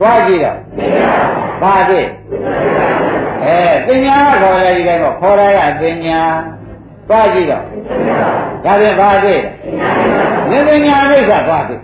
[0.00, 0.56] သွားကြည့်တော့
[1.62, 2.06] ဘာတွေ့
[3.44, 6.20] အဲတင်ညာခေါ်ရဒီတိုင်းတော့ခေါ်ရကတင်ညာ
[7.08, 7.62] သွားကြည့်တော့
[8.64, 9.40] ဒါပြန်ဘာတွေ့
[10.50, 11.80] လဲဉာဏ်ဉာဏ်အိဋ္ဌသွားတွေ့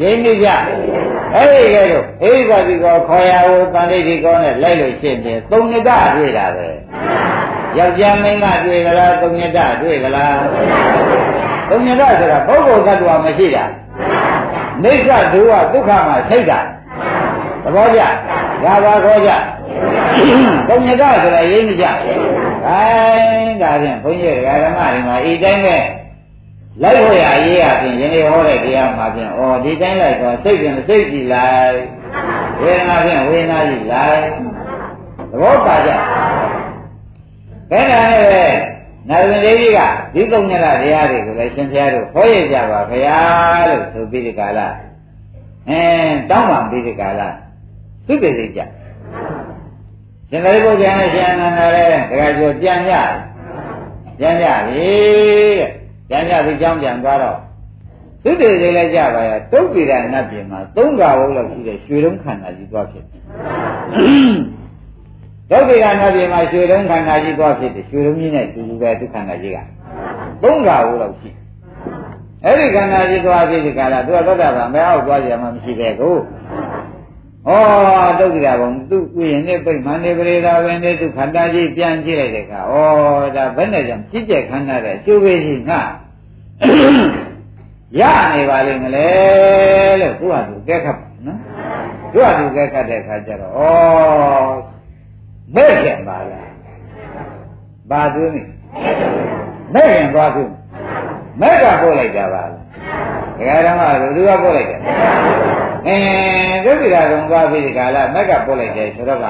[0.00, 0.48] ရင်းနေကြ
[1.34, 6.66] အဲ့ဒီကဲတော့အိဗတိကောခေါ်ရဟိုတန်ဋိဋ္ဌိကောနဲ့လိုက်လို့ရှင်းတယ်သုံးညတတွေ့တာပဲ
[7.78, 10.36] ယောက်ျားမင်းကတွေ့ကြလားသုံးညတတွေ့ကြလား
[11.70, 13.64] သုံးညတဆိုတာပုဂ္ဂိုလ်သတ္တဝါမရှိတာ
[14.84, 16.58] နိစ္စဒုဝဒုက္ခမှာစိတ်တာ
[17.64, 18.00] သဘောကျ
[18.64, 19.30] ဒါပါခေါ်ကြ
[20.68, 21.86] သုံးညတဆိုတာရင်းနေကြ
[22.66, 22.82] အဲ
[23.62, 25.76] ဒါဖြင့်ဘုန်းကြီးဓမ္မတွေမှာဤတိုင်းပဲ
[26.82, 31.76] လိုက်ဖို့ရအရေးအပြင်ယနေ့ဟောတဲ့တရားမှာဖြင့်ဩဒီတိုင်းလိုက်တော့စိတ်ပြင်စိတ်ကြည်လိုက်
[32.62, 34.20] ဝေဒနာဖြင့်ဝေဒနာကြည်လိုက်
[35.30, 35.90] သဘောပါကြ
[37.70, 38.44] ဘယ်နဲ့ပဲ
[39.08, 39.80] နာရမင်းကြီးက
[40.14, 44.60] ဒီသုံးညလာတရားတွေကိုလည်းရှင်ဘုရားတို့ဟောရကြပါဘုရားလို့ဆိုပြီးဒီကာလ
[45.68, 45.80] အဲ
[46.30, 47.20] တောင်းပန်ပြီးဒီကာလ
[48.06, 48.60] သူတည်စိတ်ကြ
[50.32, 52.94] ရှင်သာရိပုတ္တရာနဲ့ရှင်အနန္ဒာလည်းတခါကျော်ပြန်ကြ
[54.18, 54.88] ပြန်ကြပြီ
[55.58, 55.70] တဲ့
[56.08, 57.38] ကျန်ကြပြီးကြောင်းပြန်သွားတော့
[58.24, 63.04] သုတေတွေလည်းကြပါရဲ့တုတ်ပိရနတ်ပြည်မှာသုံးကဝုန်းလောက်ရှိတဲ့ရွှေတုံးခန္ဓာကြီးသွားဖြစ်
[65.50, 69.58] တုတ်ပိရနတ်ပြည်မှာရွှေတုံးခန္ဓာကြီးသွားဖြစ်တယ်ရွှေတုံးကြီးနဲ့တူတူပဲဒုက္ခန္ဓာကြီးက
[70.42, 71.30] သုံးကဝုန်းလောက်ရှိ
[72.44, 76.14] အဲ့ဒီခန္ဓာကြီးသွားဖြစ်ဒီကလာသူကသောတာပန်မဲအောက်သွားကြမှာမရှိတဲ့ကို
[77.46, 77.50] ဩ
[78.18, 82.74] တုတ်ကြဘုံသူ့ဥယျာဉ်နဲ့ပြိမှန်နေပရိသာဝင်နဲ့သူခန္ဓာကြီးပြန်ကြည့်လိုက်တဲ့အခါဩ
[83.36, 85.80] ဒါဘယ်နဲ့ကြောင့်ပြည့်ကျက်ခန္ဓာတဲ့ကျိုးပေးရှိငါ
[88.00, 88.02] ရ
[88.34, 89.08] နေပါလိမ့်မလဲ
[90.00, 91.38] လို့သူ့ဟာသူကဲခတ်ပါနော်
[92.12, 93.60] သူ့ဟာသူကဲခတ်တဲ့အခါကျတော့ဩ
[95.54, 96.50] မဲ့ခင်ပါလား
[97.90, 98.42] ဘာသူနေ
[99.74, 100.42] မဲ့ခင်သွားသူ
[101.40, 102.62] မဲ့ကပို့လိုက်ကြပါလား
[103.38, 104.80] ဒကာဓမ္မတို့လူကပို့လိုက်တယ်
[105.87, 109.27] အင်းဒုက္ခိတာကုံသွားပြီးဒီကာလမက်ကပို့လိုက်တယ်ဆိုတော့က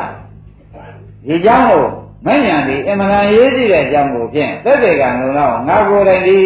[1.28, 1.84] ဒီเจ้าကို
[2.26, 6.38] မဉ္ဇဏ်ဒီအမှန်တန်ရေးကြည့်တဲ့အကြောင်းကိုဖြင့်သက်သေကံလုံးတော့ငါကိုယ်တိုင်ဒီ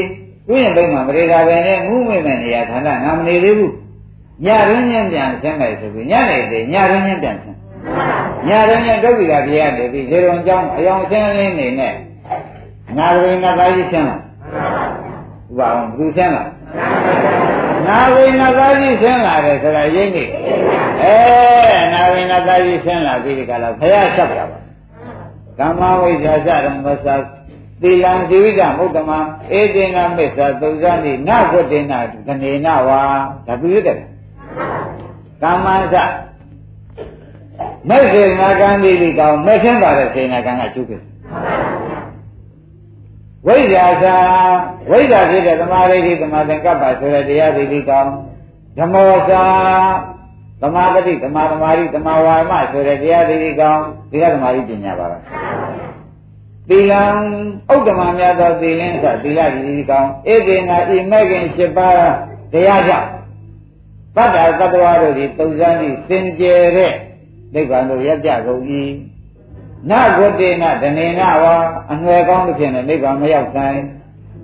[0.50, 3.74] ဥယျာဉ်ဘိမှမရေတာပဲနဲ့ငူးမိမဲ့နေရာဌာနငါမနေသေးဘူး
[4.46, 7.58] ညရင်းချင်းပြန်ဆင်းလိုက်ဆိုပြီးညနေသေးညရင်းချင်းပြန်ဆင်း
[8.48, 11.94] ညရင်းချင်းဒုက္ခိတာပြေရတယ်ပြီးလေတော်ကြောင်းအယောင်ဆင်းလင်းနေနဲ့
[12.98, 14.20] ငါတို့ငါသားကြီးဆင်းလာဥ
[15.58, 16.44] ပအောင်ဘူးဆင်းလာ
[17.89, 20.25] နာဝိနာသားကြီးဆင်းလာတယ်ဆိုတာရိမ့်နေ
[21.03, 21.17] အဲ
[21.93, 24.59] နာဝိနာသားကြီးဆင်းလာပြီးဒီကလာဘုရားဆက်ပြပါ
[25.59, 27.09] ကမ္မဝိဇ္ဇာစရမ္မသ
[27.83, 29.11] သီလံဇိဝိကမုဒ္ဓမ
[29.59, 31.93] ဧတေနမစ္ဆာသုဇာတိနဂုတေန
[32.27, 33.01] ကနေနဝါ
[33.47, 33.97] ဒါသူရတဲ့
[35.43, 35.97] ကမ္မသ
[37.89, 40.95] မဲ့စေနာကံဒီဒီကောင်မဲ့ချင်းပါတဲ့စေနာကံကကျုပ်ပြ
[43.47, 44.17] ဝိဇ္ဇာသာ
[44.91, 48.13] ဝိဇ္ဇာဖြစ်တဲ့သမာဓိသမာသင်္ကပ္ပဆိုတဲ့တရားဒိဋ္ဌိကောင်း
[48.79, 49.45] ဓမ္မောသာ
[50.63, 55.19] သမာဓိသမာသမာဓိသမာဝါမဆိုတဲ့တရားဒိဋ္ဌိကောင်းဒီကသမာဓိပညာပါပဲ
[56.69, 57.05] သီလံ
[57.73, 61.97] ဥဒ္ဓမများသောသီလင်းသသီလဒိဋ္ဌိကောင်းဧကေနာဤမဲ့ခင်၈ပါး
[62.53, 63.09] တရားကြောင့်
[64.17, 66.95] တတ္တသတ္တဝါတို့သည်တုံစမ်းသည့်စင်ကြယ်တဲ့
[67.55, 68.63] နိဗ္ဗာန်ကိုရကြကုန်၏
[69.91, 71.55] နဂုတေနဒနေနဝါ
[71.93, 73.81] အနွယ်ကောင်းသဖြင့်လည်းနိဗ္ဗာန်မရောက်နိုင်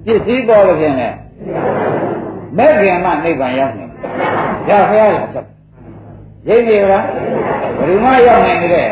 [0.05, 1.17] ပစ္စည်းပေါ်သဖြင့်လည်း
[2.57, 3.93] မဲ့ခင်မှနိဗ္ဗာန်ရောက်နိုင်
[4.69, 5.47] ဒါဖရားလားဆက်
[6.49, 7.05] ရိပ်နေလား
[7.79, 8.89] ဘယ်သူမှရောက်နိုင်တဲ့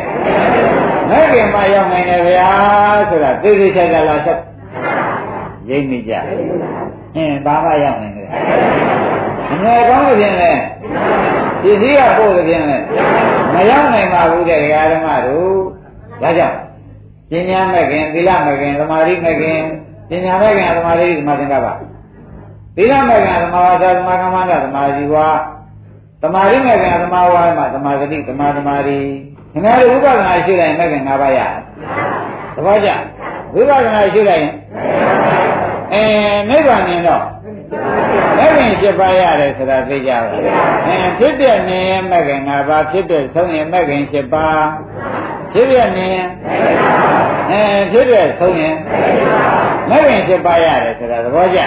[1.10, 2.50] မဲ့ခင်မှရောက်နိုင်တယ်ဗျာ
[3.10, 4.38] ဆိုတာသိသိချာချာလားဆက်
[5.68, 6.12] ရိပ်နေကြ
[7.16, 8.28] အင်းဘာမှရောက်နိုင်တယ်
[9.50, 10.60] အနွယ်ကောင်းသဖြင့်လည်း
[11.62, 12.84] ပစ္စည်းကပို့သဖြင့်လည်း
[13.54, 14.60] မရောက်နိုင်ပါဘူးတဲ့
[14.92, 15.79] ဓမ္မတို့
[16.22, 16.56] ဒါကြောင့်
[17.30, 19.60] ပညာမဲ့ခင်သီလမဲ့ခင်သမာဓိမဲ့ခင်
[20.10, 21.66] ပညာမဲ့ခင်သမာဓိသမာသင်္ကပ္ပ
[22.76, 25.16] သီလမဲ့ခင်သမာဝါစာသမာကမ္မန္တသမာဇီဝ
[26.22, 28.98] သမာဓိမဲ့ခင်သမာဝါမသမာသတိသမာသမာဓိ
[29.52, 31.40] ခင်ဗျားတို့ဥပဒနာရှိတိုင်းမဲ့ခင်၅ပါးရ
[32.54, 32.90] သဘောကျ
[33.54, 34.48] ဝိပဿနာရှိတိုင်း
[35.92, 36.04] အဲ
[36.48, 37.24] နိဗ္ဗာန်မြင်တော့
[38.38, 40.30] မဲ့ခင်7ပါးရတယ်ဆိုတာသိကြပါ
[40.86, 44.60] အဲဖြစ်တဲ့နေရင်မဲ့ခင်၅ပါးဖြစ်တဲ့ဆုံးရင်မဲ့ခင်7ပါး
[45.52, 46.28] ဖြစ်ပြနေရင်
[47.50, 48.74] အဲဖြစ်ပြဆုံးရင်
[49.90, 51.60] မဲ့ခင်7ပါးရတယ်ဆိုတာသဘောကျ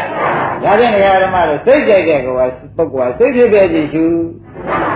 [0.63, 4.05] ဒါဖြင့်ဒကာဓမ္မတို့စိတ်ကြိုက်တဲ့ကောပုဂ္ဂိုလ်ကစိတ်ဖြစ်ပြကြည့်ရှု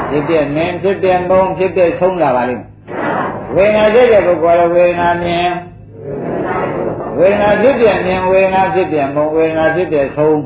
[0.09, 2.65] ဖြစ်ပြနေဖြစ်ပြမုံဖြစ်ပြဆုံးလာပါလိမ့်
[3.55, 5.49] ဝေဒနာကြိုက်တဲ့ပုဂ္ဂိုလ်ကဝေဒနာမြင်
[7.19, 10.41] ဝေဒနာဖြစ်ပြမြင်ဝေဒနာဖြစ်ပြမုံဝေဒနာဖြစ်ပြဆုံး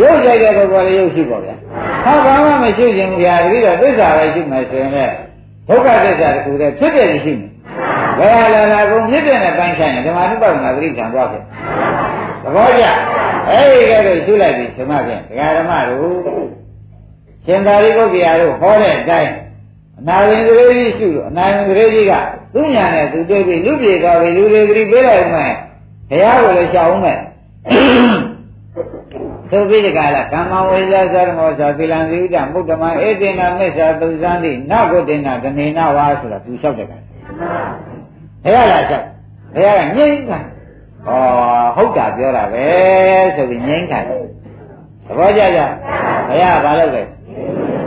[0.00, 1.54] ရုပ်ကြိုက်တဲ့ပုဂ္ဂိုလ်လည်းရုပ်ရှိပါဗျာ
[2.04, 5.25] ဟာဘာမှမရှိခြင်းဗျာတတိတော့သစ္စာပဲရှိမှဆိုရင်လည်း
[5.68, 7.46] ဒုက္ခသစ္စာတခုတည်းဖြစ်တဲ့ရှိနေ
[8.18, 11.42] ဘယ်လာလာကုန်ဖြစ်တဲ့နဲ့ပိုင်းဆိုင်ရင်ဓမ္မနုပါဒနာသတိခံသွားဖြစ်
[12.42, 12.84] သဘောကျ
[13.48, 16.46] အဲ့ဒီကဲတော့ရှုလိုက်ပြီဓမ္မဖြင့်ဒကာဓမ္မတို့
[17.46, 19.32] ရှင်သာရိပုတ္တရာတို့ဟောတဲ့အတိုင်း
[20.00, 22.12] အနာဝင်ကလေးကြီးရှုလို့အနာဝင်ကလေးကြီးက
[22.54, 25.40] သူ့ညာနဲ့သူတွေ့ပြီလူပြေသွားပြီလူတွေသတိပေးလိုက်မှ
[26.10, 27.18] ဘုရားကိုလည်းရှောင်းမယ်
[29.51, 36.97] သုပိဒကလာကမ္မဝိဇ္ဇာသရမောသာသီလံသီဥဒမုဒ္ဓမဧတေနမစ္ဆာသုဇံတိနဂုတေနဒနေနဝါဆိုတာသူလျှောက်တယ်ကဘု
[38.55, 39.05] ရားလားလျှောက်
[39.53, 40.39] ဘုရားကငြိမ့်တာ
[41.07, 42.65] ဩဟုတ်တာပြောတာပဲ
[43.35, 44.25] ဆိုပြီးငြိမ့်ခံတယ်
[45.05, 45.59] သဘောကျကြ
[46.27, 47.03] ဘုရားဘာလုပ်လဲ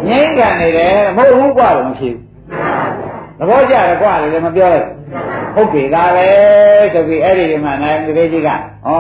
[0.09, 2.25] ငြိမ့်ခံနေတယ်မဟုတ်ဘူးกว่าလို့မဖြစ်ဘူး
[3.39, 4.89] သဘောကျတယ်กว่าလည်းမပြောလိုက်
[5.55, 6.27] ဟုတ်ပြီလားပဲ
[6.95, 8.55] ဆိုပြီးအဲ့ဒီဒီမှာနိုင်ကလေးကြီးကဩ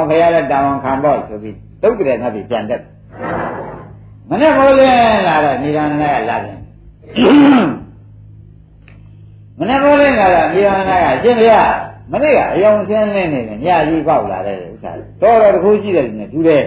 [0.08, 2.83] ဘုရားလည်းတောင်းခံပေါ့ဆိုပြီး တုတ်ကြတဲ့ငါပြီပြန်တက်
[4.29, 6.57] မနဲ့မိုးလင်းလာတော့နိဒာနကလာတယ်
[9.59, 11.71] မနဲ့မိုးလင်းလာတော့နိဒာနကရှင်ဘုရား
[12.11, 16.63] မနေ့ကအယောင်ဆင်းနေနေညကြီးပေါက်လာတဲ့ဥစ္စာတော်တော်တခုကြည့်တယ်နဲ့တူတယ်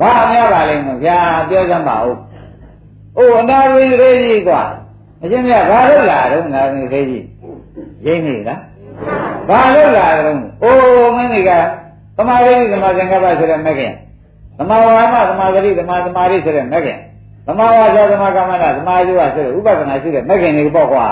[0.00, 2.18] ဘာများပါလိမ့်မဗျာပြောစမ်းပါဦး
[3.16, 4.62] အိုးအနာဝိရေကြီးကွာ
[5.22, 7.26] အရှင်မြတ်ဘာလို့လာတော့နာဝိရေကြီး
[8.06, 8.60] ရိမ့်နေလား
[9.48, 11.50] ဘာလို့လာတော့အိုးမင်းတွေက
[12.20, 13.92] သမာဓိသမာသင်္ကပ္ပဆိုတဲ့မကင်
[14.58, 16.98] သမာဝါမသမာဓိသမာသမာဓိဆိုတဲ့မကင်
[17.46, 21.06] သမာဝါစာသမာကမ္မန္တသမာဓိဝဆိုတဲ့ဥပဒနာရှိတဲ့မကင်တွေပေါ့ကွာ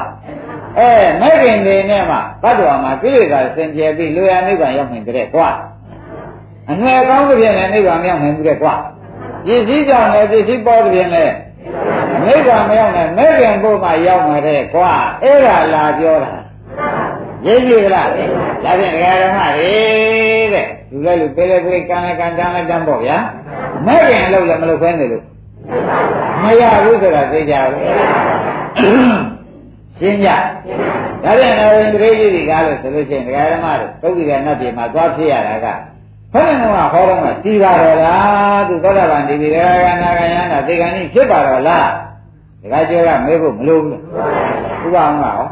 [0.79, 0.91] အဲ
[1.23, 5.49] မကင်တွေနဲ့မှဘတ်တော်မှာကိလေသာစင်ကြယ်ပြီးလူရနိဗ္ဗာန်ရောက်နိုင်တဲ့ကွာ
[6.71, 8.75] အငယ်ကောင်းတဲ့ပြင်နဲ့နိဗ္ဗာန်ရောက်နိုင်ဘူးတဲ့ကွာ
[9.47, 11.31] ပစ္စည်းကြောင့်လည်းပစ္စည်းပေါ်တဲ့ပြင်နဲ့
[12.25, 14.93] နိဗ္ဗာန်မရောက်နိုင်မကင်ဘုမှရောက်မှာတဲ့ကွာ
[15.23, 16.33] အဲ့ဒါလာပြောတာ
[17.47, 18.09] ရင်းပြီလား
[18.65, 19.77] ဒါဖြင့်ဒကာဓမ္မတွေ
[20.55, 23.19] တဲ့ လူလည်းလူပေးလည်းပေးကံလည်းကံတန်းလည်းတန်းပေါ့ဗျာ
[23.87, 25.25] မဲ့ရင်အလုပ်လည်းမလုပ်ဖဲနေလို့
[26.43, 27.83] မရဘူးဆိုတာသိကြဘူး
[30.01, 30.29] ရှင်းကြ
[31.25, 35.67] ဒါဖြင့်လည်းဝင်တရေကြီးတွေကားလို့ဆိုလို့ရှိရင်ဒကာဓမ္မတို့သုတ်တိကနတ်ပြည်မှာသွားဖြစ်ရတာက
[36.33, 41.89] ဘယ်နဲ့ကဟောတော့မှတီးပါတော့လားသူသောတာပန်ဒီဒီဒကာကနာကယန္တာသေကံကြီးဖြစ်ပါတော့လား
[42.63, 43.99] ဒကာကျော်ကမေးဖို့မလိုဘူး
[44.87, 45.49] ဥပအောင်ကဟော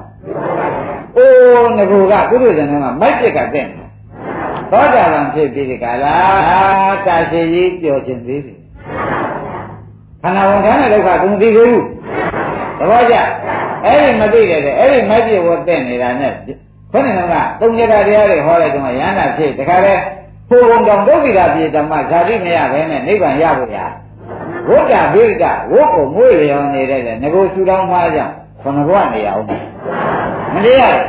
[1.17, 3.67] အိုးငကူကပုရိသေနကမိုက်ပြက်ကတဲ့
[4.73, 6.15] သောတာပန်ဖြစ်ပြီးဒီကလာ
[7.07, 8.59] တာရှိကြီးပြောခြင်းသေးတယ်
[10.23, 11.85] ခန္ဓာဝန်ခံတဲ့ဒုက္ခကုန်သိသေးဘူး
[12.79, 13.15] သဘောကျ
[13.85, 16.33] အဲ့ဒီမသိတဲ့အဲ့ဒီမိုက်ပြက်ဝတ်တဲ့နေတာနဲ့
[16.93, 19.95] ခေါင်းကသုံးရတာတရားတွေဟောလိုက်တော့ရဟန္တာဖြစ်တခါလဲ
[20.49, 23.79] ဟိုုံတောင်ဒုက္ခိတာပြေဓမ္မဇာတိမရဘဲနဲ့နိဗ္ဗာန်ရဖို့ရ
[24.69, 29.45] ဝိတ္တဘိကဝုတ်ကိုမွေးလျော်နေတဲ့ငကိုဆူတောင်းမှကြောင့်ခဏဘဝနေရအောင်
[30.55, 31.07] မတရားဘူး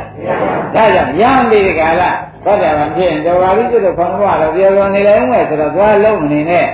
[0.74, 2.10] ဒါကြောင့်ရံဒီကလာ
[2.48, 6.66] သောတာပန်ဖြစ်ရင်တော်ပါပြီဆိုတော့ခဏဘဝတော့ပြောလို့နေလိုက်မယ်ဆိုတော့သွားလုံးမနေနဲ့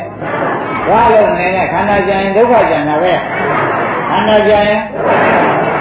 [0.86, 3.12] သွားလုံးနေနဲ့ခန္ဓာကြရင်ဒုက္ခကြံတာပဲ
[4.10, 4.80] ခန္ဓာကြရင်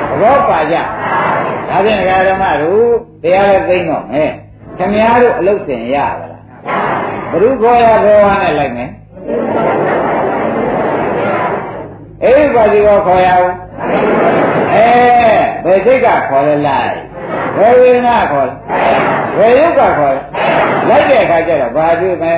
[0.09, 0.75] သဘောပါကြ
[1.69, 1.99] ဒါဖြင့်
[2.29, 2.83] ဓမ္မတို့
[3.23, 4.31] တရားလည်းသိတော့မယ်
[4.77, 6.41] ခင်ဗျားတို့အလုတ်စင်ရပါလား
[7.31, 8.89] ဘ누구ခေါ်ရဘယ်ဝါနဲ့လိုက်မယ်
[12.23, 13.53] အိဗာဒီကိုခေါ်ရအောင်
[14.73, 14.87] အဲ
[15.65, 16.95] ဘယ်စိတ်ကခေါ်လဲလိုက်
[17.57, 20.11] ဘယ်ဝိညာဉ်ခေါ်လဲ ဘယ်ယုတ်ကခေါ်လဲ
[20.89, 22.35] လိုက်တဲ့အခါကျတော့ဘာတွေ့မလဲ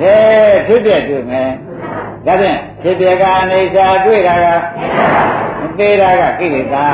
[0.00, 0.16] အဲ
[0.66, 1.50] ဖြစ်ပြတွေ့မယ်
[2.26, 4.46] ဒါဖြင့်ဖြစ်ပြကအနေစာတွေ့တာက
[5.60, 6.86] မသေးတာကကိလေသာ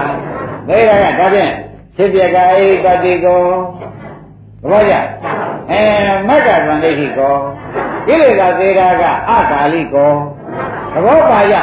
[0.68, 1.52] သေးတာကဒါဖြင့်
[1.96, 3.42] ဖြစ်ပြကအိပတိကို
[4.62, 4.94] သဘောကျ
[5.70, 5.82] အဲ
[6.28, 7.34] မက္ကသံဒိဋ္ဌိကို
[8.06, 10.12] ကိလေသာသေးတာကအကာလိကို
[10.92, 11.56] သဘောပါကြ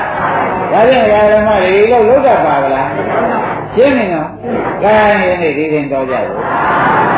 [0.72, 2.90] ဒါဖြင့်ဓမ္မတွေလို့လုံးတတ်ပါဗလား
[3.78, 4.30] ရှင်းနေနော်
[4.84, 7.17] ကာယနေနေဒီရင်တော်ကြဘူး